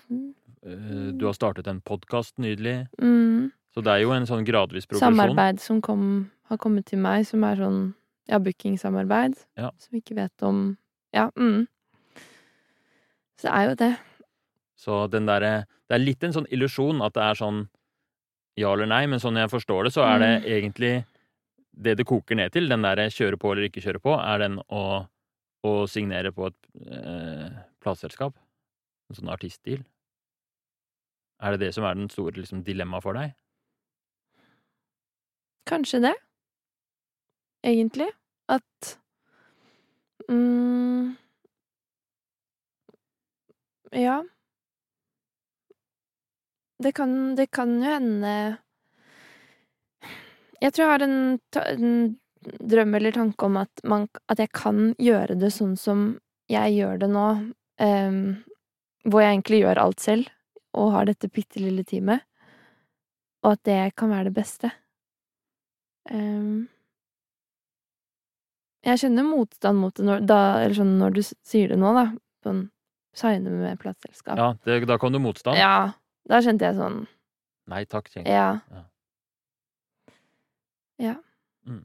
eh, 0.64 1.12
du 1.12 1.24
har 1.26 1.32
startet 1.34 1.66
en 1.66 1.80
podkast 1.80 2.38
nydelig. 2.38 2.86
mm, 3.00 3.50
Så 3.74 3.82
det 3.82 3.90
er 3.92 4.00
jo 4.02 4.12
en 4.12 4.24
sånn 4.26 4.44
gradvis 4.46 4.86
progresjon. 4.86 5.16
samarbeid 5.16 5.60
som 5.60 5.80
kom, 5.82 6.30
har 6.48 6.56
kommet 6.58 6.86
til 6.86 6.98
meg, 6.98 7.26
som 7.26 7.42
er 7.44 7.56
sånn 7.56 7.94
ja, 8.28 8.38
bookingsamarbeid. 8.38 9.34
Ja. 9.58 9.70
Som 9.78 9.98
ikke 10.00 10.14
vet 10.14 10.42
om 10.42 10.76
Ja. 11.12 11.30
Mm. 11.36 11.66
Så 13.36 13.48
det 13.48 13.52
er 13.52 13.68
jo 13.68 13.74
det. 13.74 13.98
Så 14.82 15.06
den 15.12 15.28
derre 15.30 15.66
Det 15.86 15.94
er 15.94 16.02
litt 16.02 16.24
en 16.24 16.34
sånn 16.34 16.48
illusjon 16.50 17.02
at 17.04 17.14
det 17.14 17.22
er 17.22 17.38
sånn 17.38 17.62
ja 18.58 18.72
eller 18.72 18.88
nei, 18.88 19.04
men 19.08 19.20
sånn 19.20 19.38
jeg 19.40 19.48
forstår 19.48 19.86
det, 19.86 19.92
så 19.94 20.04
er 20.04 20.18
det 20.20 20.32
egentlig 20.44 20.92
det 21.72 21.94
det 21.96 22.04
koker 22.08 22.36
ned 22.36 22.52
til, 22.52 22.68
den 22.68 22.84
derre 22.84 23.08
kjøre 23.12 23.38
på 23.40 23.52
eller 23.52 23.68
ikke 23.68 23.80
kjøre 23.84 24.02
på, 24.02 24.12
er 24.20 24.42
den 24.42 24.58
å, 24.68 24.82
å 25.64 25.72
signere 25.88 26.34
på 26.36 26.50
et 26.50 26.58
eh, 26.84 27.54
plateselskap. 27.80 28.36
En 29.08 29.18
sånn 29.18 29.32
artistdeal. 29.32 29.84
Er 31.42 31.56
det 31.56 31.64
det 31.64 31.70
som 31.74 31.86
er 31.88 31.96
den 31.96 32.10
store 32.12 32.36
liksom, 32.36 32.60
dilemmaet 32.66 33.06
for 33.06 33.16
deg? 33.16 33.32
Kanskje 35.68 36.02
det. 36.04 36.12
Egentlig. 37.66 38.10
At 38.52 38.96
mm, 40.28 41.16
Ja. 43.96 44.20
Det 46.82 46.92
kan, 46.96 47.36
det 47.38 47.50
kan 47.54 47.76
jo 47.78 47.86
hende 47.86 48.32
Jeg 50.62 50.72
tror 50.72 50.84
jeg 50.84 50.92
har 50.92 51.04
en, 51.06 51.16
en 51.62 51.94
drøm 52.42 52.94
eller 52.98 53.14
tanke 53.14 53.46
om 53.46 53.58
at, 53.60 53.82
man, 53.84 54.08
at 54.30 54.42
jeg 54.42 54.50
kan 54.54 54.92
gjøre 54.98 55.38
det 55.38 55.52
sånn 55.54 55.76
som 55.78 56.04
jeg 56.50 56.74
gjør 56.76 57.00
det 57.02 57.08
nå, 57.10 57.26
um, 57.82 58.20
hvor 59.06 59.22
jeg 59.22 59.32
egentlig 59.36 59.62
gjør 59.62 59.80
alt 59.82 60.02
selv, 60.02 60.28
og 60.76 60.92
har 60.94 61.08
dette 61.08 61.30
bitte 61.32 61.62
lille 61.62 61.84
teamet, 61.86 62.22
og 63.42 63.54
at 63.54 63.62
det 63.66 63.78
kan 63.98 64.12
være 64.12 64.30
det 64.30 64.34
beste. 64.36 64.70
Um, 66.10 66.68
jeg 68.82 69.02
kjenner 69.04 69.26
motstand 69.26 69.78
mot 69.78 69.94
det 69.94 70.06
når, 70.06 70.22
da, 70.26 70.40
eller 70.64 70.78
sånn 70.78 70.96
når 70.98 71.18
du 71.18 71.22
sier 71.22 71.72
det 71.72 71.78
nå, 71.78 71.94
da. 71.94 72.06
Sånn 72.42 72.64
signe 73.14 73.50
med 73.50 73.80
plateselskap. 73.80 74.38
Ja, 74.38 74.54
det, 74.64 74.84
da 74.88 74.98
kom 74.98 75.12
det 75.12 75.20
motstand. 75.22 75.58
Ja, 75.60 75.92
da 76.28 76.40
kjente 76.44 76.64
jeg 76.68 76.76
sånn 76.78 77.02
Nei 77.70 77.84
takk, 77.86 78.08
tenker 78.10 78.26
jeg. 78.32 78.60
Ja. 81.02 81.14
Mm. 81.66 81.84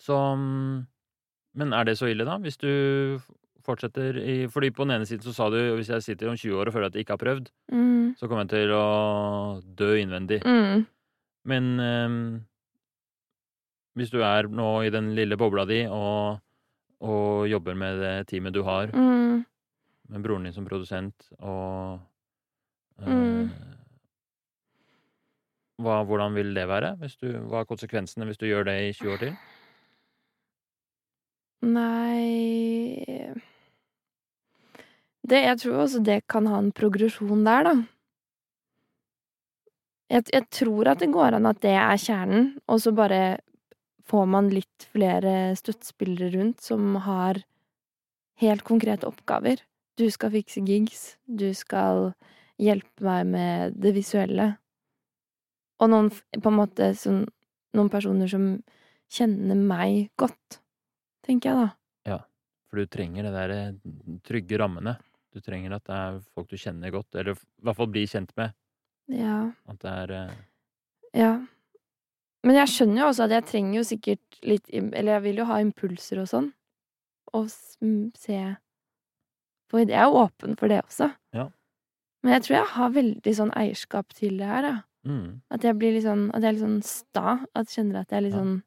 Så 0.00 0.14
mm, 0.36 0.86
Men 1.58 1.72
er 1.74 1.84
det 1.88 1.96
så 1.98 2.06
ille, 2.10 2.24
da? 2.24 2.36
Hvis 2.38 2.56
du 2.62 2.70
fortsetter 3.66 4.16
i 4.22 4.36
Fordi 4.50 4.70
på 4.70 4.86
den 4.86 4.94
ene 4.96 5.06
siden 5.08 5.26
så 5.26 5.34
sa 5.36 5.48
du 5.52 5.58
hvis 5.76 5.90
jeg 5.90 6.02
sitter 6.06 6.30
om 6.30 6.38
20 6.38 6.54
år 6.60 6.70
og 6.70 6.76
føler 6.76 6.86
at 6.90 6.94
jeg 6.96 7.04
ikke 7.06 7.16
har 7.18 7.24
prøvd, 7.24 7.50
Mm. 7.72 8.14
så 8.18 8.26
kommer 8.28 8.46
jeg 8.46 8.50
til 8.54 8.72
å 8.74 9.60
dø 9.78 9.90
innvendig. 10.00 10.40
Mm. 10.46 10.86
Men 11.44 11.64
um, 11.80 12.16
hvis 13.94 14.10
du 14.10 14.22
er 14.24 14.48
nå 14.48 14.70
i 14.86 14.90
den 14.90 15.12
lille 15.14 15.36
bobla 15.38 15.66
di 15.68 15.84
og, 15.86 16.40
og 17.00 17.46
jobber 17.50 17.74
med 17.78 18.00
det 18.00 18.14
teamet 18.32 18.54
du 18.54 18.62
har, 18.66 18.86
Mm. 18.94 19.44
med 20.08 20.22
broren 20.24 20.44
din 20.48 20.52
som 20.56 20.64
produsent 20.66 21.28
og 21.38 22.00
Mm. 23.06 23.50
hva, 25.80 26.02
Hvordan 26.04 26.34
vil 26.36 26.52
det 26.54 26.66
være? 26.68 26.96
Du, 27.20 27.30
hva 27.48 27.62
er 27.62 27.70
konsekvensene 27.70 28.28
hvis 28.28 28.40
du 28.40 28.46
gjør 28.48 28.68
det 28.68 28.76
i 28.88 28.92
20 28.92 29.14
år 29.14 29.22
til? 29.24 29.38
Nei 31.60 33.30
det, 35.30 35.40
Jeg 35.44 35.58
tror 35.62 35.82
også 35.84 36.00
det 36.04 36.22
kan 36.28 36.46
ha 36.50 36.58
en 36.58 36.72
progresjon 36.72 37.44
der, 37.46 37.68
da. 37.68 37.74
Jeg, 40.10 40.24
jeg 40.32 40.46
tror 40.50 40.90
at 40.90 41.04
det 41.04 41.12
går 41.14 41.36
an 41.38 41.46
at 41.46 41.60
det 41.62 41.76
er 41.76 42.00
kjernen, 42.00 42.48
og 42.66 42.80
så 42.82 42.90
bare 42.96 43.38
får 44.10 44.26
man 44.26 44.48
litt 44.50 44.88
flere 44.90 45.54
støttespillere 45.54 46.32
rundt 46.34 46.64
som 46.64 46.96
har 47.04 47.44
helt 48.42 48.64
konkrete 48.66 49.06
oppgaver. 49.06 49.62
Du 50.00 50.08
skal 50.10 50.32
fikse 50.34 50.64
gigs, 50.66 51.14
du 51.26 51.52
skal 51.54 52.10
hjelpe 52.60 53.06
meg 53.06 53.28
med 53.32 53.76
det 53.80 53.94
visuelle. 53.96 54.52
Og 55.80 55.90
noen 55.92 56.10
på 56.12 56.52
en 56.52 56.58
måte 56.58 56.92
sånn 56.98 57.26
Noen 57.70 57.86
personer 57.86 58.26
som 58.26 58.46
kjenner 59.14 59.54
meg 59.54 60.08
godt, 60.18 60.56
tenker 61.22 61.52
jeg 61.52 61.58
da. 61.60 61.68
Ja, 62.10 62.16
For 62.66 62.80
du 62.80 62.88
trenger 62.90 63.28
det 63.28 63.30
der 63.30 63.52
eh, 63.54 63.76
trygge 64.26 64.58
rammene. 64.58 64.96
Du 65.30 65.38
trenger 65.38 65.76
at 65.76 65.84
det 65.86 65.94
er 65.94 66.18
folk 66.34 66.48
du 66.50 66.56
kjenner 66.58 66.90
godt, 66.90 67.14
eller 67.14 67.38
i 67.38 67.62
hvert 67.62 67.78
fall 67.78 67.90
blir 67.94 68.10
kjent 68.10 68.32
med. 68.34 68.56
Ja. 69.14 69.36
At 69.70 69.78
det 69.84 69.92
er 70.02 70.14
eh, 70.16 70.34
Ja. 71.20 71.30
Men 72.42 72.58
jeg 72.58 72.72
skjønner 72.72 73.04
jo 73.04 73.12
også 73.12 73.28
at 73.28 73.36
jeg 73.36 73.46
trenger 73.52 73.76
jo 73.76 73.86
sikkert 73.86 74.38
litt 74.48 74.70
Eller 74.72 75.12
jeg 75.12 75.22
vil 75.26 75.40
jo 75.42 75.46
ha 75.50 75.60
impulser 75.62 76.22
og 76.22 76.28
sånn. 76.30 76.50
Og 77.36 77.50
se 77.52 78.38
For 79.70 79.82
jeg 79.84 79.94
er 79.94 80.10
jo 80.10 80.22
åpen 80.24 80.58
for 80.58 80.72
det 80.72 80.82
også. 80.82 81.12
Ja. 81.36 81.46
Men 82.22 82.32
jeg 82.36 82.42
tror 82.44 82.56
jeg 82.58 82.70
har 82.74 82.90
veldig 82.92 83.32
sånn 83.36 83.50
eierskap 83.56 84.12
til 84.14 84.36
det 84.38 84.46
her, 84.46 84.62
da. 84.66 84.72
mm, 85.08 85.40
At 85.50 85.62
jeg 85.64 85.78
blir 85.80 85.94
litt 85.96 86.04
sånn 86.04 86.26
At 86.34 86.42
jeg 86.42 86.48
er 86.50 86.56
litt 86.58 86.64
sånn 86.66 86.82
sta. 86.84 87.36
At 87.56 87.70
jeg 87.70 87.78
kjenner 87.80 88.00
at 88.02 88.10
jeg 88.12 88.18
er 88.18 88.26
litt 88.26 88.34
Ja. 88.34 88.40
sånn 88.42 88.62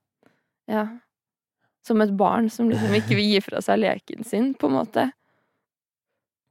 Ja. 0.68 0.86
Som 1.86 2.02
et 2.02 2.16
barn 2.18 2.50
som 2.50 2.70
liksom 2.72 2.94
ikke 3.00 3.16
vil 3.20 3.30
gi 3.36 3.40
fra 3.42 3.62
seg 3.62 3.80
leken 3.84 4.24
sin, 4.26 4.54
på 4.56 4.68
en 4.72 4.78
måte. 4.80 5.12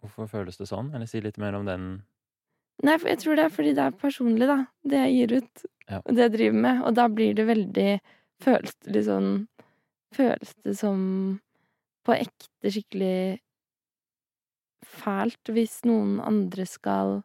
Hvorfor 0.03 0.29
føles 0.29 0.57
det 0.59 0.67
sånn? 0.69 0.91
Eller 0.95 1.07
si 1.07 1.21
litt 1.25 1.39
mer 1.39 1.55
om 1.59 1.67
den 1.67 2.03
Nei, 2.83 2.97
jeg 2.99 3.19
tror 3.23 3.37
det 3.39 3.45
er 3.45 3.53
fordi 3.55 3.73
det 3.77 3.83
er 3.85 3.93
personlig, 3.95 4.47
da. 4.49 4.57
Det 4.83 4.99
jeg 4.99 5.13
gir 5.15 5.35
ut. 5.43 5.65
Ja. 5.89 5.99
Og 6.03 6.17
det 6.17 6.23
jeg 6.25 6.33
driver 6.33 6.57
med. 6.65 6.81
Og 6.89 6.95
da 6.99 7.05
blir 7.09 7.35
det 7.39 7.47
veldig 7.47 7.91
Føles 8.43 8.75
det 8.83 8.95
litt 8.97 9.07
sånn 9.07 9.29
Føles 10.17 10.55
det 10.67 10.75
som 10.79 11.41
på 12.05 12.15
ekte 12.17 12.71
skikkelig 12.75 13.39
fælt 14.87 15.53
hvis 15.53 15.81
noen 15.89 16.19
andre 16.25 16.67
skal 16.69 17.21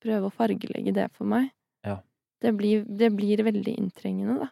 prøve 0.00 0.28
å 0.28 0.34
fargelegge 0.34 0.94
det 0.96 1.08
for 1.16 1.28
meg. 1.28 1.50
Ja. 1.86 2.00
Det 2.40 2.54
blir, 2.56 2.86
det 2.86 3.12
blir 3.16 3.42
veldig 3.44 3.76
inntrengende, 3.76 4.46
da. 4.46 4.50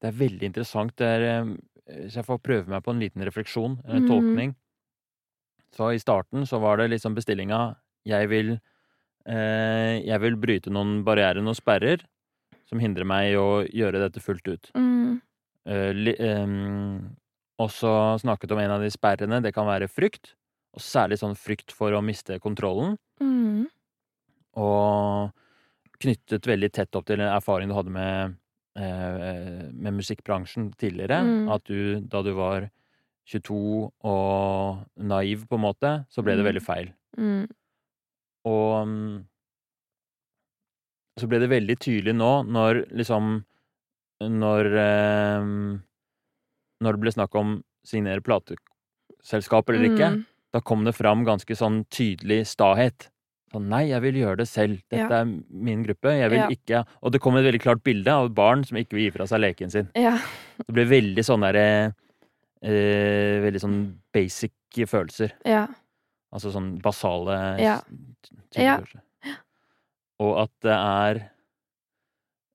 Det 0.00 0.08
er 0.08 0.16
veldig 0.16 0.48
interessant. 0.48 0.94
Det 0.96 1.06
er, 1.06 1.50
hvis 2.06 2.16
jeg 2.16 2.26
får 2.26 2.40
prøve 2.44 2.72
meg 2.72 2.84
på 2.84 2.94
en 2.94 3.02
liten 3.02 3.24
refleksjon, 3.26 3.76
en 3.84 4.06
mm. 4.06 4.08
tolkning. 4.08 4.54
Så 5.76 5.92
i 5.94 6.00
starten 6.02 6.46
så 6.48 6.58
var 6.62 6.80
det 6.80 6.88
liksom 6.90 7.14
bestillinga 7.14 7.76
Jeg 8.02 8.26
vil 8.26 8.48
eh, 8.56 10.00
Jeg 10.02 10.18
vil 10.24 10.34
bryte 10.40 10.72
noen 10.74 11.04
barrierer, 11.06 11.44
noen 11.44 11.54
sperrer, 11.54 12.02
som 12.66 12.82
hindrer 12.82 13.06
meg 13.06 13.32
i 13.32 13.38
å 13.38 13.62
gjøre 13.62 14.00
dette 14.02 14.22
fullt 14.24 14.48
ut. 14.48 14.70
Mm. 14.74 15.20
Eh, 15.70 15.90
li, 15.94 16.14
ehm, 16.18 17.12
også 17.60 18.16
snakket 18.22 18.54
om 18.54 18.62
en 18.62 18.74
av 18.78 18.82
de 18.82 18.90
sperrene. 18.90 19.42
Det 19.44 19.52
kan 19.54 19.68
være 19.68 19.90
frykt. 19.90 20.34
Og 20.76 20.80
særlig 20.84 21.18
sånn 21.18 21.34
frykt 21.38 21.72
for 21.74 21.92
å 21.96 22.02
miste 22.04 22.38
kontrollen. 22.42 22.96
Mm. 23.20 23.64
Og 24.60 25.32
knyttet 26.00 26.46
veldig 26.46 26.70
tett 26.72 26.94
opp 26.96 27.06
til 27.08 27.20
en 27.20 27.32
erfaring 27.34 27.68
du 27.68 27.74
hadde 27.74 27.90
med, 27.92 28.36
eh, 28.78 29.66
med 29.72 29.96
musikkbransjen 29.98 30.70
tidligere. 30.80 31.20
Mm. 31.26 31.48
At 31.52 31.64
du, 31.64 32.00
da 32.00 32.22
du 32.22 32.32
var 32.38 32.70
22 33.26 33.90
og 34.02 34.86
naiv, 34.96 35.44
på 35.50 35.58
en 35.58 35.64
måte, 35.66 35.90
så 36.10 36.22
ble 36.24 36.36
det 36.36 36.44
Mm. 36.44 36.50
veldig 36.52 36.62
feil. 36.66 36.92
Mm. 37.18 37.48
Og 38.46 38.86
mm, 38.88 39.24
så 41.20 41.28
ble 41.28 41.38
det 41.42 41.50
veldig 41.50 41.76
tydelig 41.78 42.14
nå, 42.16 42.32
når 42.48 42.86
liksom 42.96 43.44
Når 44.22 44.66
eh, 44.76 45.44
Når 46.82 46.92
det 46.92 47.00
ble 47.00 47.12
snakk 47.12 47.34
om 47.40 47.62
signere 47.84 48.20
plateselskap 48.20 49.68
eller 49.70 49.86
ikke, 49.88 50.10
Mm. 50.16 50.26
Da 50.52 50.60
kom 50.60 50.84
det 50.84 50.94
fram 50.96 51.24
ganske 51.24 51.54
sånn 51.56 51.84
tydelig 51.90 52.46
stahet. 52.50 53.08
Sånn, 53.52 53.68
nei, 53.68 53.88
jeg 53.90 54.02
vil 54.02 54.14
gjøre 54.20 54.36
det 54.38 54.48
selv. 54.48 54.80
Dette 54.90 55.08
Ja. 55.10 55.20
er 55.22 55.24
min 55.50 55.82
gruppe. 55.84 56.10
Jeg 56.16 56.30
vil 56.30 56.38
Ja. 56.38 56.48
ikke 56.48 56.86
Og 57.02 57.12
det 57.12 57.20
kom 57.20 57.36
et 57.36 57.44
veldig 57.44 57.60
klart 57.60 57.82
bilde 57.82 58.08
av 58.08 58.26
et 58.26 58.34
barn 58.34 58.64
som 58.64 58.76
ikke 58.78 58.94
vil 58.94 59.10
gi 59.10 59.10
fra 59.16 59.26
seg 59.26 59.40
leken 59.40 59.70
sin. 59.70 59.88
Ja. 59.96 60.18
Det 60.58 60.72
ble 60.74 60.84
veldig 60.86 61.24
sånn 61.24 61.40
derre 61.40 61.94
eh, 62.62 63.40
Veldig 63.42 63.60
sånn 63.60 63.98
basic 64.12 64.52
følelser. 64.86 65.32
Ja. 65.44 65.66
Altså 66.32 66.52
sånn 66.52 66.80
basale 66.80 67.58
Ja. 67.60 67.80
følelser. 68.54 69.00
Og 70.20 70.38
at 70.42 70.50
det 70.60 70.70
er 70.72 71.30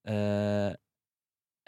eh, 0.07 0.75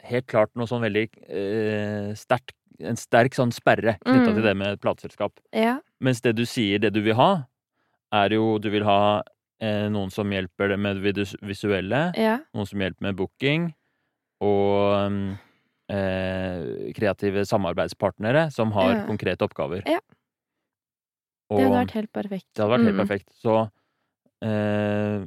helt 0.03 0.27
klart 0.27 0.51
noe 0.55 0.67
sånn 0.69 0.83
veldig 0.85 1.07
eh, 1.27 2.13
sterkt 2.13 2.53
En 2.79 2.95
sterk 2.95 3.33
sånn 3.33 3.51
sperre 3.51 3.97
knytta 4.05 4.29
Mm. 4.29 4.35
til 4.35 4.43
det 4.43 4.55
med 4.57 4.67
et 4.73 4.81
plateselskap. 4.81 5.31
Ja. 5.53 5.79
Mens 5.99 6.21
det 6.21 6.35
du 6.35 6.43
sier, 6.45 6.79
det 6.79 6.93
du 6.93 7.01
vil 7.01 7.15
ha, 7.15 7.47
er 8.13 8.29
jo 8.29 8.59
Du 8.59 8.69
vil 8.69 8.83
ha 8.83 9.23
eh, 9.59 9.89
noen 9.89 10.11
som 10.11 10.29
hjelper 10.29 10.69
deg 10.69 10.79
med 10.79 11.01
det 11.01 11.33
visuelle, 11.41 12.13
Ja. 12.15 12.37
noen 12.53 12.67
som 12.67 12.79
hjelper 12.79 13.01
med 13.01 13.15
booking, 13.17 13.73
og 14.39 15.09
mm, 15.09 15.39
eh, 15.89 16.93
kreative 16.93 17.41
samarbeidspartnere 17.47 18.51
som 18.53 18.71
har 18.71 18.93
Ja. 18.97 19.05
konkrete 19.07 19.41
oppgaver. 19.41 19.81
Ja. 19.87 19.99
Det 21.49 21.63
hadde 21.63 21.87
vært 21.87 21.91
helt 21.91 22.11
perfekt. 22.13 22.45
det 22.53 22.61
hadde 22.61 22.77
vært 22.77 22.85
helt 22.85 22.95
Mm. 22.97 23.07
perfekt. 23.07 23.29
Så 23.41 23.71
eh, 24.43 25.25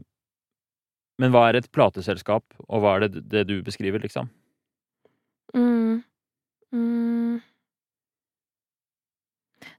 Men 1.19 1.33
hva 1.33 1.49
er 1.51 1.57
et 1.57 1.71
plateselskap, 1.73 2.45
og 2.69 2.81
hva 2.83 2.97
er 2.97 3.09
det, 3.09 3.29
det 3.29 3.47
du 3.49 3.63
beskriver, 3.63 3.99
liksom? 4.01 4.31
Mm. 5.55 6.05
Mm. 6.73 7.41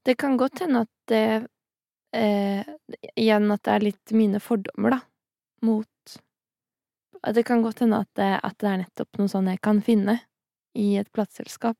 Det 0.06 0.16
kan 0.20 0.38
godt 0.38 0.60
hende 0.60 0.84
at 0.86 0.92
det 1.12 1.24
eh, 2.16 2.66
Igjen 3.16 3.52
at 3.54 3.64
det 3.66 3.74
er 3.76 3.86
litt 3.86 4.14
mine 4.18 4.42
fordommer, 4.44 4.98
da, 4.98 5.00
mot 5.66 6.18
Det 7.36 7.44
kan 7.48 7.64
godt 7.64 7.84
hende 7.86 8.02
at 8.04 8.10
det, 8.20 8.32
at 8.44 8.58
det 8.60 8.70
er 8.72 8.82
nettopp 8.84 9.20
noe 9.22 9.32
sånn 9.32 9.50
jeg 9.52 9.62
kan 9.64 9.82
finne 9.86 10.20
i 10.78 10.94
et 11.00 11.10
plateselskap. 11.12 11.78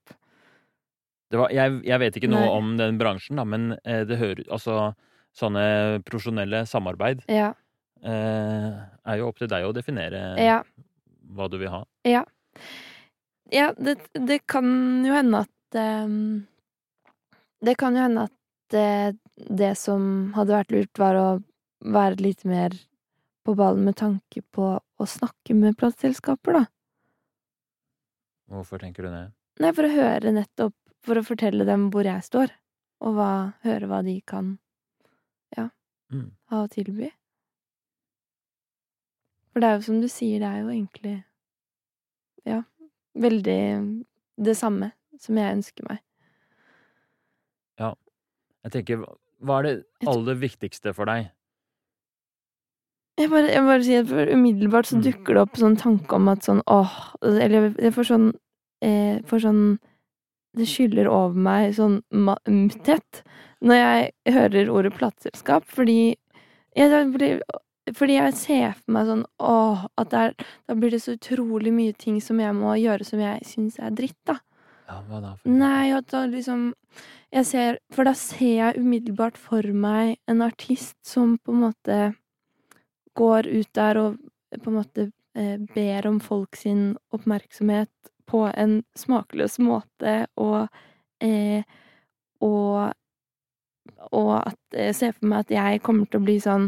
Jeg, 1.32 1.78
jeg 1.88 2.00
vet 2.02 2.18
ikke 2.20 2.28
noe 2.28 2.44
Nei. 2.44 2.56
om 2.60 2.74
den 2.76 2.98
bransjen, 3.00 3.40
da, 3.40 3.46
men 3.48 3.72
eh, 3.88 4.02
det 4.08 4.18
hører 4.20 4.44
Altså, 4.52 4.92
sånne 5.32 6.02
profesjonelle 6.04 6.66
samarbeid 6.68 7.24
Ja. 7.32 7.54
eh, 8.04 8.82
er 9.08 9.20
jo 9.22 9.30
opp 9.30 9.40
til 9.40 9.48
deg 9.52 9.64
å 9.64 9.72
definere 9.76 10.36
Ja. 10.44 10.58
hva 11.32 11.48
du 11.50 11.56
vil 11.62 11.72
ha. 11.72 11.86
Ja, 12.04 12.26
det, 13.52 13.98
det 14.14 14.40
kan 14.48 14.68
jo 15.06 15.14
hende 15.14 15.42
at 15.44 15.78
um, 16.06 16.48
Det 17.62 17.76
kan 17.78 17.96
jo 17.98 18.06
hende 18.06 18.24
at 18.30 18.36
det, 18.72 19.18
det 19.36 19.74
som 19.78 20.32
hadde 20.38 20.56
vært 20.56 20.72
lurt, 20.72 21.00
var 21.00 21.18
å 21.20 21.26
være 21.84 22.22
litt 22.24 22.46
mer 22.48 22.72
på 23.44 23.56
ballen 23.58 23.84
med 23.90 23.98
tanke 24.00 24.44
på 24.56 24.72
å 24.80 25.08
snakke 25.10 25.56
med 25.58 25.76
plateselskaper, 25.82 26.62
da. 26.62 26.66
Hvorfor 28.52 28.80
tenker 28.80 29.04
du 29.04 29.12
det? 29.12 29.26
Nei, 29.60 29.72
for 29.76 29.88
å 29.88 29.92
høre 29.92 30.32
nettopp 30.36 30.76
For 31.02 31.18
å 31.18 31.24
fortelle 31.26 31.66
dem 31.66 31.88
hvor 31.92 32.06
jeg 32.06 32.22
står, 32.24 32.52
og 33.02 33.16
hva, 33.18 33.32
høre 33.66 33.88
hva 33.90 34.04
de 34.06 34.20
kan 34.22 34.56
Mm. 36.12 36.32
ha 36.52 36.64
å 36.66 36.68
tilby. 36.68 37.08
For 39.52 39.64
det 39.64 39.68
er 39.70 39.78
jo 39.78 39.86
som 39.86 40.02
du 40.04 40.08
sier, 40.12 40.42
det 40.44 40.50
er 40.50 40.58
jo 40.64 40.72
egentlig 40.74 41.14
Ja, 42.44 42.64
veldig 43.18 44.04
det 44.42 44.56
samme 44.58 44.92
som 45.20 45.38
jeg 45.38 45.56
ønsker 45.58 45.86
meg. 45.90 46.00
Ja. 47.80 47.94
Jeg 48.66 48.72
tenker, 48.72 49.06
hva 49.42 49.60
er 49.60 49.64
det 49.68 50.08
aller 50.08 50.36
viktigste 50.38 50.94
for 50.94 51.10
deg? 51.10 51.32
Jeg 53.20 53.30
bare, 53.30 53.50
jeg 53.52 53.64
bare 53.68 53.84
sier 53.86 54.02
at 54.06 54.10
for 54.10 54.30
Umiddelbart 54.34 54.88
så 54.90 54.98
Mm. 54.98 55.04
dukker 55.04 55.34
det 55.36 55.42
opp 55.42 55.58
sånn 55.60 55.76
tanke 55.78 56.16
om 56.16 56.30
at 56.30 56.40
sånn 56.48 56.62
åh 56.68 57.14
Eller 57.22 57.70
jeg 57.78 57.94
får 57.94 58.04
sånn 58.08 58.32
eh, 58.82 59.20
får 59.28 59.40
sånn 59.44 59.80
Det 60.58 60.66
skyller 60.68 61.08
over 61.08 61.36
meg 61.36 61.74
sånn 61.76 62.02
mutthet 62.12 63.24
når 63.62 63.76
jeg 63.78 64.34
hører 64.34 64.70
ordet 64.74 64.94
plateselskap, 64.98 65.64
fordi 65.70 66.16
jeg, 66.76 67.12
blir, 67.14 67.42
fordi 67.90 68.18
jeg 68.20 68.38
ser 68.38 68.76
for 68.78 68.96
meg 68.96 69.10
sånn 69.10 69.24
åh, 69.42 69.86
at 70.02 70.14
er, 70.14 70.36
da 70.70 70.78
blir 70.78 70.94
det 70.94 71.02
så 71.04 71.16
utrolig 71.18 71.74
mye 71.74 71.96
ting 71.98 72.20
som 72.24 72.40
jeg 72.42 72.54
må 72.58 72.76
gjøre 72.78 73.08
som 73.08 73.22
jeg 73.24 73.42
syns 73.48 73.80
er 73.82 73.96
dritt, 73.98 74.20
da. 74.30 74.38
Ja, 74.88 75.00
hva 75.08 75.22
da? 75.24 75.34
for 75.40 75.56
Nei, 75.56 75.92
at 75.96 76.12
da 76.12 76.26
liksom 76.30 76.72
jeg 77.32 77.48
ser, 77.48 77.78
For 77.96 78.04
da 78.04 78.12
ser 78.18 78.56
jeg 78.58 78.82
umiddelbart 78.82 79.38
for 79.40 79.64
meg 79.72 80.18
en 80.28 80.44
artist 80.44 80.98
som 81.08 81.38
på 81.40 81.54
en 81.54 81.62
måte 81.64 82.00
går 83.16 83.48
ut 83.48 83.70
der 83.78 84.00
og 84.02 84.18
på 84.52 84.68
en 84.68 84.76
måte 84.76 85.06
eh, 85.40 85.56
ber 85.76 86.08
om 86.10 86.20
folk 86.20 86.60
sin 86.60 86.98
oppmerksomhet 87.16 87.92
på 88.28 88.46
en 88.52 88.82
smakløs 89.00 89.58
måte, 89.64 90.26
og 90.36 90.68
eh, 91.24 91.64
og 92.42 92.92
og 94.12 94.32
at 94.48 94.76
jeg 94.76 94.96
ser 94.96 95.16
for 95.16 95.30
meg 95.32 95.46
at 95.46 95.54
jeg 95.56 95.82
kommer 95.86 96.08
til 96.10 96.22
å 96.22 96.26
bli 96.26 96.36
sånn 96.42 96.68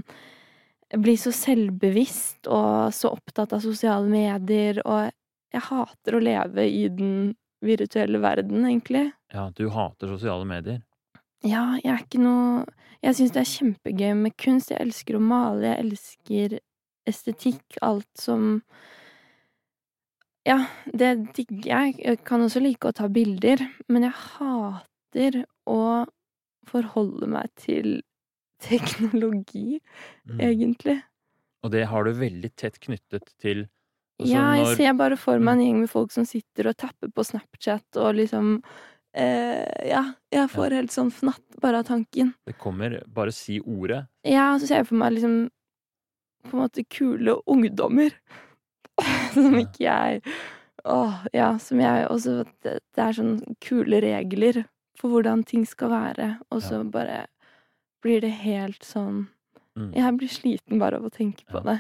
Bli 0.94 1.16
så 1.18 1.32
selvbevisst 1.34 2.48
og 2.54 2.94
så 2.94 3.10
opptatt 3.16 3.56
av 3.56 3.64
sosiale 3.64 4.06
medier, 4.10 4.78
og 4.86 5.10
jeg 5.54 5.66
hater 5.70 6.18
å 6.18 6.22
leve 6.22 6.66
i 6.70 6.84
den 6.89 7.34
virtuelle 7.64 8.20
verden, 8.22 8.66
egentlig. 8.68 9.08
Ja, 9.34 9.48
du 9.56 9.68
hater 9.74 10.12
sosiale 10.14 10.46
medier. 10.46 10.82
Ja, 11.44 11.74
jeg 11.82 11.91
er 11.91 12.04
ikke 12.06 12.24
noe 12.24 12.64
Jeg 13.04 13.18
syns 13.18 13.34
det 13.36 13.41
er 13.41 13.50
kjempegøy 13.52 14.14
med 14.16 14.36
kunst. 14.39 14.70
Jeg 14.72 14.80
elsker 14.80 15.18
å 15.18 15.20
male, 15.20 15.74
jeg 15.74 15.82
elsker 15.84 16.54
estetikk, 17.10 17.80
alt 17.84 18.08
som 18.16 18.62
Ja, 20.48 20.62
det 20.88 21.34
digger 21.36 21.68
jeg. 21.68 21.98
Jeg 22.00 22.22
kan 22.24 22.46
også 22.46 22.62
like 22.64 22.88
å 22.88 22.96
ta 22.96 23.10
bilder, 23.12 23.60
men 23.91 24.08
jeg 24.08 24.16
hater 24.16 25.44
å 25.68 25.84
forholde 26.68 27.28
meg 27.28 27.52
til 27.60 28.00
teknologi, 28.64 29.80
Mm. 30.30 30.39
egentlig. 30.39 31.01
Og 31.64 31.72
det 31.72 31.86
har 31.88 32.03
du 32.03 32.11
veldig 32.14 32.49
tett 32.55 32.80
knyttet 32.80 33.24
til 33.39 33.68
altså 34.20 34.32
Ja, 34.34 34.53
jeg 34.55 34.66
når- 34.66 34.76
ser 34.78 34.93
bare 34.93 35.18
for 35.18 35.39
meg 35.39 35.53
en 35.57 35.59
gjeng 35.66 35.80
med 35.82 35.89
folk 35.89 36.11
som 36.11 36.26
sitter 36.26 36.68
og 36.70 36.78
tapper 36.78 37.07
på 37.11 37.24
Snapchat 37.26 37.97
og 37.97 38.16
liksom 38.16 38.61
eh, 39.16 39.88
Ja, 39.89 40.14
jeg 40.32 40.49
får 40.49 40.72
helt 40.72 40.91
sånn 40.91 41.11
fnatt 41.11 41.59
bare 41.61 41.80
av 41.80 41.86
tanken. 41.86 42.34
Det 42.47 42.57
kommer 42.57 43.01
Bare 43.07 43.32
si 43.32 43.59
ordet. 43.59 44.07
Ja, 44.26 44.53
og 44.55 44.61
så 44.61 44.68
ser 44.68 44.76
jeg 44.82 44.88
for 44.88 44.95
meg 44.95 45.14
liksom 45.14 45.49
på 46.45 46.53
en 46.53 46.59
måte 46.68 46.84
kule 46.89 47.38
ungdommer. 47.47 48.11
som 49.34 49.53
ikke 49.55 49.80
jeg 49.80 50.22
Åh, 50.86 51.26
ja, 51.34 51.57
som 51.57 51.80
jeg 51.80 52.07
også 52.09 52.43
det, 52.61 52.80
det 52.93 52.99
er 53.01 53.14
sånn 53.16 53.55
kule 53.64 54.01
regler 54.03 54.66
for 54.99 55.09
hvordan 55.09 55.45
ting 55.47 55.64
skal 55.66 55.89
være, 55.89 56.39
og 56.51 56.61
så 56.61 56.84
bare 56.91 57.26
blir 58.04 58.22
det 58.22 58.34
helt 58.43 58.84
sånn 58.88 59.28
Mm. 59.74 59.88
Jeg 59.97 60.14
blir 60.20 60.30
sliten 60.30 60.78
bare 60.78 60.99
av 60.99 61.06
å 61.08 61.10
tenke 61.10 61.41
på 61.49 61.58
Ja. 61.58 61.64
det. 61.66 61.80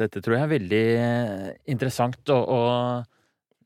Dette 0.00 0.20
tror 0.24 0.34
jeg 0.34 0.42
er 0.42 0.58
veldig 0.58 0.84
eh, 0.98 1.50
interessant, 1.70 2.18
og, 2.34 2.48
og 2.48 3.04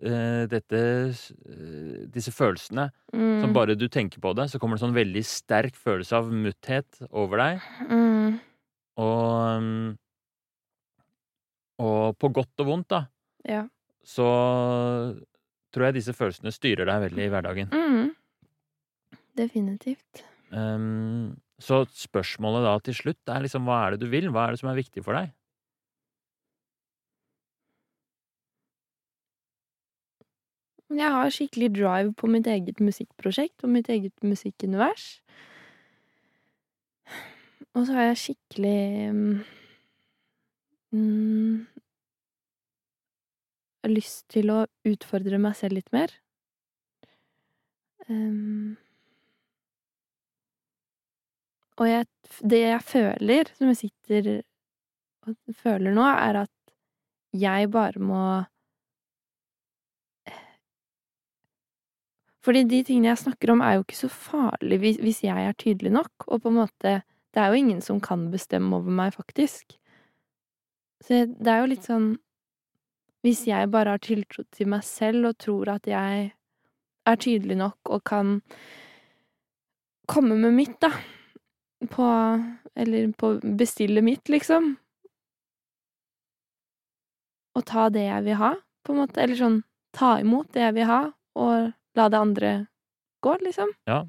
uh, 0.05 0.45
dette 0.51 0.81
eh, 1.09 2.05
Disse 2.13 2.35
følelsene 2.35 2.91
Mm, 3.15 3.41
som 3.41 3.53
bare 3.55 3.77
du 3.79 3.87
tenker 3.89 4.19
på 4.21 4.33
det, 4.35 4.49
så 4.51 4.59
kommer 4.59 4.75
det 4.77 4.83
sånn 4.83 4.97
veldig 4.97 5.23
sterk 5.25 5.77
følelse 5.79 6.17
av 6.19 6.33
mutthet 6.35 6.99
over 7.13 7.39
deg. 7.39 7.61
mm, 7.89 8.41
Og 8.99 9.59
um, 9.63 9.97
Og 11.79 12.19
på 12.19 12.33
godt 12.35 12.61
og 12.61 12.67
vondt, 12.67 12.89
da, 12.91 13.05
Ja. 13.47 13.69
så 14.05 14.27
tror 15.73 15.87
jeg 15.87 15.95
disse 15.95 16.13
følelsene 16.13 16.53
styrer 16.53 16.87
deg 16.91 17.07
veldig 17.09 17.25
i 17.25 17.31
hverdagen. 17.31 17.71
Mm. 17.73 18.14
Definitivt. 19.39 20.25
Um, 20.55 21.35
så 21.59 21.83
spørsmålet 21.91 22.67
da 22.67 22.75
til 22.87 22.95
slutt 22.95 23.31
er 23.33 23.43
liksom 23.43 23.67
hva 23.67 23.81
er 23.87 23.95
det 23.95 24.05
du 24.05 24.13
vil? 24.13 24.31
Hva 24.31 24.47
er 24.47 24.55
det 24.55 24.63
som 24.63 24.71
er 24.71 24.79
viktig 24.79 25.03
for 25.07 25.19
deg? 25.19 25.33
Jeg 30.95 31.11
har 31.11 31.33
skikkelig 31.33 31.73
drive 31.75 32.13
på 32.15 32.29
mitt 32.31 32.47
eget 32.47 32.79
musikkprosjekt 32.81 33.65
og 33.65 33.73
mitt 33.75 33.89
eget 33.91 34.15
musikkunivers. 34.23 35.19
Og 37.75 37.87
så 37.87 37.97
har 37.97 38.03
jeg 38.13 38.21
skikkelig 38.21 39.15
mm, 40.95 41.67
lyst 43.91 44.29
til 44.31 44.53
å 44.55 44.61
utfordre 44.87 45.41
meg 45.43 45.57
selv 45.59 45.81
litt 45.81 45.91
mer. 45.97 46.15
Um, 48.07 48.77
og 51.81 51.89
jeg, 51.89 52.07
det 52.41 52.61
jeg 52.61 52.83
føler, 52.87 53.51
som 53.59 53.71
jeg 53.73 53.81
sitter 53.81 54.29
og 55.27 55.55
føler 55.59 55.95
nå, 55.95 56.05
er 56.05 56.45
at 56.45 56.53
jeg 57.35 57.71
bare 57.71 58.03
må 58.03 58.25
Fordi 62.45 62.61
de 62.69 62.83
tingene 62.85 63.09
jeg 63.09 63.23
snakker 63.23 63.55
om, 63.55 63.63
er 63.65 63.79
jo 63.79 63.85
ikke 63.87 63.97
så 63.97 64.11
farlig 64.13 64.77
hvis, 64.83 64.99
hvis 65.01 65.23
jeg 65.25 65.47
er 65.49 65.55
tydelig 65.57 65.95
nok, 65.95 66.27
og 66.27 66.43
på 66.43 66.53
en 66.53 66.59
måte 66.61 67.01
Det 67.35 67.41
er 67.41 67.49
jo 67.49 67.59
ingen 67.59 67.81
som 67.83 68.01
kan 68.05 68.29
bestemme 68.31 68.77
over 68.77 68.91
meg, 68.91 69.15
faktisk. 69.15 69.79
Så 71.03 71.25
det 71.27 71.51
er 71.51 71.63
jo 71.63 71.71
litt 71.73 71.89
sånn 71.89 72.13
Hvis 73.25 73.47
jeg 73.49 73.71
bare 73.73 73.97
har 73.97 74.05
tiltro 74.05 74.45
til 74.53 74.69
meg 74.69 74.85
selv 74.85 75.31
og 75.33 75.39
tror 75.41 75.73
at 75.79 75.89
jeg 75.89 76.31
er 77.05 77.17
tydelig 77.17 77.57
nok 77.57 77.91
og 77.97 78.05
kan 78.05 78.39
komme 80.07 80.37
med 80.37 80.53
mitt, 80.53 80.77
da, 80.85 80.93
på 81.91 82.07
Eller 82.75 83.13
på 83.13 83.37
bestille 83.59 84.03
mitt, 84.03 84.29
liksom, 84.29 84.77
Og 87.55 87.65
ta 87.65 87.89
det 87.89 88.09
jeg 88.09 88.25
vil 88.27 88.39
ha, 88.41 88.55
på 88.83 88.95
en 88.95 88.99
måte. 89.05 89.21
Eller 89.23 89.39
sånn 89.39 89.61
ta 89.95 90.17
imot 90.19 90.51
det 90.55 90.65
jeg 90.65 90.75
vil 90.75 90.89
ha, 90.91 91.01
og 91.39 91.71
la 91.95 92.09
det 92.11 92.19
andre 92.19 92.51
gå, 93.23 93.37
liksom. 93.45 93.71
Ja. 93.89 94.01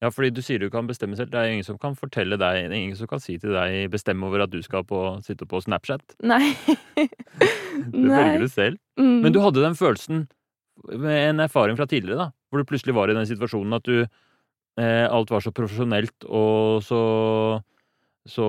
ja, 0.00 0.10
fordi 0.10 0.30
du 0.34 0.40
sier 0.44 0.62
du 0.62 0.70
kan 0.72 0.88
bestemme 0.88 1.18
selv. 1.18 1.34
Det 1.34 1.40
er 1.40 1.52
ingen 1.52 1.66
som 1.66 1.78
kan 1.80 1.98
fortelle 1.98 2.38
deg, 2.40 2.62
det 2.64 2.72
er 2.72 2.80
ingen 2.80 2.96
som 2.98 3.10
kan 3.10 3.20
si 3.22 3.36
til 3.42 3.52
deg 3.56 3.90
bestemme 3.92 4.26
over 4.26 4.46
at 4.46 4.54
du 4.54 4.62
skal 4.64 4.86
på, 4.88 5.02
sitte 5.26 5.48
på 5.48 5.60
Snapchat. 5.64 6.16
Nei. 6.24 6.54
Du 7.76 8.06
velger 8.08 8.40
det 8.40 8.48
selv. 8.54 8.78
Mm. 8.96 9.18
Men 9.20 9.34
du 9.34 9.42
hadde 9.44 9.60
den 9.60 9.74
følelsen 9.76 10.22
med 10.96 11.16
en 11.26 11.42
erfaring 11.44 11.76
fra 11.76 11.84
tidligere, 11.84 12.16
da, 12.16 12.26
hvor 12.48 12.62
du 12.62 12.68
plutselig 12.68 12.94
var 12.96 13.12
i 13.12 13.16
den 13.16 13.28
situasjonen 13.28 13.76
at 13.76 13.84
du 13.84 14.06
Alt 14.78 15.30
var 15.32 15.40
så 15.40 15.52
profesjonelt 15.56 16.24
og 16.28 16.82
så 16.84 17.62
så 18.26 18.46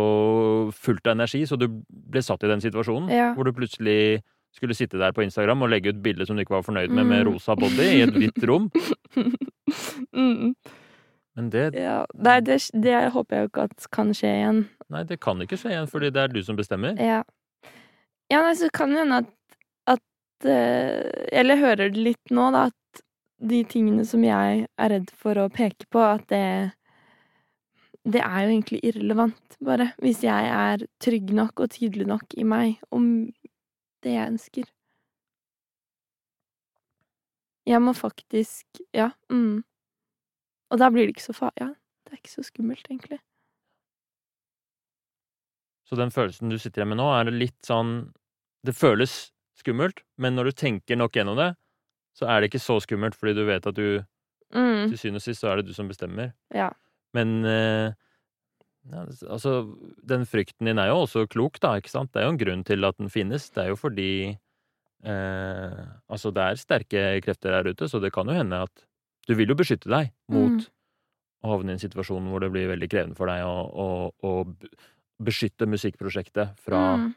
fullt 0.74 1.06
av 1.06 1.14
energi, 1.14 1.44
så 1.46 1.54
du 1.56 1.68
ble 1.88 2.22
satt 2.26 2.42
i 2.44 2.48
den 2.50 2.60
situasjonen 2.64 3.12
Ja. 3.14 3.28
hvor 3.38 3.46
du 3.46 3.52
plutselig 3.54 4.24
skulle 4.56 4.74
sitte 4.74 4.98
der 4.98 5.12
på 5.14 5.22
Instagram 5.22 5.62
og 5.62 5.70
legge 5.70 5.92
ut 5.94 6.02
bilde 6.02 6.26
som 6.26 6.36
du 6.36 6.42
ikke 6.42 6.56
var 6.58 6.64
fornøyd 6.66 6.90
med, 6.90 7.06
med 7.06 7.22
Mm. 7.28 7.34
rosa 7.34 7.54
body 7.56 7.86
i 7.86 8.02
et 8.02 8.14
hvitt 8.16 8.42
rom. 8.50 8.72
mm. 10.18 10.56
Men 11.38 11.50
det, 11.54 11.76
Ja. 11.78 12.06
Nei, 12.16 12.40
det, 12.42 12.58
det 12.74 12.96
håper 13.14 13.36
jeg 13.38 13.44
jo 13.46 13.50
ikke 13.52 13.64
at 13.70 13.88
kan 13.94 14.10
skje 14.18 14.32
igjen. 14.34 14.64
nei, 14.90 15.04
det 15.04 15.20
kan 15.22 15.38
ikke 15.46 15.58
skje 15.62 15.70
igjen, 15.76 15.88
fordi 15.92 16.10
det 16.12 16.24
er 16.24 16.34
du 16.34 16.42
som 16.44 16.58
bestemmer. 16.58 16.98
Ja. 16.98 17.22
Ja, 18.32 18.42
nei, 18.42 18.56
så 18.58 18.70
kan 18.74 18.90
det 18.96 19.04
hende 19.06 19.22
at, 19.22 19.30
at 19.94 20.46
eh, 20.50 21.06
Eller 21.32 21.56
hører 21.62 21.92
det 21.94 22.02
litt 22.02 22.34
nå, 22.34 22.50
da, 22.52 22.66
at 22.74 23.04
de 23.38 23.62
tingene 23.70 24.06
som 24.08 24.24
jeg 24.26 24.66
er 24.66 24.92
redd 24.94 25.12
for 25.18 25.38
å 25.38 25.50
peke 25.54 25.88
på, 25.94 26.02
at 26.02 26.28
det 26.34 26.74
Det 28.08 28.22
er 28.24 28.46
jo 28.46 28.52
egentlig 28.54 28.80
irrelevant, 28.88 29.58
bare. 29.60 29.90
Hvis 30.00 30.22
jeg 30.24 30.48
er 30.48 30.86
trygg 31.04 31.34
nok 31.36 31.60
og 31.60 31.74
tydelig 31.76 32.06
nok 32.08 32.38
i 32.40 32.46
meg 32.48 32.78
om 32.90 33.34
det 34.02 34.14
jeg 34.14 34.32
ønsker. 34.32 34.64
Jeg 37.68 37.82
må 37.84 37.92
faktisk 37.94 38.66
Ja. 38.94 39.12
Mm. 39.30 39.64
Og 40.72 40.80
da 40.80 40.90
blir 40.90 41.08
det 41.08 41.16
ikke 41.18 41.28
så 41.28 41.36
farlig. 41.36 41.60
Ja, 41.60 41.68
det 42.06 42.14
er 42.14 42.22
ikke 42.22 42.32
så 42.32 42.44
skummelt, 42.44 42.88
egentlig. 42.90 43.20
Så 45.88 45.96
den 45.96 46.12
følelsen 46.12 46.50
du 46.50 46.58
sitter 46.60 46.82
igjen 46.82 46.96
med 46.96 47.00
nå, 47.00 47.12
er 47.12 47.32
litt 47.32 47.60
sånn 47.64 48.14
Det 48.66 48.76
føles 48.76 49.32
skummelt, 49.56 50.02
men 50.18 50.36
når 50.36 50.50
du 50.50 50.52
tenker 50.52 50.96
nok 50.96 51.16
gjennom 51.16 51.38
det, 51.38 51.56
så 52.18 52.26
er 52.28 52.42
det 52.42 52.50
ikke 52.52 52.64
så 52.64 52.80
skummelt, 52.82 53.16
fordi 53.16 53.36
du 53.38 53.46
vet 53.46 53.68
at 53.70 53.76
du 53.78 54.04
Mm. 54.56 54.88
til 54.90 54.98
syvende 54.98 55.20
og 55.20 55.26
sist 55.26 55.42
så 55.44 55.50
er 55.52 55.56
det 55.60 55.66
du 55.68 55.74
som 55.76 55.90
bestemmer. 55.90 56.30
Ja. 56.56 56.70
Men 57.14 57.44
eh, 57.46 57.92
ja, 58.90 59.02
altså, 59.28 59.58
den 60.08 60.24
frykten 60.26 60.66
din 60.70 60.80
er 60.80 60.88
jo 60.88 61.02
også 61.04 61.26
klok, 61.28 61.60
da, 61.60 61.74
ikke 61.82 61.92
sant? 61.92 62.14
Det 62.14 62.22
er 62.22 62.30
jo 62.30 62.32
en 62.32 62.40
grunn 62.40 62.64
til 62.64 62.86
at 62.88 62.96
den 62.98 63.10
finnes. 63.12 63.50
Det 63.52 63.66
er 63.66 63.68
jo 63.74 63.76
fordi 63.76 64.08
eh, 65.04 65.84
Altså, 66.10 66.32
det 66.34 66.44
er 66.46 66.56
sterke 66.62 67.04
krefter 67.26 67.52
der 67.58 67.70
ute, 67.74 67.90
så 67.92 68.00
det 68.02 68.14
kan 68.16 68.26
jo 68.32 68.34
hende 68.40 68.62
at 68.64 68.86
Du 69.28 69.36
vil 69.36 69.50
jo 69.52 69.56
beskytte 69.60 69.90
deg 69.92 70.14
mot 70.32 70.52
Mm. 70.56 70.68
å 71.44 71.52
havne 71.52 71.70
i 71.70 71.76
en 71.76 71.80
situasjon 71.84 72.30
hvor 72.32 72.40
det 72.40 72.52
blir 72.54 72.70
veldig 72.72 72.88
krevende 72.90 73.18
for 73.18 73.28
deg 73.28 73.44
å, 73.44 73.68
å, 73.76 74.12
å 74.24 74.32
beskytte 75.22 75.68
musikkprosjektet 75.68 76.56
fra 76.58 76.96
Mm. 76.98 77.14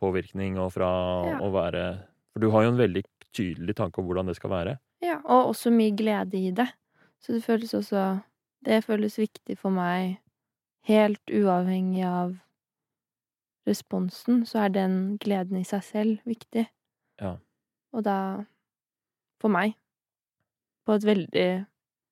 påvirkning 0.00 0.58
og 0.58 0.72
fra 0.72 0.86
Ja. 1.26 1.38
å 1.40 1.50
være 1.50 2.06
For 2.32 2.40
du 2.40 2.50
har 2.52 2.62
jo 2.62 2.68
en 2.70 2.78
veldig 2.78 3.02
tydelig 3.36 3.76
tanke 3.78 4.00
om 4.00 4.08
hvordan 4.08 4.30
det 4.30 4.36
skal 4.38 4.52
være. 4.52 4.76
Ja, 5.04 5.20
og 5.24 5.52
også 5.52 5.70
mye 5.74 5.94
glede 5.96 6.40
i 6.40 6.52
det. 6.56 6.68
Så 7.20 7.36
det 7.36 7.44
føles 7.44 7.74
også 7.74 8.18
Det 8.66 8.80
føles 8.82 9.18
viktig 9.18 9.54
for 9.60 9.70
meg, 9.70 10.16
helt 10.88 11.30
uavhengig 11.30 12.02
av 12.02 12.32
responsen, 13.66 14.40
så 14.46 14.64
er 14.64 14.72
den 14.74 14.94
gleden 15.22 15.60
i 15.60 15.66
seg 15.66 15.84
selv 15.84 16.26
viktig. 16.26 16.64
Ja. 17.20 17.36
Og 17.92 18.04
da 18.04 18.44
For 19.36 19.52
meg. 19.52 19.74
På 20.86 20.94
et 20.96 21.04
veldig 21.04 21.66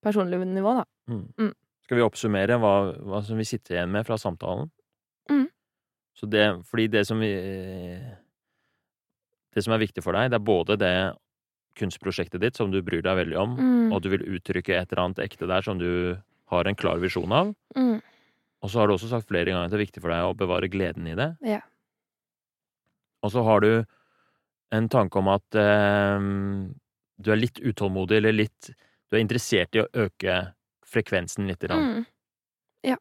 personlig 0.05 0.39
nivå, 0.45 0.75
da. 0.77 0.85
Mm. 1.09 1.33
Mm. 1.41 1.55
Skal 1.87 1.97
vi 1.97 2.05
oppsummere 2.05 2.59
hva, 2.61 2.73
hva 3.01 3.23
som 3.25 3.41
vi 3.41 3.47
sitter 3.49 3.79
igjen 3.79 3.93
med 3.95 4.05
fra 4.05 4.19
samtalen? 4.21 4.69
Mm. 5.31 5.47
Så 6.15 6.29
det, 6.29 6.45
fordi 6.69 6.87
det 6.93 7.07
som 7.09 7.23
vi 7.23 7.33
Det 9.55 9.63
som 9.65 9.73
er 9.77 9.79
viktig 9.85 10.03
for 10.03 10.13
deg, 10.17 10.31
det 10.33 10.39
er 10.41 10.45
både 10.45 10.77
det 10.81 10.95
kunstprosjektet 11.79 12.41
ditt 12.43 12.57
som 12.59 12.71
du 12.71 12.81
bryr 12.87 13.03
deg 13.03 13.17
veldig 13.19 13.39
om, 13.39 13.57
Mm. 13.59 13.93
og 13.93 14.03
du 14.03 14.09
vil 14.11 14.23
uttrykke 14.37 14.75
et 14.81 14.93
eller 14.93 15.05
annet 15.05 15.19
ekte 15.25 15.47
der 15.51 15.63
som 15.63 15.79
du 15.79 16.17
har 16.51 16.65
en 16.67 16.75
klar 16.79 16.99
visjon 17.03 17.33
av. 17.33 17.55
Mm. 17.77 18.01
Og 18.63 18.71
så 18.71 18.79
har 18.81 18.87
du 18.89 18.95
også 18.95 19.09
sagt 19.11 19.29
flere 19.29 19.47
ganger 19.51 19.65
at 19.67 19.71
det 19.71 19.81
er 19.81 19.87
viktig 19.87 20.03
for 20.03 20.11
deg 20.11 20.23
å 20.25 20.37
bevare 20.37 20.69
gleden 20.71 21.07
i 21.11 21.15
det. 21.19 21.37
Ja. 21.43 21.61
Og 23.23 23.33
så 23.33 23.43
har 23.45 23.61
du 23.61 23.85
en 24.73 24.89
tanke 24.89 25.17
om 25.19 25.29
at 25.29 25.55
eh, 25.55 26.19
du 27.19 27.31
er 27.33 27.37
litt 27.41 27.61
utålmodig, 27.63 28.17
eller 28.19 28.33
litt 28.33 28.71
Du 29.11 29.17
er 29.17 29.21
interessert 29.23 29.75
i 29.77 29.83
å 29.83 29.89
øke 29.95 30.55
frekvensen 30.87 31.47
litt. 31.47 31.61
grann. 31.61 32.05
Mm. 32.85 32.97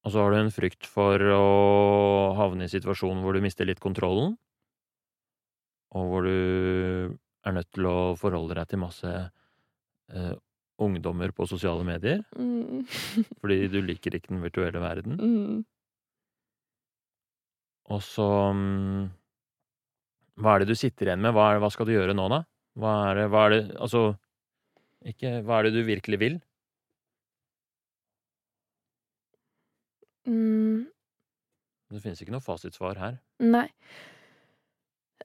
Og 0.00 0.12
så 0.14 0.22
har 0.22 0.32
du 0.32 0.38
en 0.40 0.52
frykt 0.54 0.86
for 0.88 1.20
å 1.20 1.42
havne 2.38 2.64
i 2.64 2.72
situasjonen 2.72 3.20
hvor 3.24 3.36
du 3.36 3.42
mister 3.44 3.68
litt 3.68 3.82
kontrollen, 3.84 4.36
og 5.90 6.06
hvor 6.08 6.24
du 6.24 7.18
er 7.44 7.56
nødt 7.56 7.68
til 7.74 7.88
å 7.90 7.96
forholde 8.20 8.56
deg 8.56 8.70
til 8.70 8.80
masse 8.80 9.10
eh, 9.10 10.32
ungdommer 10.80 11.34
på 11.36 11.48
sosiale 11.50 11.84
medier, 11.84 12.22
Mm. 12.38 12.86
fordi 13.42 13.66
du 13.68 13.80
liker 13.84 14.14
ikke 14.16 14.32
den 14.32 14.44
virtuelle 14.44 14.80
verden. 14.80 15.18
Mm. 15.20 15.64
Og 17.90 18.00
så 18.06 18.26
mm, 18.54 19.08
Hva 20.40 20.54
er 20.54 20.62
det 20.62 20.70
du 20.70 20.78
sitter 20.78 21.10
igjen 21.10 21.24
med? 21.24 21.34
Hva, 21.36 21.48
er, 21.52 21.60
hva 21.60 21.70
skal 21.74 21.88
du 21.88 21.92
gjøre 21.96 22.14
nå, 22.16 22.28
da? 22.32 22.44
Hva 22.80 22.92
er 23.10 23.18
det, 23.18 23.24
hva 23.32 23.40
er 23.48 23.54
det 23.56 23.60
Altså, 23.82 24.02
ikke 25.10 25.40
Hva 25.42 25.58
er 25.58 25.68
det 25.68 25.72
du 25.74 25.82
virkelig 25.88 26.20
vil? 26.22 26.38
Mm. 30.28 30.88
Det 31.90 32.02
finnes 32.02 32.20
ikke 32.22 32.34
noe 32.34 32.44
fasitsvar 32.44 32.98
her. 33.00 33.16
Nei. 33.42 33.66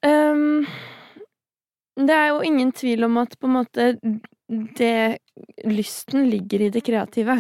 Um, 0.06 0.66
det 1.96 2.16
er 2.16 2.32
jo 2.32 2.42
ingen 2.46 2.72
tvil 2.76 3.08
om 3.08 3.20
at 3.22 3.38
på 3.40 3.48
en 3.48 3.56
måte 3.56 3.92
det 4.78 5.20
Lysten 5.66 6.28
ligger 6.30 6.66
i 6.66 6.72
det 6.74 6.84
kreative. 6.86 7.38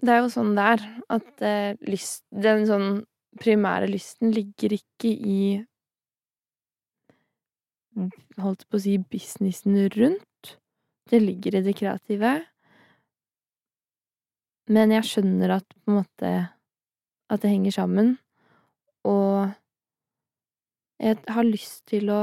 Det 0.00 0.12
er 0.14 0.22
jo 0.22 0.30
sånn 0.32 0.54
det 0.56 0.66
er. 0.74 0.84
At 1.12 1.44
uh, 1.44 1.72
lyst, 1.88 2.24
den 2.32 2.64
sånn 2.68 2.88
primære 3.40 3.90
lysten 3.90 4.32
ligger 4.34 4.76
ikke 4.78 5.10
i 5.10 5.42
Holdt 8.40 8.62
på 8.70 8.78
å 8.78 8.80
si 8.80 8.92
businessen 9.02 9.74
rundt. 9.92 10.52
Det 11.10 11.18
ligger 11.20 11.58
i 11.58 11.62
det 11.66 11.74
kreative. 11.76 12.30
Men 14.70 14.92
jeg 14.94 15.06
skjønner 15.08 15.56
at 15.56 15.66
på 15.66 15.90
en 15.90 16.00
måte 16.00 16.30
At 17.30 17.42
det 17.42 17.50
henger 17.50 17.74
sammen. 17.74 18.14
Og 19.06 19.50
jeg 21.00 21.16
har 21.32 21.46
lyst 21.46 21.84
til 21.90 22.10
å 22.12 22.22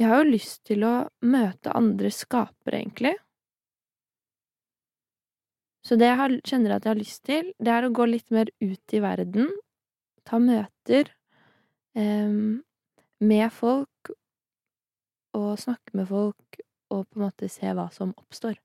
Jeg 0.00 0.08
har 0.08 0.22
jo 0.22 0.32
lyst 0.32 0.62
til 0.64 0.84
å 0.88 0.94
møte 1.28 1.74
andre 1.76 2.08
skapere, 2.08 2.78
egentlig. 2.78 3.12
Så 5.84 5.98
det 6.00 6.08
jeg 6.08 6.16
har, 6.16 6.36
kjenner 6.48 6.72
at 6.72 6.86
jeg 6.86 6.90
har 6.94 7.00
lyst 7.00 7.20
til, 7.28 7.50
det 7.60 7.74
er 7.74 7.84
å 7.84 7.92
gå 7.92 8.06
litt 8.08 8.32
mer 8.32 8.48
ut 8.64 8.94
i 8.96 9.02
verden. 9.04 9.52
Ta 10.24 10.40
møter 10.40 11.12
eh, 11.92 12.32
med 13.20 13.46
folk. 13.52 14.14
Og 15.36 15.52
snakke 15.60 16.00
med 16.00 16.08
folk, 16.08 16.60
og 16.90 17.04
på 17.04 17.20
en 17.20 17.26
måte 17.28 17.52
se 17.52 17.76
hva 17.76 17.90
som 17.92 18.16
oppstår. 18.16 18.56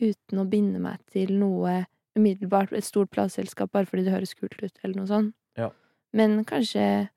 Uten 0.00 0.38
å 0.40 0.46
binde 0.48 0.80
meg 0.80 1.02
til 1.12 1.34
noe 1.38 1.82
umiddelbart, 2.16 2.72
et 2.72 2.84
stort 2.84 3.10
plateselskap 3.12 3.72
bare 3.72 3.86
fordi 3.88 4.04
det 4.06 4.12
høres 4.14 4.34
kult 4.36 4.56
ut, 4.62 4.78
eller 4.82 4.96
noe 5.00 5.08
sånt. 5.08 5.34
Ja. 5.56 5.70
Men 6.12 6.42
kanskje 6.48 7.08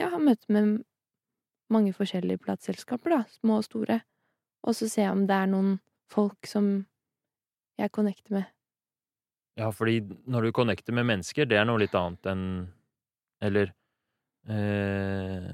ja, 0.00 0.08
ha 0.10 0.18
møte 0.18 0.46
med 0.52 0.84
mange 1.70 1.92
forskjellige 1.94 2.40
plateselskaper, 2.42 3.10
da, 3.14 3.20
små 3.40 3.60
og 3.60 3.66
store, 3.66 4.00
og 4.66 4.74
så 4.76 4.88
se 4.90 5.04
om 5.10 5.26
det 5.28 5.36
er 5.36 5.50
noen 5.50 5.76
folk 6.10 6.46
som 6.50 6.70
jeg 7.78 7.92
connecter 7.94 8.34
med. 8.40 8.48
Ja, 9.60 9.70
fordi 9.74 10.00
når 10.30 10.48
du 10.48 10.52
connecter 10.56 10.94
med 10.96 11.06
mennesker, 11.10 11.46
det 11.46 11.58
er 11.60 11.66
noe 11.68 11.82
litt 11.82 11.94
annet 11.98 12.26
enn 12.30 12.44
Eller 13.42 13.72
eh, 14.48 15.50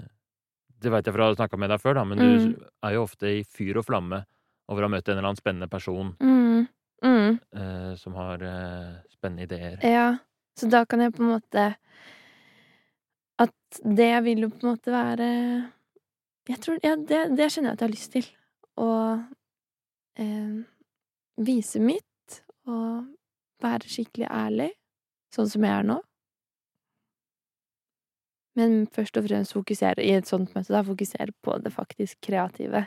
Det 0.83 0.91
veit 0.93 1.07
jeg 1.09 1.15
fra 1.17 1.27
å 1.27 1.33
ha 1.33 1.37
snakka 1.39 1.59
med 1.59 1.71
deg 1.73 1.81
før, 1.83 1.95
da, 1.99 2.05
men 2.05 2.19
du 2.19 2.25
Mm. 2.27 2.55
er 2.85 2.93
jo 2.95 3.03
ofte 3.07 3.27
i 3.41 3.45
fyr 3.45 3.79
og 3.81 3.87
flamme 3.87 4.25
over 4.69 4.87
å 4.87 4.91
møte 4.91 5.13
en 5.13 5.19
eller 5.19 5.29
annen 5.31 5.41
spennende 5.41 5.69
person 5.71 6.15
Mm. 6.21 6.69
Mm. 7.05 7.39
eh, 7.55 7.95
som 8.01 8.15
har 8.19 8.43
eh, 8.43 8.95
spennende 9.13 9.45
ideer. 9.47 9.79
Ja, 9.85 10.19
så 10.59 10.69
da 10.73 10.85
kan 10.89 11.01
jeg 11.05 11.13
på 11.15 11.23
en 11.23 11.35
måte 11.37 11.67
At 13.39 13.81
det 13.85 14.25
vil 14.25 14.47
jo 14.47 14.49
på 14.49 14.63
en 14.65 14.71
måte 14.73 14.91
være 14.95 15.29
Jeg 16.49 16.61
tror 16.65 16.79
Ja, 16.83 16.95
det, 16.97 17.37
det 17.37 17.51
kjenner 17.53 17.71
jeg 17.71 17.77
at 17.77 17.81
jeg 17.81 17.89
har 17.89 17.95
lyst 17.95 18.13
til. 18.17 18.27
Å 18.81 18.89
eh, 20.17 20.57
vise 21.37 21.81
mitt, 21.85 22.41
og 22.67 23.07
være 23.63 23.89
skikkelig 23.93 24.29
ærlig. 24.31 24.71
sånn 25.35 25.49
som 25.53 25.65
jeg 25.67 25.73
er 25.77 25.85
nå. 25.85 25.99
Men 28.57 28.87
først 28.89 29.19
og 29.21 29.27
fremst 29.29 29.53
fokusere 29.53 30.01
i 30.05 30.15
et 30.17 30.29
sånt 30.29 30.55
møte, 30.57 30.73
da, 30.73 30.81
fokusere 30.87 31.35
på 31.45 31.59
det 31.61 31.73
faktisk 31.75 32.21
kreative. 32.25 32.87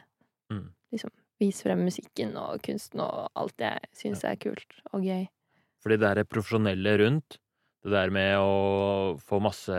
Mm. 0.49 0.71
Liksom 0.93 1.11
vise 1.39 1.63
frem 1.65 1.83
musikken 1.87 2.35
og 2.39 2.61
kunsten 2.65 3.01
og 3.03 3.29
alt 3.39 3.61
jeg 3.63 3.79
syns 3.95 4.23
er 4.27 4.39
kult 4.41 4.79
og 4.93 5.05
gøy. 5.05 5.27
Fordi 5.79 5.97
det 6.01 6.07
er 6.09 6.19
det 6.19 6.29
profesjonelle 6.29 6.97
rundt, 6.99 7.37
det 7.83 7.93
der 7.93 8.11
med 8.11 8.33
å 8.43 9.15
få 9.23 9.39
masse 9.39 9.75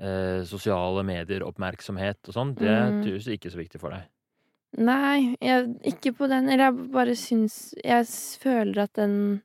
eh, 0.00 0.40
sosiale 0.48 1.02
medier, 1.04 1.44
oppmerksomhet 1.44 2.30
og 2.30 2.34
sånn, 2.36 2.54
det 2.56 2.70
Mm. 2.70 3.02
ikke 3.04 3.50
så 3.52 3.60
viktig 3.60 3.80
for 3.80 3.90
deg. 3.92 4.06
Nei, 4.78 5.34
jeg, 5.40 5.68
ikke 5.82 6.12
på 6.12 6.28
den 6.28 6.48
Eller 6.52 6.66
jeg 6.68 6.90
bare 6.92 7.14
syns 7.16 7.74
Jeg 7.80 8.04
føler 8.36 8.82
at 8.82 8.92
den 8.98 9.40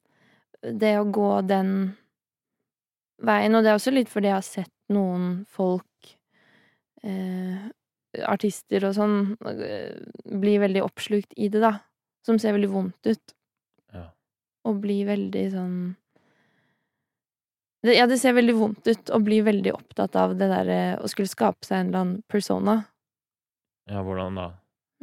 Det 0.61 0.97
å 0.99 1.05
gå 1.07 1.47
den 1.47 1.95
veien 3.23 3.55
Og 3.55 3.63
det 3.63 3.71
er 3.71 3.77
også 3.79 3.93
litt 3.95 4.11
fordi 4.11 4.27
jeg 4.27 4.35
har 4.35 4.43
sett 4.43 4.73
noen 4.91 5.45
folk 5.47 6.11
eh, 7.07 7.71
Artister 8.29 8.83
og 8.85 8.93
sånn 8.97 9.15
blir 9.41 10.59
veldig 10.61 10.83
oppslukt 10.85 11.33
i 11.37 11.49
det, 11.49 11.61
da. 11.63 11.79
Som 12.25 12.37
ser 12.39 12.53
veldig 12.55 12.69
vondt 12.71 13.09
ut. 13.09 13.33
Ja. 13.93 14.07
Og 14.69 14.79
blir 14.83 15.05
veldig 15.09 15.45
sånn 15.51 15.77
det, 17.83 17.97
Ja, 17.97 18.05
det 18.07 18.17
ser 18.21 18.33
veldig 18.37 18.55
vondt 18.55 18.87
ut 18.87 19.09
å 19.11 19.19
bli 19.19 19.41
veldig 19.43 19.73
opptatt 19.75 20.15
av 20.15 20.37
det 20.39 20.47
derre 20.47 20.81
å 21.03 21.09
skulle 21.11 21.27
skape 21.31 21.65
seg 21.67 21.81
en 21.81 21.87
eller 21.89 21.99
annen 22.03 22.21
persona. 22.31 22.77
Ja, 23.91 23.99
hvordan 24.05 24.37
da? 24.39 24.45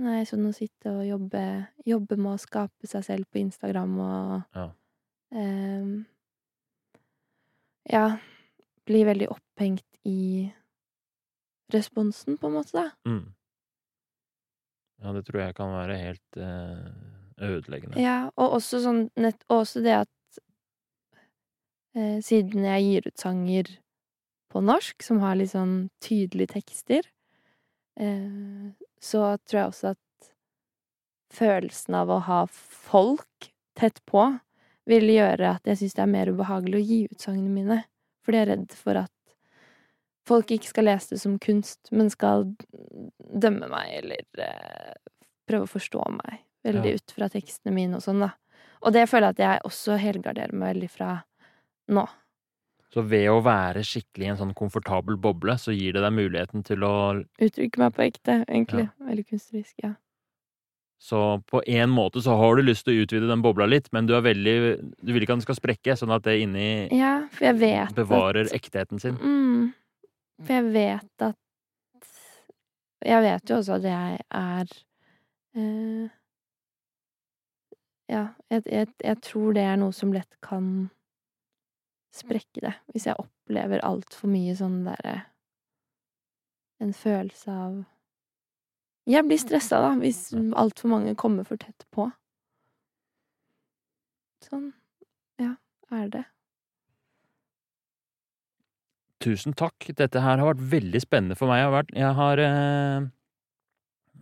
Nei, 0.01 0.23
sånn 0.25 0.47
å 0.49 0.55
sitte 0.57 0.89
og 0.95 1.03
jobbe, 1.05 1.43
jobbe 1.85 2.17
med 2.17 2.33
å 2.39 2.41
skape 2.41 2.89
seg 2.89 3.05
selv 3.05 3.29
på 3.29 3.43
Instagram 3.43 3.99
og 4.01 4.57
Ja. 4.57 4.71
ehm, 5.35 6.07
Ja, 7.91 8.19
bli 8.87 9.05
veldig 9.05 9.29
opphengt 9.33 9.85
i 10.07 10.53
responsen, 11.75 12.39
på 12.41 12.51
en 12.51 12.57
måte, 12.59 12.75
da. 12.77 12.91
Mm. 13.09 13.29
Ja, 15.01 15.13
det 15.17 15.25
tror 15.29 15.41
jeg 15.41 15.57
kan 15.57 15.73
være 15.73 15.97
helt 15.97 16.41
eh, 16.41 16.89
ødeleggende. 17.41 18.01
Ja, 18.01 18.19
og 18.37 18.59
også 18.59 18.83
sånn 18.85 19.07
nett, 19.21 19.41
og 19.49 19.63
også 19.63 19.83
det 19.85 19.95
at 20.03 20.41
eh, 21.97 22.19
siden 22.25 22.67
jeg 22.69 22.87
gir 22.87 23.09
ut 23.09 23.25
sanger 23.25 23.73
på 24.51 24.63
norsk, 24.67 25.01
som 25.07 25.23
har 25.25 25.39
litt 25.39 25.55
sånn 25.55 25.89
tydelige 26.05 26.57
tekster, 26.59 27.09
eh, 28.01 28.71
så 29.01 29.25
tror 29.47 29.61
jeg 29.63 29.73
også 29.73 29.95
at 29.95 30.31
følelsen 31.31 31.97
av 31.97 32.11
å 32.11 32.21
ha 32.27 32.45
folk 32.51 33.51
tett 33.79 34.03
på 34.11 34.27
vil 34.91 35.13
gjøre 35.13 35.55
at 35.55 35.69
jeg 35.69 35.81
syns 35.81 35.97
det 35.97 36.03
er 36.05 36.13
mer 36.13 36.33
ubehagelig 36.35 36.79
å 36.81 36.85
gi 36.85 37.01
ut 37.07 37.23
sangene 37.23 37.53
mine. 37.53 37.79
Fordi 38.27 38.41
jeg 38.41 38.47
er 38.47 38.53
redd 38.53 38.77
for 38.77 39.01
at 39.01 39.13
folk 40.31 40.53
ikke 40.55 40.71
skal 40.71 40.87
lese 40.89 41.15
det 41.17 41.21
som 41.23 41.39
kunst, 41.43 41.91
men 41.95 42.11
skal 42.13 42.47
dømme 43.31 43.69
meg 43.73 43.97
eller 44.01 44.47
eh, 44.47 44.95
prøve 45.51 45.67
å 45.67 45.73
forstå 45.75 46.07
meg 46.21 46.41
veldig 46.67 46.91
Ja. 46.95 46.97
ut 47.01 47.15
fra 47.17 47.29
tekstene 47.33 47.75
mine 47.75 47.99
og 47.99 48.05
sånn, 48.05 48.21
da. 48.23 48.33
Og 48.85 48.95
det 48.97 49.07
føler 49.11 49.31
jeg 49.33 49.39
at 49.39 49.45
jeg 49.45 49.63
også 49.69 49.99
helgarderer 50.01 50.53
meg 50.57 50.75
veldig 50.77 50.91
fra 50.93 51.13
nå. 51.91 52.07
Så 52.91 53.05
ved 53.07 53.29
å 53.31 53.39
være 53.45 53.85
skikkelig 53.87 54.27
i 54.27 54.31
en 54.33 54.39
sånn 54.41 54.55
komfortabel 54.59 55.17
boble, 55.21 55.55
så 55.63 55.71
gir 55.71 55.95
det 55.95 56.03
deg 56.03 56.15
muligheten 56.17 56.65
til 56.67 56.83
å 56.83 56.93
Uttrykke 57.39 57.79
meg 57.79 57.93
på 57.95 58.03
ekte, 58.09 58.41
egentlig. 58.49 58.89
Veldig 58.99 59.27
kunstnerisk, 59.29 59.75
ja. 59.85 59.93
Så 61.01 61.41
på 61.49 61.63
en 61.67 61.89
måte 61.95 62.21
så 62.21 62.35
har 62.37 62.57
du 62.59 62.63
lyst 62.67 62.85
til 62.85 62.93
å 62.99 63.05
utvide 63.07 63.29
den 63.31 63.41
bobla 63.41 63.65
litt, 63.71 63.87
men 63.95 64.05
du 64.11 64.13
er 64.19 64.21
veldig 64.27 64.57
Du 65.01 65.13
vil 65.15 65.23
ikke 65.25 65.33
at 65.33 65.41
den 65.41 65.47
skal 65.47 65.57
sprekke, 65.57 65.95
sånn 65.97 66.13
at 66.13 66.27
det 66.27 66.35
inni 66.43 66.67
Ja, 66.93 67.23
for 67.33 67.47
jeg 67.47 67.57
vet 67.63 67.95
bevarer 67.97 68.45
at 68.51 68.53
ektheten 68.59 69.01
sin. 69.01 69.17
Mm. 69.17 69.71
For 70.41 70.57
jeg 70.57 70.73
vet 70.73 71.27
at 71.27 71.37
Jeg 73.05 73.23
vet 73.25 73.51
jo 73.51 73.57
også 73.57 73.77
at 73.79 73.85
jeg 73.89 74.23
er 74.31 74.73
eh, 75.57 76.09
Ja, 78.11 78.25
jeg, 78.51 78.63
jeg, 78.67 78.89
jeg 79.05 79.21
tror 79.23 79.53
det 79.55 79.63
er 79.63 79.77
noe 79.81 79.95
som 79.95 80.13
lett 80.13 80.41
kan 80.45 80.91
sprekke 82.11 82.65
det, 82.65 82.73
hvis 82.91 83.07
jeg 83.07 83.21
opplever 83.23 83.85
altfor 83.87 84.33
mye 84.33 84.57
sånn 84.59 84.81
derre 84.89 85.21
En 86.83 86.93
følelse 86.97 87.55
av 87.55 87.79
Jeg 89.11 89.27
blir 89.29 89.41
stressa, 89.41 89.79
da, 89.85 89.95
hvis 90.01 90.31
altfor 90.35 90.91
mange 90.93 91.15
kommer 91.19 91.47
for 91.47 91.61
tett 91.61 91.87
på. 91.95 92.11
Sånn, 94.45 94.69
ja, 95.41 95.55
er 95.91 96.13
det. 96.13 96.23
Tusen 99.21 99.53
takk. 99.53 99.91
Dette 99.97 100.23
her 100.25 100.41
har 100.41 100.55
vært 100.55 100.63
veldig 100.73 101.01
spennende 101.03 101.37
for 101.37 101.51
meg. 101.51 101.61
Jeg 101.61 101.67
har, 101.69 101.75
vært, 101.75 101.91
jeg 101.99 102.15
har, 102.17 102.43
eh, 102.45 103.09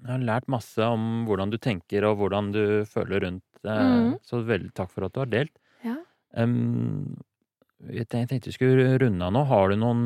jeg 0.03 0.11
har 0.11 0.26
lært 0.26 0.51
masse 0.51 0.82
om 0.82 1.24
hvordan 1.28 1.53
du 1.55 1.59
tenker 1.62 2.07
og 2.09 2.18
hvordan 2.18 2.51
du 2.55 2.62
føler 2.90 3.22
rundt 3.26 3.44
det. 3.62 3.78
Mhm. 3.78 4.18
Så 4.26 4.42
veldig 4.46 4.72
takk 4.74 4.90
for 4.90 5.07
at 5.07 5.14
du 5.14 5.20
har 5.22 5.30
delt. 5.30 5.55
Ja. 5.84 5.96
Um, 6.34 7.16
jeg 7.86 8.09
tenkte 8.09 8.18
jeg 8.18 8.28
tenkte 8.32 8.51
vi 8.51 8.57
skulle 8.59 8.99
runde 8.99 9.24
av 9.24 9.32
nå. 9.32 9.44
Har 9.46 9.70
du 9.70 9.76
noen 9.78 10.05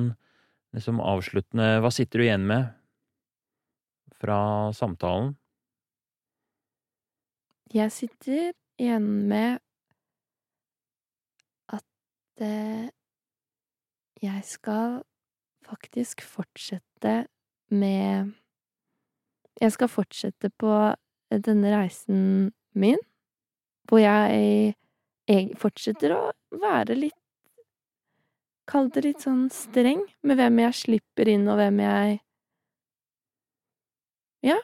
liksom, 0.76 1.00
avsluttende 1.00 1.80
Hva 1.80 1.90
sitter 1.92 2.20
du 2.20 2.26
igjen 2.26 2.46
med 2.46 2.68
fra 4.20 4.72
samtalen? 4.76 5.32
Jeg 7.72 7.90
sitter 7.94 8.52
igjen 8.76 9.08
med 9.30 9.62
at 11.72 12.44
eh, 12.44 12.92
jeg 14.22 14.44
skal 14.46 15.00
faktisk 15.66 16.22
fortsette 16.22 17.26
med 17.70 18.32
Jeg 19.60 19.72
skal 19.72 19.88
fortsette 19.88 20.50
på 20.58 20.70
denne 21.32 21.72
reisen 21.72 22.52
min, 22.74 22.98
hvor 23.88 24.00
jeg, 24.00 24.74
jeg 25.28 25.50
fortsetter 25.60 26.14
å 26.16 26.22
være 26.62 26.96
litt 26.98 27.18
Kall 28.70 28.88
det 28.94 29.02
litt 29.04 29.24
sånn 29.24 29.48
streng 29.50 30.04
med 30.22 30.38
hvem 30.38 30.60
jeg 30.62 30.76
slipper 30.78 31.28
inn, 31.28 31.48
og 31.50 31.58
hvem 31.58 31.80
jeg 31.82 32.20
Ja, 34.46 34.58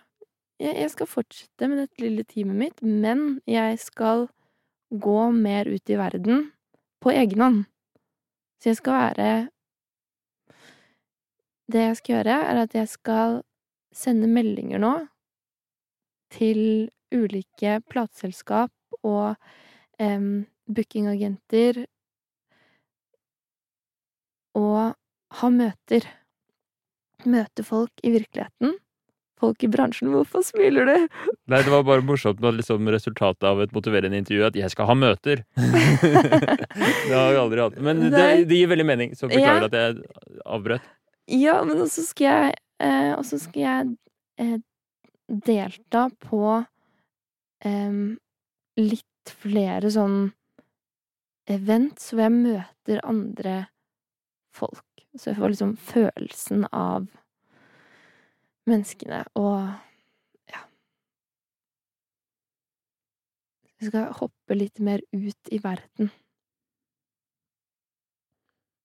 jeg 0.62 0.90
skal 0.94 1.10
fortsette 1.10 1.68
med 1.70 1.82
dette 1.82 2.02
lille 2.02 2.24
teamet 2.26 2.58
mitt, 2.62 2.82
men 2.82 3.40
jeg 3.46 3.78
skal 3.82 4.28
gå 4.90 5.18
mer 5.34 5.68
ut 5.68 5.90
i 5.90 5.98
verden 5.98 6.48
på 7.02 7.12
egen 7.14 7.42
hånd. 7.44 7.60
Så 8.58 8.70
jeg 8.72 8.76
skal 8.76 8.92
være 8.92 9.48
Det 11.72 11.80
jeg 11.84 11.96
skal 11.96 12.14
gjøre, 12.14 12.36
er 12.48 12.62
at 12.62 12.74
jeg 12.74 12.88
skal 12.88 13.42
sende 13.92 14.28
meldinger 14.28 14.80
nå 14.80 14.94
til 16.32 16.88
ulike 17.12 17.78
plateselskap 17.90 18.72
og 19.02 19.36
em, 20.00 20.46
bookingagenter 20.64 21.84
og 24.56 24.96
ha 25.40 25.50
møter. 25.52 26.08
Møte 27.28 27.64
folk 27.66 28.00
i 28.02 28.14
virkeligheten. 28.16 28.78
Folk 29.38 29.62
i 29.62 29.68
bransjen. 29.70 30.10
Hvorfor 30.10 30.42
smiler 30.42 30.88
du? 30.88 30.94
Nei, 31.50 31.60
det 31.62 31.70
var 31.70 31.84
bare 31.86 32.02
morsomt 32.02 32.40
med 32.42 32.58
liksom 32.58 32.88
resultatet 32.90 33.46
av 33.46 33.60
et 33.62 33.74
motiverende 33.76 34.18
intervju 34.18 34.46
at 34.48 34.58
jeg 34.58 34.72
skal 34.72 34.88
ha 34.90 34.96
møter. 34.98 35.44
det 35.58 37.14
har 37.14 37.30
vi 37.32 37.38
aldri 37.38 37.62
hatt. 37.62 37.78
Men 37.78 38.08
det, 38.10 38.24
det 38.50 38.58
gir 38.58 38.72
veldig 38.72 38.88
mening, 38.88 39.14
så 39.18 39.30
beklager 39.30 39.68
at 39.68 39.78
jeg 39.78 40.00
avbrøt. 40.42 40.88
Ja, 41.28 41.60
men 41.68 41.84
også 41.84 42.06
skal 42.08 42.26
jeg 42.26 42.56
eh, 42.80 43.12
Og 43.18 43.26
så 43.28 43.36
skal 43.42 43.60
jeg 43.60 43.88
eh, 44.40 44.58
delta 45.28 46.06
på 46.24 46.42
eh, 47.68 48.02
litt 48.80 49.34
flere 49.42 49.92
sånn 49.92 50.30
events 51.52 52.12
hvor 52.12 52.24
jeg 52.24 52.36
møter 52.36 53.02
andre 53.04 53.56
folk. 54.56 54.84
Så 55.16 55.32
jeg 55.32 55.38
får 55.40 55.54
liksom 55.54 55.74
følelsen 55.80 56.66
av 56.72 57.08
menneskene 58.68 59.24
og 59.38 59.58
ja. 60.52 60.62
Vi 63.78 63.90
skal 63.90 64.10
hoppe 64.20 64.56
litt 64.56 64.80
mer 64.84 65.02
ut 65.12 65.52
i 65.52 65.60
verden. 65.62 66.10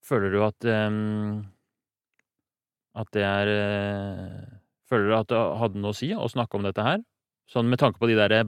Føler 0.03 0.34
du 0.34 0.41
at 0.43 0.67
um, 0.67 1.45
At 2.99 3.07
det 3.15 3.23
er 3.23 3.51
uh, 3.55 4.41
Føler 4.91 5.09
du 5.09 5.15
at 5.15 5.31
det 5.31 5.41
hadde 5.61 5.79
noe 5.79 5.93
å 5.93 5.97
si 5.97 6.11
å 6.11 6.27
snakke 6.27 6.59
om 6.59 6.67
dette 6.67 6.84
her? 6.84 6.99
Sånn 7.49 7.69
med 7.71 7.79
tanke 7.79 8.01
på 8.01 8.09
de 8.11 8.17
derre 8.19 8.43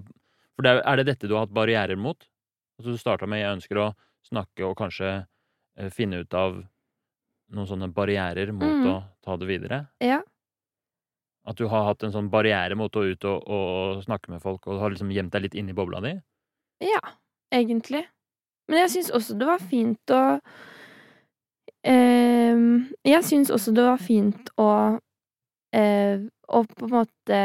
For 0.55 0.67
det 0.67 0.75
er, 0.75 0.83
er 0.83 0.99
det 0.99 1.07
dette 1.13 1.29
du 1.31 1.37
har 1.37 1.47
hatt 1.47 1.55
barrierer 1.55 1.95
mot? 1.99 2.27
Altså 2.75 2.91
du 2.91 2.99
starta 2.99 3.27
med 3.27 3.39
'jeg 3.39 3.55
ønsker 3.55 3.79
å 3.79 3.91
snakke 4.27 4.67
og 4.67 4.75
kanskje 4.77 5.11
uh, 5.23 5.89
finne 5.95 6.19
ut 6.25 6.33
av 6.35 6.59
noen 7.55 7.69
sånne 7.69 7.91
barrierer 7.93 8.51
mot 8.51 8.81
mm. 8.81 8.87
å 8.91 8.95
ta 9.23 9.37
det 9.39 9.47
videre? 9.47 9.85
Ja. 10.03 10.19
At 11.45 11.59
du 11.59 11.67
har 11.69 11.85
hatt 11.89 12.03
en 12.05 12.13
sånn 12.13 12.31
barriere 12.33 12.77
mot 12.77 12.95
å 12.97 13.03
ut 13.05 13.25
og, 13.29 13.43
og, 13.45 14.03
snakke 14.05 14.33
med 14.33 14.41
folk, 14.41 14.65
og 14.65 14.81
har 14.81 14.93
liksom 14.93 15.13
gjemt 15.13 15.33
deg 15.35 15.45
litt 15.45 15.57
inni 15.59 15.75
bobla 15.77 16.01
di? 16.01 16.15
Ja, 16.83 17.01
egentlig. 17.53 18.01
Men 18.69 18.81
jeg 18.81 18.95
syns 18.95 19.11
også 19.13 19.37
det 19.37 19.47
var 19.47 19.61
fint 19.61 20.13
å 20.13 20.21
eh, 21.85 22.63
Jeg 23.05 23.25
syns 23.27 23.53
også 23.53 23.75
det 23.77 23.85
var 23.85 24.01
fint 24.01 24.49
å 24.57 24.69
eh, 25.75 26.23
på 26.49 26.87
en 26.87 26.95
måte 26.95 27.41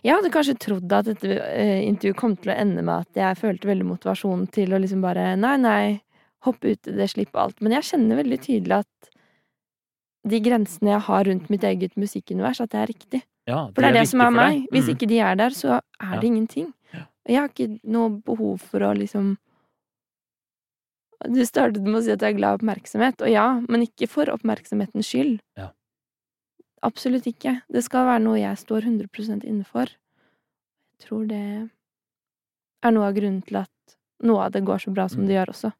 Jeg 0.00 0.14
hadde 0.14 0.32
kanskje 0.32 0.56
trodd 0.62 0.96
at 0.96 1.10
dette 1.10 1.36
eh, 1.36 1.82
intervjuet 1.84 2.20
kom 2.22 2.38
til 2.38 2.54
å 2.54 2.58
ende 2.64 2.80
med 2.80 3.04
at 3.04 3.20
jeg 3.20 3.40
følte 3.42 3.68
veldig 3.68 3.90
motivasjon 3.92 4.48
til 4.56 4.72
å 4.72 4.80
liksom 4.80 5.04
bare 5.04 5.34
Nei, 5.36 5.58
nei, 5.60 5.84
hoppe 6.48 6.72
ut 6.72 6.88
i 6.88 6.96
det, 6.96 7.12
slippe 7.12 7.38
alt. 7.38 7.60
Men 7.60 7.76
jeg 7.76 7.90
kjenner 7.92 8.22
veldig 8.22 8.40
tydelig 8.42 8.80
at 8.80 9.11
de 10.28 10.40
grensene 10.40 10.90
jeg 10.92 11.00
har 11.00 11.24
rundt 11.24 11.48
mitt 11.50 11.62
eget 11.64 11.96
musikkunivers, 11.96 12.60
at 12.60 12.70
det 12.70 12.78
er 12.82 12.86
riktig. 12.86 13.22
Ja, 13.48 13.66
For 13.74 13.82
det 13.82 13.88
er 13.90 13.92
det 14.00 14.08
som 14.08 14.20
er 14.20 14.30
meg. 14.30 14.66
Hvis 14.70 14.86
Mm. 14.86 14.94
ikke 14.94 15.08
de 15.08 15.18
er 15.18 15.34
der, 15.36 15.50
så 15.50 15.80
er 16.00 16.20
det 16.20 16.22
Ja. 16.22 16.28
ingenting. 16.30 16.72
Og 16.94 17.28
jeg 17.28 17.36
har 17.40 17.48
ikke 17.48 17.80
noe 17.84 18.08
behov 18.22 18.60
for 18.60 18.80
å 18.80 18.96
liksom 18.96 19.36
Du 21.24 21.44
startet 21.46 21.82
med 21.84 21.94
å 21.94 22.02
si 22.02 22.10
at 22.10 22.18
jeg 22.20 22.34
er 22.34 22.38
glad 22.38 22.56
i 22.60 22.64
oppmerksomhet, 22.64 23.22
og 23.22 23.30
ja, 23.30 23.60
men 23.68 23.82
ikke 23.86 24.08
for 24.08 24.26
oppmerksomhetens 24.26 25.06
skyld. 25.06 25.38
Ja. 25.56 25.68
Absolutt 26.82 27.28
ikke. 27.30 27.62
Det 27.70 27.84
skal 27.84 28.06
være 28.08 28.22
noe 28.24 28.40
jeg 28.40 28.56
står 28.58 28.82
100 28.82 29.44
inne 29.46 29.64
for. 29.64 29.86
Jeg 30.98 31.06
tror 31.06 31.28
det 31.28 31.70
er 32.82 32.90
noe 32.90 33.06
av 33.06 33.14
grunnen 33.14 33.44
til 33.46 33.56
at 33.62 33.70
noe 34.24 34.42
av 34.46 34.50
det 34.52 34.64
går 34.64 34.78
så 34.82 34.92
bra 34.92 35.06
som 35.08 35.20
Mm. 35.22 35.26
det 35.28 35.34
gjør 35.36 35.52
også. 35.54 35.72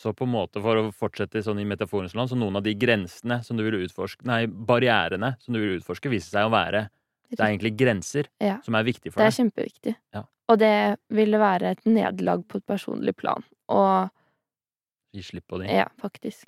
Så 0.00 0.14
på 0.16 0.24
en 0.24 0.32
måte, 0.32 0.62
for 0.64 0.78
å 0.80 0.86
fortsette 0.96 1.42
sånn 1.44 1.58
i 1.60 1.66
metaforens 1.68 2.14
land, 2.16 2.30
så 2.30 2.36
noen 2.38 2.56
av 2.56 2.64
de 2.64 2.72
grensene 2.80 3.42
som 3.44 3.58
du 3.58 3.66
vil 3.66 3.82
utforske 3.84 4.24
Nei, 4.24 4.46
barrierene 4.48 5.34
som 5.42 5.52
du 5.52 5.60
vil 5.60 5.74
utforske, 5.76 6.08
viser 6.08 6.38
seg 6.38 6.48
å 6.48 6.52
være 6.54 6.86
Det 7.28 7.38
er 7.38 7.50
egentlig 7.52 7.74
grenser 7.78 8.30
Ja. 8.40 8.56
som 8.64 8.74
er 8.74 8.82
viktige 8.86 9.12
for 9.12 9.20
deg. 9.20 9.28
Det 9.28 9.34
er 9.34 9.44
kjempeviktig. 9.44 9.94
Ja. 10.16 10.22
Og 10.48 10.58
det 10.58 10.72
ville 11.14 11.38
være 11.38 11.70
et 11.76 11.84
nederlag 11.86 12.46
på 12.48 12.56
et 12.58 12.66
personlig 12.66 13.14
plan. 13.16 13.44
Og 13.68 14.10
Gi 15.12 15.22
slipp 15.22 15.46
på 15.50 15.58
det. 15.60 15.68
Ja, 15.70 15.86
faktisk. 16.00 16.46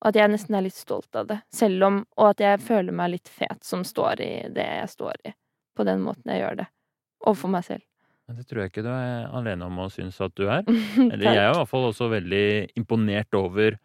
Og 0.00 0.08
at 0.08 0.16
jeg 0.16 0.30
nesten 0.32 0.54
er 0.56 0.62
litt 0.64 0.76
stolt 0.78 1.14
av 1.16 1.26
det. 1.28 1.42
Selv 1.52 1.82
om 1.84 2.06
Og 2.16 2.30
at 2.30 2.38
jeg 2.40 2.60
føler 2.60 2.92
meg 2.92 3.10
litt 3.10 3.28
fet 3.28 3.64
som 3.64 3.82
står 3.84 4.20
i 4.20 4.32
det 4.48 4.64
jeg 4.64 4.88
står 4.88 5.14
i. 5.26 5.34
På 5.76 5.84
den 5.84 6.00
måten 6.04 6.24
jeg 6.32 6.40
gjør 6.44 6.56
det. 6.62 6.66
Overfor 7.26 7.48
meg 7.52 7.64
selv. 7.64 7.82
Det 8.36 8.46
tror 8.48 8.62
jeg 8.62 8.70
ikke 8.72 8.84
du 8.86 8.90
er 8.92 9.30
alene 9.34 9.66
om 9.66 9.78
å 9.82 9.88
synes 9.92 10.18
at 10.22 10.34
du 10.38 10.46
er. 10.48 10.62
Eller 11.10 11.24
jeg 11.26 11.42
er 11.42 11.52
i 11.52 11.56
hvert 11.58 11.70
fall 11.70 11.88
også 11.88 12.10
veldig 12.12 12.44
imponert 12.78 13.34
over 13.38 13.78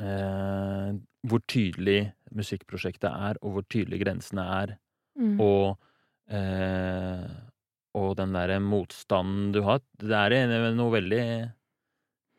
eh, 0.00 0.94
hvor 1.26 1.42
tydelig 1.50 2.00
musikkprosjektet 2.36 3.10
er, 3.10 3.40
og 3.42 3.56
hvor 3.56 3.68
tydelig 3.72 4.02
grensene 4.04 4.48
er, 4.62 4.76
Mm. 5.16 5.38
og 5.40 5.78
eh, 6.28 7.22
og 7.96 8.10
den 8.18 8.34
derre 8.36 8.58
motstanden 8.60 9.52
du 9.54 9.62
har. 9.64 9.80
Det 9.96 10.12
er 10.12 10.74
noe 10.76 10.92
veldig 10.92 11.22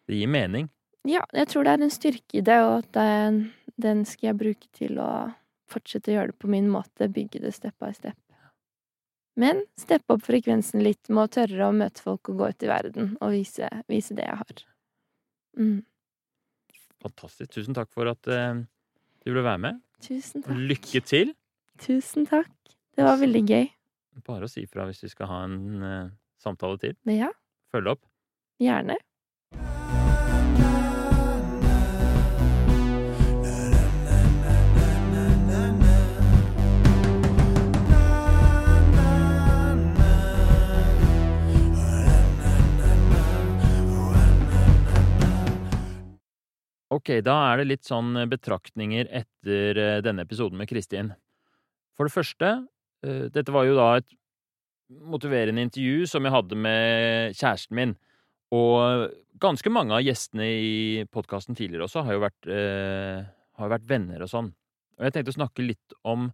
Det 0.08 0.16
gir 0.20 0.30
mening. 0.30 0.70
Ja, 1.04 1.24
jeg 1.34 1.48
tror 1.50 1.66
det 1.66 1.74
er 1.74 1.84
en 1.84 1.90
styrke 1.92 2.38
i 2.38 2.44
det, 2.46 2.60
og 2.64 2.78
at 2.84 2.92
den, 2.94 3.40
den 3.76 4.06
skal 4.06 4.30
jeg 4.30 4.38
bruke 4.40 4.70
til 4.78 5.00
å 5.02 5.34
fortsette 5.68 6.14
å 6.14 6.16
gjøre 6.16 6.32
det 6.32 6.40
på 6.40 6.48
min 6.54 6.70
måte. 6.72 7.10
Bygge 7.12 7.42
det 7.44 7.54
step 7.58 7.76
by 7.82 7.92
step. 7.98 8.16
Men 9.38 9.62
steppe 9.78 10.16
opp 10.16 10.26
frekvensen 10.26 10.82
litt 10.82 11.12
med 11.14 11.28
å 11.28 11.32
tørre 11.38 11.68
å 11.68 11.76
møte 11.76 12.02
folk 12.02 12.32
og 12.32 12.40
gå 12.40 12.50
ut 12.54 12.66
i 12.66 12.70
verden 12.72 13.12
og 13.22 13.36
vise, 13.36 13.70
vise 13.92 14.18
det 14.18 14.26
jeg 14.26 14.40
har. 14.40 14.64
Mm. 15.58 15.82
Fantastisk. 17.06 17.52
Tusen 17.54 17.78
takk 17.78 17.92
for 17.94 18.10
at 18.10 18.30
uh, 18.34 18.58
du 19.22 19.30
ville 19.30 19.46
være 19.46 19.62
med. 19.68 19.82
Tusen 20.02 20.42
takk. 20.46 20.58
Lykke 20.72 21.02
til. 21.06 21.34
Tusen 21.82 22.26
takk. 22.30 22.54
Det 22.98 23.06
var 23.06 23.20
veldig 23.22 23.44
gøy. 23.46 23.68
Bare 24.26 24.48
å 24.48 24.50
si 24.50 24.66
fra 24.66 24.88
hvis 24.90 25.04
vi 25.06 25.12
skal 25.14 25.30
ha 25.30 25.44
en 25.46 25.60
uh, 25.86 26.10
samtale 26.42 26.82
til. 26.82 26.98
Ja, 27.14 27.30
Følg 27.74 27.94
opp. 27.94 28.02
gjerne. 28.64 28.98
Ok, 46.98 47.12
da 47.22 47.36
er 47.52 47.60
det 47.60 47.68
litt 47.68 47.86
sånn 47.86 48.16
betraktninger 48.32 49.10
etter 49.20 49.78
eh, 49.78 50.00
denne 50.02 50.24
episoden 50.26 50.58
med 50.58 50.70
Kristin. 50.70 51.12
For 51.98 52.08
det 52.08 52.16
første, 52.16 52.52
eh, 53.06 53.28
dette 53.34 53.54
var 53.54 53.68
jo 53.68 53.76
da 53.78 53.90
et 54.00 54.08
motiverende 54.88 55.62
intervju 55.68 56.08
som 56.10 56.26
jeg 56.26 56.34
hadde 56.34 56.58
med 56.58 57.36
kjæresten 57.38 57.78
min. 57.78 57.96
Og 58.56 59.12
ganske 59.44 59.70
mange 59.74 59.94
av 59.94 60.06
gjestene 60.06 60.48
i 60.48 61.04
podkasten 61.14 61.58
tidligere 61.58 61.86
også 61.86 62.06
har 62.08 62.16
jo 62.16 62.24
vært, 62.24 62.50
eh, 62.50 63.26
har 63.60 63.74
vært 63.76 63.90
venner 63.90 64.24
og 64.24 64.32
sånn. 64.32 64.54
Og 64.98 65.06
jeg 65.06 65.14
tenkte 65.14 65.36
å 65.36 65.40
snakke 65.42 65.68
litt 65.68 65.98
om 66.04 66.32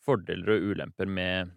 fordeler 0.00 0.54
og 0.54 0.70
ulemper 0.70 1.10
med 1.10 1.50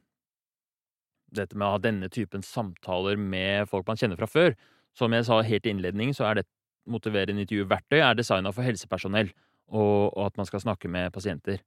dette 1.31 1.55
med 1.55 1.67
å 1.67 1.71
ha 1.77 1.77
denne 1.77 2.09
typen 2.09 2.43
samtaler 2.43 3.15
med 3.17 3.69
folk 3.69 3.87
man 3.87 3.97
kjenner 3.97 4.17
fra 4.17 4.27
før. 4.27 4.55
Som 4.93 5.13
jeg 5.13 5.25
sa 5.25 5.41
helt 5.41 5.65
i 5.65 5.69
innledning, 5.69 6.11
så 6.13 6.27
er 6.29 6.41
det 6.41 6.47
motiverende 6.89 7.45
intervjuverktøy 7.45 8.01
er 8.01 8.17
designa 8.17 8.51
for 8.55 8.65
helsepersonell, 8.65 9.31
og, 9.73 10.11
og 10.13 10.25
at 10.27 10.39
man 10.39 10.49
skal 10.49 10.63
snakke 10.63 10.91
med 10.91 11.13
pasienter. 11.15 11.61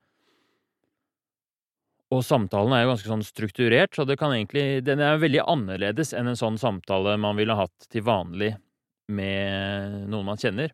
Og 2.14 2.22
samtalen 2.22 2.70
er 2.76 2.84
jo 2.84 2.92
ganske 2.92 3.10
sånn 3.10 3.24
strukturert, 3.26 3.96
så 3.96 4.04
det 4.06 4.18
kan 4.20 4.30
egentlig, 4.34 4.84
den 4.86 5.02
er 5.02 5.18
veldig 5.18 5.42
annerledes 5.42 6.12
enn 6.14 6.30
en 6.30 6.38
sånn 6.38 6.58
samtale 6.60 7.16
man 7.18 7.38
ville 7.38 7.56
hatt 7.58 7.88
til 7.90 8.04
vanlig 8.06 8.52
med 9.10 10.06
noen 10.12 10.28
man 10.28 10.38
kjenner. 10.38 10.70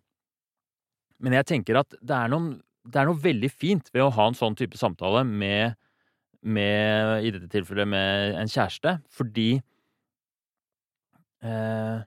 Men 1.22 1.38
jeg 1.38 1.48
tenker 1.48 1.80
at 1.80 1.96
det 2.02 2.18
er, 2.18 2.28
noen, 2.32 2.58
det 2.84 3.00
er 3.00 3.08
noe 3.08 3.20
veldig 3.22 3.48
fint 3.48 3.88
ved 3.94 4.04
å 4.04 4.12
ha 4.12 4.28
en 4.28 4.36
sånn 4.36 4.58
type 4.58 4.76
samtale 4.76 5.22
med, 5.28 5.78
med 6.44 7.24
i 7.24 7.32
dette 7.32 7.48
tilfellet 7.52 7.88
med 7.88 8.36
en 8.42 8.52
kjæreste, 8.52 8.98
fordi 9.16 9.50
eh, 11.40 12.02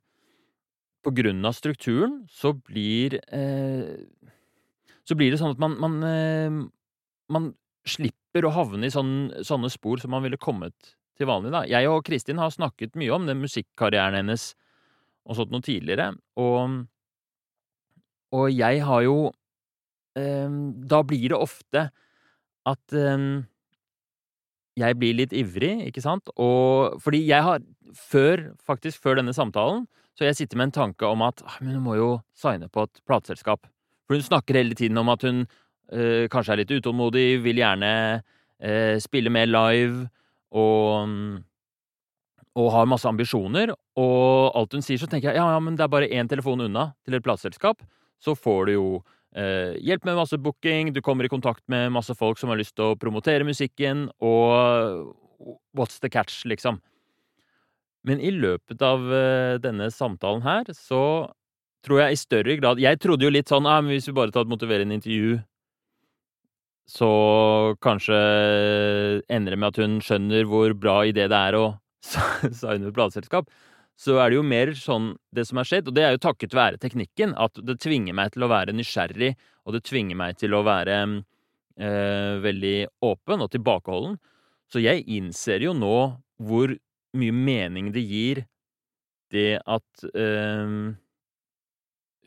på 1.06 1.14
grunn 1.14 1.46
av 1.46 1.54
strukturen 1.54 2.24
så 2.34 2.56
blir 2.58 3.20
eh, 3.30 3.94
Så 5.06 5.14
blir 5.14 5.30
det 5.30 5.38
sånn 5.38 5.54
at 5.54 5.62
man 5.62 5.78
man, 5.82 5.98
eh, 6.04 6.60
man 7.30 7.54
slipper 7.86 8.48
å 8.48 8.54
havne 8.56 8.88
i 8.88 8.94
sånne, 8.94 9.44
sånne 9.46 9.70
spor 9.70 10.02
som 10.02 10.16
man 10.16 10.24
ville 10.26 10.42
kommet 10.42 10.96
til 11.16 11.30
vanlig. 11.30 11.54
da. 11.54 11.64
Jeg 11.70 11.88
og 11.88 12.04
Kristin 12.08 12.42
har 12.42 12.50
snakket 12.52 12.98
mye 12.98 13.14
om 13.14 13.28
den 13.30 13.44
musikkarrieren 13.44 14.18
hennes 14.18 14.54
og 15.26 15.38
sånt 15.38 15.54
noe 15.54 15.64
tidligere, 15.66 16.12
og, 16.38 16.84
og 18.36 18.50
jeg 18.54 18.84
har 18.86 19.02
jo 19.06 19.32
eh, 20.18 20.58
Da 20.86 21.02
blir 21.02 21.32
det 21.34 21.40
ofte 21.40 21.88
at 22.66 22.94
eh, 22.98 23.26
jeg 24.76 24.98
blir 25.00 25.16
litt 25.22 25.34
ivrig, 25.34 25.74
ikke 25.88 26.04
sant? 26.04 26.30
Og 26.36 26.98
fordi 27.02 27.24
jeg 27.30 27.46
har 27.46 27.62
før, 27.96 28.50
faktisk 28.66 29.02
før 29.06 29.22
denne 29.22 29.34
samtalen, 29.34 29.86
så 30.16 30.28
jeg 30.30 30.38
sitter 30.40 30.60
med 30.60 30.70
en 30.70 30.78
tanke 30.80 31.08
om 31.08 31.24
at 31.26 31.44
ah, 31.44 31.58
hun 31.60 31.82
må 31.84 31.98
jo 32.00 32.10
signe 32.40 32.70
på 32.72 32.86
et 32.88 33.02
plateselskap. 33.08 33.68
For 34.08 34.16
hun 34.16 34.24
snakker 34.24 34.56
hele 34.56 34.78
tiden 34.78 34.98
om 35.02 35.10
at 35.12 35.26
hun 35.28 35.44
øh, 35.44 36.28
kanskje 36.32 36.56
er 36.56 36.62
litt 36.62 36.72
utålmodig, 36.72 37.42
vil 37.44 37.60
gjerne 37.60 37.92
øh, 38.64 38.96
spille 39.04 39.34
mer 39.34 39.50
live 39.50 40.06
og, 40.56 41.10
og 42.56 42.72
har 42.78 42.88
masse 42.88 43.10
ambisjoner. 43.10 43.74
Og 44.00 44.56
alt 44.56 44.78
hun 44.78 44.86
sier, 44.86 45.02
så 45.02 45.10
tenker 45.12 45.34
jeg 45.34 45.42
ja, 45.42 45.50
ja, 45.52 45.60
men 45.60 45.76
det 45.76 45.84
er 45.84 45.92
bare 45.92 46.12
én 46.12 46.32
telefon 46.32 46.64
unna 46.64 46.94
til 47.04 47.20
et 47.20 47.26
plateselskap. 47.26 47.84
Så 48.24 48.38
får 48.40 48.70
du 48.70 48.76
jo 48.78 48.88
eh, 49.36 49.76
hjelp 49.84 50.08
med 50.08 50.22
masse 50.22 50.40
booking, 50.40 50.94
du 50.96 51.04
kommer 51.04 51.28
i 51.28 51.34
kontakt 51.34 51.66
med 51.68 51.92
masse 51.92 52.16
folk 52.16 52.40
som 52.40 52.54
har 52.54 52.62
lyst 52.62 52.78
til 52.80 52.94
å 52.94 53.00
promotere 53.00 53.48
musikken, 53.48 54.08
og 54.24 55.12
what's 55.76 56.00
the 56.00 56.10
catch, 56.10 56.46
liksom. 56.48 56.80
Men 58.06 58.22
i 58.22 58.32
løpet 58.34 58.82
av 58.86 59.10
eh, 59.14 59.58
denne 59.62 59.90
samtalen 59.94 60.46
her, 60.46 60.70
så 60.78 61.02
tror 61.86 62.02
jeg 62.02 62.16
i 62.16 62.20
større 62.22 62.56
grad 62.58 62.82
Jeg 62.82 62.98
trodde 63.02 63.28
jo 63.28 63.34
litt 63.34 63.52
sånn 63.52 63.68
ah, 63.70 63.82
men 63.82 63.94
hvis 63.94 64.10
vi 64.10 64.16
bare 64.18 64.34
tar 64.34 64.46
et 64.46 64.52
motiverende 64.52 64.98
intervju, 64.98 65.40
så 66.86 67.10
kanskje 67.82 68.18
ender 69.34 69.56
det 69.56 69.60
med 69.62 69.72
at 69.72 69.80
hun 69.82 69.98
skjønner 70.06 70.46
hvor 70.50 70.76
bra 70.78 71.00
idé 71.10 71.26
det 71.32 71.40
er 71.50 71.58
å 71.58 71.66
signe 72.62 72.92
et 72.92 72.98
plateselskap. 72.98 73.50
Så 73.98 74.20
er 74.20 74.30
det 74.30 74.38
jo 74.38 74.46
mer 74.46 74.74
sånn 74.78 75.14
det 75.34 75.48
som 75.48 75.62
har 75.62 75.70
skjedd, 75.70 75.90
og 75.90 75.96
det 75.96 76.04
er 76.06 76.14
jo 76.14 76.22
takket 76.28 76.54
være 76.54 76.82
teknikken, 76.82 77.34
at 77.40 77.58
det 77.64 77.80
tvinger 77.82 78.18
meg 78.18 78.34
til 78.36 78.46
å 78.46 78.52
være 78.52 78.76
nysgjerrig, 78.76 79.32
og 79.66 79.78
det 79.78 79.86
tvinger 79.88 80.20
meg 80.20 80.38
til 80.38 80.54
å 80.54 80.62
være 80.68 80.98
eh, 81.80 82.34
veldig 82.44 82.76
åpen 83.08 83.46
og 83.46 83.54
tilbakeholden. 83.56 84.20
Så 84.70 84.84
jeg 84.84 85.06
innser 85.08 85.64
jo 85.64 85.74
nå 85.78 85.96
hvor 86.44 86.76
mye 87.18 87.34
mening 87.36 87.92
det 87.96 88.04
gir 88.06 88.46
det 89.34 89.60
at 89.66 90.06
øh, 90.14 90.94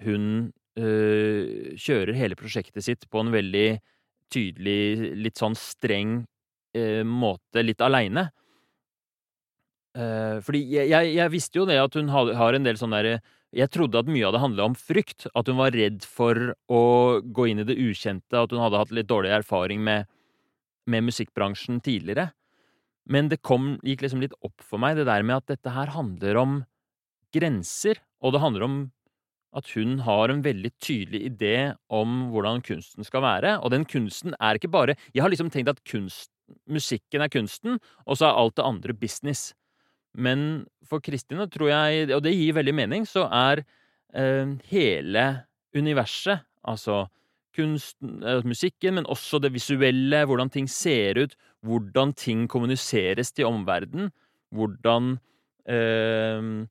hun 0.04 0.24
øh, 0.78 1.76
kjører 1.78 2.16
hele 2.16 2.38
prosjektet 2.38 2.86
sitt 2.86 3.06
på 3.10 3.22
en 3.22 3.32
veldig 3.34 3.68
tydelig, 4.32 5.14
litt 5.24 5.40
sånn 5.40 5.56
streng 5.58 6.20
øh, 6.76 7.04
måte, 7.06 7.64
litt 7.64 7.84
aleine. 7.84 8.30
Fordi 9.98 10.60
jeg, 10.70 10.86
jeg, 10.92 11.08
jeg, 11.16 11.30
visste 11.32 11.58
jo 11.58 11.64
det 11.66 11.78
at 11.82 11.96
hun 11.98 12.10
har, 12.12 12.28
har 12.38 12.54
en 12.54 12.62
del 12.62 12.76
sånn 12.78 12.92
derre 12.94 13.16
Jeg 13.56 13.72
trodde 13.74 13.98
at 13.98 14.06
mye 14.06 14.28
av 14.28 14.36
det 14.36 14.42
handla 14.44 14.66
om 14.68 14.76
frykt. 14.78 15.24
At 15.34 15.48
hun 15.50 15.56
var 15.58 15.74
redd 15.74 16.04
for 16.06 16.52
å 16.70 16.82
gå 17.24 17.46
inn 17.50 17.64
i 17.64 17.66
det 17.66 17.74
ukjente. 17.74 18.36
At 18.36 18.52
hun 18.54 18.62
hadde 18.62 18.78
hatt 18.78 18.92
litt 18.94 19.08
dårlig 19.10 19.32
erfaring 19.40 19.82
med, 19.82 20.06
med 20.86 21.08
musikkbransjen 21.08 21.80
tidligere. 21.82 22.28
Men 23.08 23.30
det 23.32 23.40
kom, 23.44 23.76
gikk 23.86 24.04
liksom 24.04 24.22
litt 24.22 24.36
opp 24.44 24.60
for 24.64 24.80
meg, 24.82 24.98
det 24.98 25.08
der 25.08 25.24
med 25.24 25.40
at 25.40 25.54
dette 25.54 25.72
her 25.72 25.94
handler 25.94 26.40
om 26.40 26.60
grenser. 27.34 28.00
Og 28.20 28.34
det 28.34 28.42
handler 28.42 28.66
om 28.66 28.78
at 29.56 29.70
hun 29.72 30.02
har 30.04 30.28
en 30.28 30.42
veldig 30.44 30.70
tydelig 30.76 31.22
idé 31.30 31.54
om 31.88 32.28
hvordan 32.32 32.60
kunsten 32.64 33.06
skal 33.06 33.24
være. 33.24 33.56
Og 33.64 33.72
den 33.72 33.86
kunsten 33.88 34.36
er 34.36 34.58
ikke 34.58 34.72
bare 34.72 34.96
Jeg 35.14 35.24
har 35.24 35.32
liksom 35.32 35.50
tenkt 35.50 35.72
at 35.72 35.84
kunst, 35.88 36.30
musikken 36.68 37.24
er 37.24 37.32
kunsten, 37.32 37.80
og 38.06 38.20
så 38.20 38.28
er 38.28 38.40
alt 38.40 38.56
det 38.56 38.68
andre 38.68 38.92
business. 38.92 39.54
Men 40.14 40.66
for 40.84 41.00
Kristine, 41.00 41.48
tror 41.48 41.70
jeg, 41.70 42.10
og 42.12 42.22
det 42.24 42.36
gir 42.36 42.56
veldig 42.56 42.74
mening, 42.74 43.06
så 43.06 43.28
er 43.28 43.64
eh, 44.12 44.56
hele 44.70 45.24
universet, 45.76 46.44
altså 46.64 47.06
kunsten, 47.56 48.22
eh, 48.22 48.42
musikken, 48.44 48.98
men 48.98 49.08
også 49.10 49.40
det 49.42 49.52
visuelle, 49.54 50.24
hvordan 50.26 50.50
ting 50.50 50.68
ser 50.68 51.18
ut, 51.18 51.36
hvordan 51.66 52.14
ting 52.14 52.46
kommuniseres 52.48 53.32
til 53.32 53.48
omverdenen, 53.50 54.10
hvordan 54.54 55.16
eh, 55.68 56.66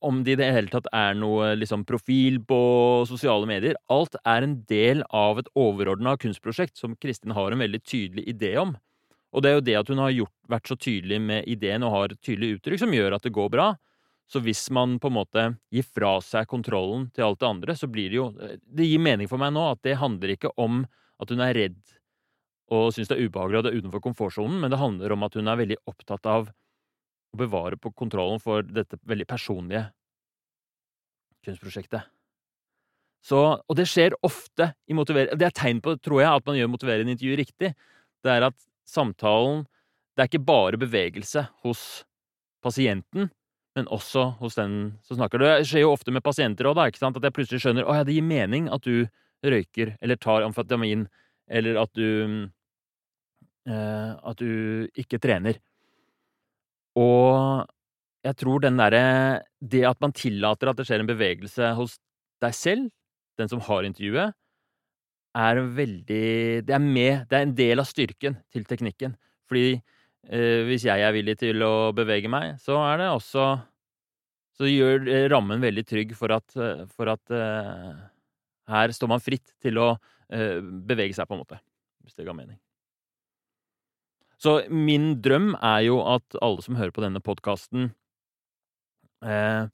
om 0.00 0.22
det 0.24 0.34
i 0.34 0.38
det 0.40 0.50
hele 0.54 0.72
tatt 0.72 0.86
er 0.96 1.16
noe 1.18 1.52
liksom, 1.58 1.84
profil 1.88 2.38
på 2.46 2.60
sosiale 3.08 3.48
medier. 3.48 3.76
Alt 3.92 4.16
er 4.24 4.46
en 4.46 4.60
del 4.70 5.02
av 5.12 5.40
et 5.40 5.50
overordna 5.58 6.16
kunstprosjekt 6.20 6.80
som 6.80 6.96
Kristin 7.00 7.34
har 7.36 7.52
en 7.52 7.60
veldig 7.60 7.82
tydelig 7.84 8.26
idé 8.30 8.54
om. 8.60 8.76
Og 9.30 9.44
det 9.44 9.50
er 9.50 9.58
jo 9.58 9.66
det 9.66 9.76
at 9.78 9.92
hun 9.92 10.02
har 10.02 10.14
gjort, 10.14 10.34
vært 10.50 10.70
så 10.70 10.76
tydelig 10.80 11.20
med 11.22 11.46
ideen 11.50 11.84
og 11.86 11.94
har 11.94 12.14
et 12.14 12.22
tydelig 12.24 12.56
uttrykk, 12.56 12.82
som 12.82 12.94
gjør 12.96 13.16
at 13.16 13.26
det 13.26 13.34
går 13.36 13.52
bra. 13.52 13.68
Så 14.30 14.38
hvis 14.44 14.68
man 14.70 14.98
på 15.02 15.10
en 15.10 15.16
måte 15.16 15.46
gir 15.74 15.86
fra 15.86 16.16
seg 16.22 16.46
kontrollen 16.50 17.08
til 17.14 17.26
alt 17.26 17.40
det 17.40 17.48
andre, 17.48 17.74
så 17.74 17.88
blir 17.90 18.12
det 18.12 18.18
jo 18.20 18.28
Det 18.62 18.86
gir 18.86 19.02
mening 19.02 19.30
for 19.30 19.42
meg 19.42 19.54
nå 19.56 19.64
at 19.72 19.82
det 19.86 19.98
handler 19.98 20.36
ikke 20.36 20.52
om 20.60 20.84
at 21.20 21.32
hun 21.32 21.42
er 21.44 21.56
redd 21.56 21.80
og 22.70 22.92
syns 22.94 23.10
det 23.10 23.16
er 23.18 23.26
ubehagelig 23.26 23.58
og 23.58 23.64
det 23.66 23.72
er 23.72 23.80
utenfor 23.82 24.02
komfortsonen, 24.04 24.60
men 24.62 24.70
det 24.70 24.78
handler 24.78 25.16
om 25.16 25.24
at 25.26 25.34
hun 25.34 25.50
er 25.50 25.58
veldig 25.58 25.80
opptatt 25.90 26.28
av 26.30 26.46
å 26.50 27.38
bevare 27.38 27.78
på 27.80 27.90
kontrollen 27.98 28.38
for 28.42 28.62
dette 28.62 28.98
veldig 29.10 29.26
personlige 29.26 29.88
kunstprosjektet. 31.46 32.06
Så, 33.26 33.40
og 33.58 33.76
det 33.76 33.88
skjer 33.90 34.14
ofte 34.24 34.70
i 34.88 34.94
motivering 34.96 35.36
Det 35.36 35.44
er 35.44 35.56
tegn 35.56 35.82
på, 35.84 35.92
tror 36.00 36.22
jeg, 36.22 36.30
at 36.30 36.46
man 36.46 36.56
gjør 36.56 36.70
motiverende 36.72 37.12
intervju 37.12 37.34
riktig. 37.36 37.74
Det 38.24 38.32
er 38.32 38.46
at 38.46 38.56
samtalen 38.88 39.66
Det 40.14 40.22
er 40.22 40.30
ikke 40.30 40.46
bare 40.46 40.80
bevegelse 40.80 41.44
hos 41.64 41.82
pasienten, 42.64 43.28
men 43.78 43.88
også 43.94 44.26
hos 44.40 44.56
den 44.58 44.76
som 45.06 45.18
snakker. 45.18 45.42
Det 45.42 45.66
skjer 45.68 45.84
jo 45.84 45.94
ofte 45.94 46.12
med 46.14 46.24
pasienter 46.26 46.66
òg, 46.70 46.78
At 46.78 46.98
jeg 46.98 47.34
plutselig 47.34 47.62
skjønner 47.62 47.86
at 47.86 48.00
ja, 48.00 48.04
det 48.04 48.16
gir 48.16 48.26
mening 48.26 48.68
at 48.68 48.82
du 48.82 49.06
røyker 49.44 49.96
eller 50.02 50.16
tar 50.16 50.42
amfetamin, 50.44 51.06
eller 51.48 51.78
at 51.80 51.92
du 51.94 52.50
eh, 53.66 54.10
At 54.22 54.38
du 54.38 54.88
ikke 54.94 55.18
trener. 55.18 55.60
Og 56.98 57.66
jeg 58.26 58.36
tror 58.36 58.60
den 58.60 58.76
derre 58.76 59.42
Det 59.60 59.84
at 59.86 60.00
man 60.00 60.12
tillater 60.12 60.68
at 60.68 60.76
det 60.76 60.86
skjer 60.88 61.00
en 61.00 61.08
bevegelse 61.08 61.74
hos 61.78 61.98
deg 62.40 62.54
selv, 62.56 62.90
den 63.38 63.48
som 63.48 63.60
har 63.60 63.84
intervjuet, 63.84 64.34
er 65.36 65.60
veldig 65.60 66.66
Det 66.66 66.74
er 66.74 66.82
med 66.82 67.28
Det 67.30 67.36
er 67.36 67.46
en 67.46 67.54
del 67.54 67.80
av 67.80 67.86
styrken 67.86 68.36
til 68.52 68.64
teknikken. 68.64 69.14
Fordi 69.48 69.80
hvis 70.28 70.84
jeg 70.84 71.00
er 71.00 71.14
villig 71.16 71.38
til 71.40 71.62
å 71.64 71.90
bevege 71.96 72.28
meg, 72.30 72.58
så 72.60 72.76
er 72.84 73.00
det 73.00 73.06
også 73.08 73.44
Så 74.60 74.68
gjør 74.68 75.06
rammen 75.32 75.62
veldig 75.62 75.84
trygg 75.88 76.10
for 76.12 76.34
at, 76.36 76.52
for 76.92 77.08
at 77.08 77.32
eh, 77.32 77.94
her 78.70 78.92
står 78.92 79.10
man 79.10 79.22
fritt 79.22 79.54
til 79.62 79.80
å 79.80 79.94
eh, 80.28 80.60
bevege 80.60 81.16
seg, 81.16 81.28
på 81.28 81.36
en 81.36 81.42
måte. 81.42 81.58
Hvis 82.04 82.18
det 82.18 82.26
ga 82.28 82.34
mening. 82.36 82.58
Så 84.40 84.62
min 84.72 85.18
drøm 85.20 85.52
er 85.56 85.82
jo 85.88 85.98
at 86.08 86.38
alle 86.40 86.64
som 86.64 86.78
hører 86.78 86.94
på 86.96 87.04
denne 87.04 87.20
podkasten, 87.24 87.90
eh, 89.24 89.66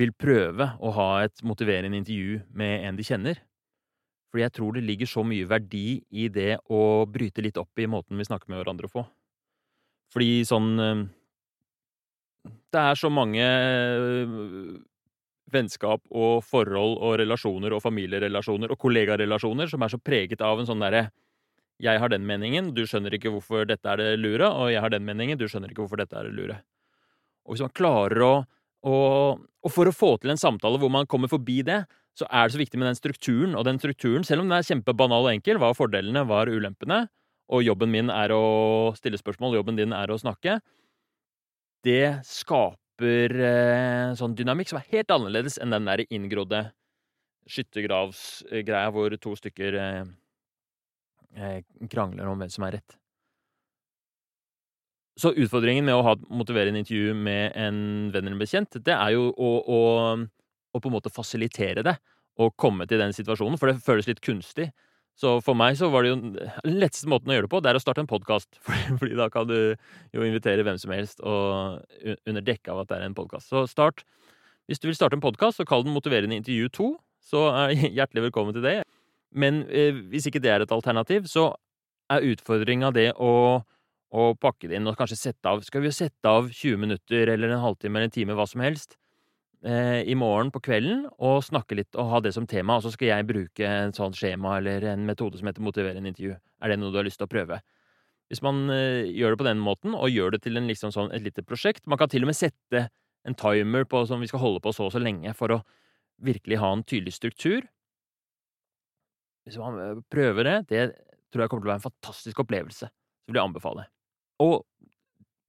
vil 0.00 0.12
prøve 0.14 0.72
å 0.78 0.90
ha 0.96 1.10
et 1.24 1.42
motiverende 1.46 1.98
intervju 1.98 2.40
med 2.54 2.86
en 2.86 2.98
de 2.98 3.06
kjenner. 3.06 3.40
Fordi 4.30 4.44
jeg 4.44 4.54
tror 4.54 4.74
det 4.74 4.86
ligger 4.86 5.10
så 5.10 5.24
mye 5.26 5.48
verdi 5.50 6.00
i 6.10 6.28
det 6.30 6.60
å 6.70 7.06
bryte 7.10 7.42
litt 7.42 7.58
opp 7.58 7.78
i 7.82 7.88
måten 7.90 8.18
vi 8.18 8.26
snakker 8.26 8.50
med 8.50 8.62
hverandre 8.62 8.90
på. 8.90 9.02
Fordi 10.10 10.42
sånn 10.48 10.70
eh, 10.82 11.02
Det 12.70 12.82
er 12.82 12.98
så 12.98 13.10
mange 13.12 13.44
eh, 13.44 14.36
vennskap 15.50 16.02
og 16.10 16.44
forhold 16.46 16.98
og 16.98 17.16
relasjoner 17.18 17.74
og 17.74 17.82
familierelasjoner 17.82 18.70
og 18.70 18.78
kollegarelasjoner 18.78 19.70
som 19.70 19.82
er 19.82 19.92
så 19.92 19.98
preget 19.98 20.44
av 20.46 20.60
en 20.60 20.68
sånn 20.68 20.84
derre 20.84 21.08
jeg 21.80 21.96
har 21.96 22.10
den 22.12 22.26
meningen, 22.28 22.74
du 22.76 22.82
skjønner 22.84 23.14
ikke 23.16 23.30
hvorfor 23.32 23.64
dette 23.64 23.88
er 23.88 23.96
det 23.96 24.08
lure, 24.20 24.44
og 24.44 24.68
jeg 24.68 24.82
har 24.84 24.92
den 24.92 25.06
meningen, 25.06 25.38
du 25.40 25.46
skjønner 25.48 25.72
ikke 25.72 25.80
hvorfor 25.80 26.02
dette 26.02 26.12
er 26.12 26.26
det 26.28 26.34
lure. 26.36 26.58
Og 27.48 27.54
hvis 27.54 27.64
man 27.64 27.72
klarer 27.72 28.20
å 28.26 28.32
og, 28.80 29.40
og, 29.60 29.72
for 29.72 29.88
å 29.88 29.92
få 29.92 30.14
til 30.20 30.32
en 30.32 30.40
samtale 30.40 30.80
hvor 30.80 30.92
man 30.92 31.08
kommer 31.10 31.28
forbi 31.28 31.60
det, 31.66 31.82
så 32.16 32.26
er 32.28 32.46
det 32.46 32.54
så 32.54 32.60
viktig 32.60 32.80
med 32.80 32.88
den 32.88 32.98
strukturen. 32.98 33.56
Og 33.58 33.66
den 33.68 33.80
strukturen, 33.80 34.24
selv 34.24 34.42
om 34.42 34.48
den 34.48 34.56
er 34.56 34.66
kjempebanal 34.66 35.26
og 35.26 35.32
enkel, 35.34 35.60
hva 35.60 35.72
er 35.72 35.78
fordelene, 35.78 36.24
hva 36.28 36.42
er 36.42 36.54
ulempene, 36.56 37.02
og 37.50 37.64
jobben 37.66 37.90
min 37.92 38.12
er 38.14 38.34
å 38.34 38.92
stille 38.98 39.18
spørsmål, 39.20 39.58
jobben 39.58 39.78
din 39.78 39.94
er 39.96 40.10
å 40.10 40.18
snakke, 40.20 40.60
det 41.86 42.20
skaper 42.28 43.34
eh, 43.34 44.12
sånn 44.18 44.36
dynamikk 44.38 44.70
som 44.70 44.80
er 44.80 44.90
helt 44.92 45.12
annerledes 45.14 45.56
enn 45.58 45.72
den 45.72 45.88
der 45.88 46.04
inngrodde 46.08 46.66
skyttergravsgreia 47.50 48.90
hvor 48.94 49.16
to 49.18 49.32
stykker 49.38 49.78
eh, 49.80 50.10
Eh, 51.36 51.62
krangler 51.90 52.26
om 52.26 52.40
hvem 52.42 52.50
som 52.50 52.66
er 52.66 52.78
rett. 52.78 52.96
Så 55.20 55.30
utfordringen 55.36 55.84
med 55.86 55.94
å 55.94 56.02
ha 56.02 56.14
motiverende 56.32 56.80
intervju 56.82 57.14
med 57.14 57.54
en 57.58 58.10
venn 58.10 58.26
eller 58.26 58.40
bekjent, 58.40 58.78
det 58.82 58.96
er 58.96 59.14
jo 59.14 59.28
å, 59.30 59.50
å, 59.60 59.80
å, 60.16 60.80
på 60.80 60.88
en 60.88 60.96
måte 60.96 61.12
fasilitere 61.12 61.84
det, 61.86 61.94
og 62.40 62.56
komme 62.58 62.86
til 62.88 63.02
den 63.02 63.14
situasjonen, 63.14 63.60
for 63.60 63.70
det 63.70 63.84
føles 63.84 64.08
litt 64.08 64.22
kunstig. 64.24 64.70
Så 65.18 65.34
for 65.44 65.58
meg 65.58 65.76
så 65.76 65.90
var 65.92 66.04
det 66.04 66.12
jo 66.12 66.18
den 66.20 66.78
letteste 66.80 67.10
måten 67.10 67.32
å 67.32 67.34
gjøre 67.34 67.48
det 67.48 67.52
på, 67.52 67.60
det 67.60 67.72
er 67.72 67.78
å 67.78 67.82
starte 67.82 68.02
en 68.04 68.08
podkast. 68.10 68.48
Fordi 69.00 69.18
da 69.18 69.28
kan 69.32 69.48
du 69.50 69.74
jo 70.14 70.24
invitere 70.24 70.64
hvem 70.64 70.78
som 70.80 70.94
helst, 70.94 71.20
og 71.20 71.82
under 72.28 72.46
dekke 72.46 72.72
av 72.72 72.84
at 72.84 72.92
det 72.92 73.00
er 73.00 73.08
en 73.08 73.18
podkast. 73.18 73.50
Så 73.52 73.66
start 73.70 74.04
Hvis 74.70 74.78
du 74.78 74.86
vil 74.86 74.94
starte 74.94 75.18
en 75.18 75.24
podkast, 75.24 75.58
så 75.58 75.66
kall 75.66 75.82
den 75.82 75.96
Motiverende 75.96 76.36
intervju 76.38 76.70
2. 76.78 76.88
Så 77.32 77.42
er 77.50 77.74
hjertelig 77.98 78.28
velkommen 78.28 78.56
til 78.56 78.64
det. 78.64 78.78
Men 79.30 79.64
eh, 79.68 79.94
hvis 80.10 80.28
ikke 80.30 80.42
det 80.42 80.50
er 80.54 80.64
et 80.64 80.72
alternativ, 80.74 81.26
så 81.30 81.50
er 82.10 82.26
utfordringa 82.32 82.90
det 82.94 83.10
å, 83.22 83.32
å, 83.62 84.22
pakke 84.40 84.70
det 84.70 84.80
inn 84.80 84.88
og 84.90 84.98
kanskje 84.98 85.18
sette 85.20 85.46
av 85.46 85.62
Skal 85.62 85.84
vi 85.84 85.90
jo 85.90 85.94
sette 85.94 86.26
av 86.26 86.48
20 86.50 86.80
minutter 86.82 87.30
eller 87.30 87.54
en 87.54 87.62
halvtime 87.62 87.98
eller 87.98 88.10
en 88.10 88.16
time, 88.16 88.34
hva 88.38 88.48
som 88.50 88.64
helst, 88.64 88.96
i 89.60 90.14
morgen 90.16 90.48
på 90.48 90.62
kvelden 90.64 91.02
og 91.20 91.42
snakke 91.44 91.76
litt 91.76 91.96
og 92.00 92.06
ha 92.08 92.20
det 92.24 92.30
som 92.32 92.46
tema, 92.48 92.78
og 92.78 92.86
så 92.86 92.94
skal 92.94 93.10
jeg 93.10 93.26
bruke 93.28 93.66
en 93.68 93.92
sånn 93.92 94.14
skjema 94.16 94.54
eller 94.56 94.86
en 94.88 95.02
metode 95.04 95.36
som 95.36 95.50
heter 95.50 95.60
motiverende 95.60 96.08
intervju. 96.08 96.32
Er 96.64 96.72
det 96.72 96.78
noe 96.80 96.88
du 96.94 96.96
har 96.96 97.04
lyst 97.04 97.20
til 97.20 97.28
å 97.28 97.32
prøve? 97.34 97.58
Hvis 98.30 98.40
man 98.46 98.70
eh, 98.70 99.10
gjør 99.10 99.34
det 99.34 99.40
på 99.42 99.48
den 99.48 99.60
måten, 99.60 99.96
og 99.98 100.08
gjør 100.08 100.36
det 100.36 100.44
til 100.46 100.56
en, 100.56 100.68
liksom 100.70 100.94
sånn, 100.94 101.10
et 101.12 101.24
lite 101.24 101.42
prosjekt 101.42 101.82
Man 101.90 101.98
kan 101.98 102.08
til 102.08 102.22
og 102.22 102.30
med 102.30 102.38
sette 102.38 102.86
en 103.26 103.36
timer 103.36 103.84
på 103.90 104.04
som 104.08 104.22
vi 104.22 104.30
skal 104.30 104.40
holde 104.40 104.62
på 104.64 104.72
så 104.72 104.86
og 104.86 104.94
så 104.94 105.02
lenge 105.02 105.34
for 105.36 105.52
å 105.52 105.60
virkelig 106.22 106.60
ha 106.62 106.70
en 106.72 106.86
tydelig 106.86 107.16
struktur 107.16 107.66
hvis 109.48 109.58
man 109.60 109.78
eh, 109.82 110.02
prøver 110.12 110.46
det, 110.46 110.56
det 110.70 110.82
tror 111.32 111.44
jeg 111.44 111.52
kommer 111.52 111.64
til 111.64 111.70
å 111.70 111.72
være 111.72 111.80
en 111.80 111.88
fantastisk 111.88 112.42
opplevelse. 112.44 112.86
Så 112.90 113.32
vil 113.32 113.40
jeg 113.40 113.50
anbefale. 113.50 113.86
Og 114.42 114.62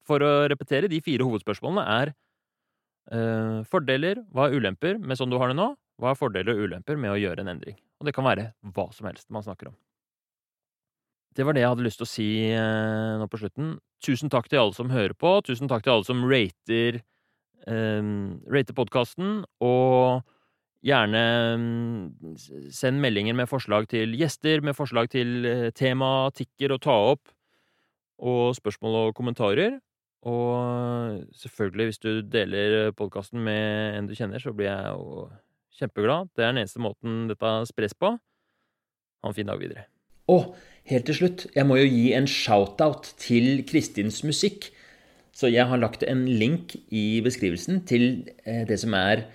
for 0.08 0.24
å 0.26 0.32
repetere, 0.50 0.90
de 0.90 1.02
fire 1.06 1.26
hovedspørsmålene 1.28 1.84
er 2.02 2.14
uh, 3.14 3.62
fordeler, 3.70 4.24
hva 4.34 4.48
er 4.48 4.58
ulemper 4.58 5.00
med 5.00 5.20
sånn 5.20 5.32
du 5.32 5.38
har 5.42 5.52
det 5.52 5.60
nå? 5.60 5.72
Hva 6.02 6.12
er 6.12 6.20
fordeler 6.20 6.56
og 6.56 6.66
ulemper 6.66 7.00
med 7.00 7.14
å 7.14 7.20
gjøre 7.20 7.44
en 7.44 7.54
endring? 7.54 7.78
Og 8.02 8.08
det 8.08 8.16
kan 8.18 8.26
være 8.26 8.52
hva 8.74 8.88
som 8.96 9.08
helst 9.10 9.30
man 9.34 9.46
snakker 9.46 9.70
om. 9.70 9.78
Det 11.38 11.46
var 11.48 11.56
det 11.56 11.62
jeg 11.64 11.72
hadde 11.72 11.86
lyst 11.86 12.02
til 12.02 12.08
å 12.08 12.12
si 12.12 12.30
uh, 12.52 13.22
nå 13.22 13.30
på 13.32 13.40
slutten. 13.40 13.78
Tusen 14.04 14.32
takk 14.34 14.50
til 14.52 14.64
alle 14.64 14.76
som 14.76 14.92
hører 14.92 15.16
på. 15.16 15.38
Tusen 15.48 15.70
takk 15.72 15.86
til 15.86 15.96
alle 15.96 16.08
som 16.08 16.26
rater, 16.28 17.00
uh, 17.70 18.12
rater 18.52 18.78
podkasten. 18.78 19.42
Og 19.64 20.24
Gjerne 20.82 21.22
mm, 21.62 22.38
send 22.74 23.02
meldinger 23.04 23.36
med 23.38 23.50
forslag 23.50 23.86
til 23.92 24.16
gjester, 24.18 24.64
med 24.66 24.74
forslag 24.74 25.12
til 25.14 25.46
eh, 25.46 25.68
tema, 25.78 26.32
tikker 26.34 26.74
å 26.74 26.80
ta 26.82 26.96
opp, 27.12 27.30
og 28.18 28.56
spørsmål 28.58 28.98
og 29.04 29.14
kommentarer. 29.18 29.78
Og 30.22 31.24
selvfølgelig, 31.34 31.88
hvis 31.90 32.02
du 32.02 32.10
deler 32.22 32.92
podkasten 32.94 33.42
med 33.42 33.98
en 33.98 34.10
du 34.10 34.14
kjenner, 34.18 34.42
så 34.42 34.54
blir 34.54 34.70
jeg 34.70 34.92
jo 34.94 35.30
kjempeglad. 35.80 36.30
Det 36.36 36.46
er 36.46 36.54
den 36.54 36.62
eneste 36.62 36.84
måten 36.84 37.24
dette 37.32 37.54
spres 37.70 37.98
på. 37.98 38.14
Ha 39.22 39.32
en 39.32 39.38
fin 39.38 39.50
dag 39.50 39.60
videre. 39.62 39.88
Og 40.30 40.54
helt 40.90 41.10
til 41.10 41.18
slutt, 41.18 41.48
jeg 41.56 41.66
må 41.68 41.80
jo 41.80 41.90
gi 41.90 42.12
en 42.18 42.30
shout-out 42.30 43.16
til 43.22 43.66
Kristins 43.70 44.22
musikk. 44.24 44.70
Så 45.34 45.50
jeg 45.50 45.66
har 45.66 45.80
lagt 45.80 46.04
en 46.06 46.26
link 46.28 46.76
i 46.92 47.22
beskrivelsen 47.24 47.82
til 47.90 48.30
eh, 48.46 48.62
det 48.68 48.78
som 48.82 48.94
er 48.94 49.26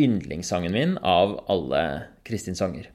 yndlingssangen 0.00 0.72
min 0.72 0.96
av 1.04 1.36
alle 1.52 1.82
Kristins 2.24 2.62
sanger. 2.62 2.88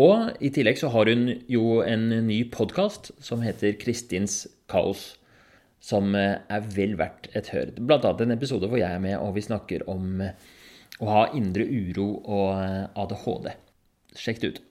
Og 0.00 0.32
i 0.40 0.48
tillegg 0.50 0.80
så 0.80 0.88
har 0.90 1.10
hun 1.12 1.28
jo 1.52 1.82
en 1.84 2.08
ny 2.26 2.42
podkast 2.50 3.12
som 3.22 3.44
heter 3.44 3.76
Kristins 3.78 4.46
kaos. 4.72 5.12
Som 5.82 6.14
eh, 6.18 6.38
er 6.46 6.72
vel 6.76 6.96
verdt 7.00 7.30
et 7.38 7.50
hør. 7.54 7.74
Blant 7.80 8.06
annet 8.06 8.26
en 8.26 8.36
episode 8.36 8.70
hvor 8.70 8.80
jeg 8.80 8.90
er 8.90 9.02
med 9.02 9.18
og 9.18 9.34
vi 9.36 9.44
snakker 9.44 9.86
om 9.90 10.22
eh, 10.22 10.50
å 11.02 11.10
ha 11.10 11.22
indre 11.34 11.66
uro 11.66 12.08
og 12.22 12.98
ADHD. 13.02 13.52
Sjekk 14.14 14.42
det 14.42 14.52
ut. 14.52 14.62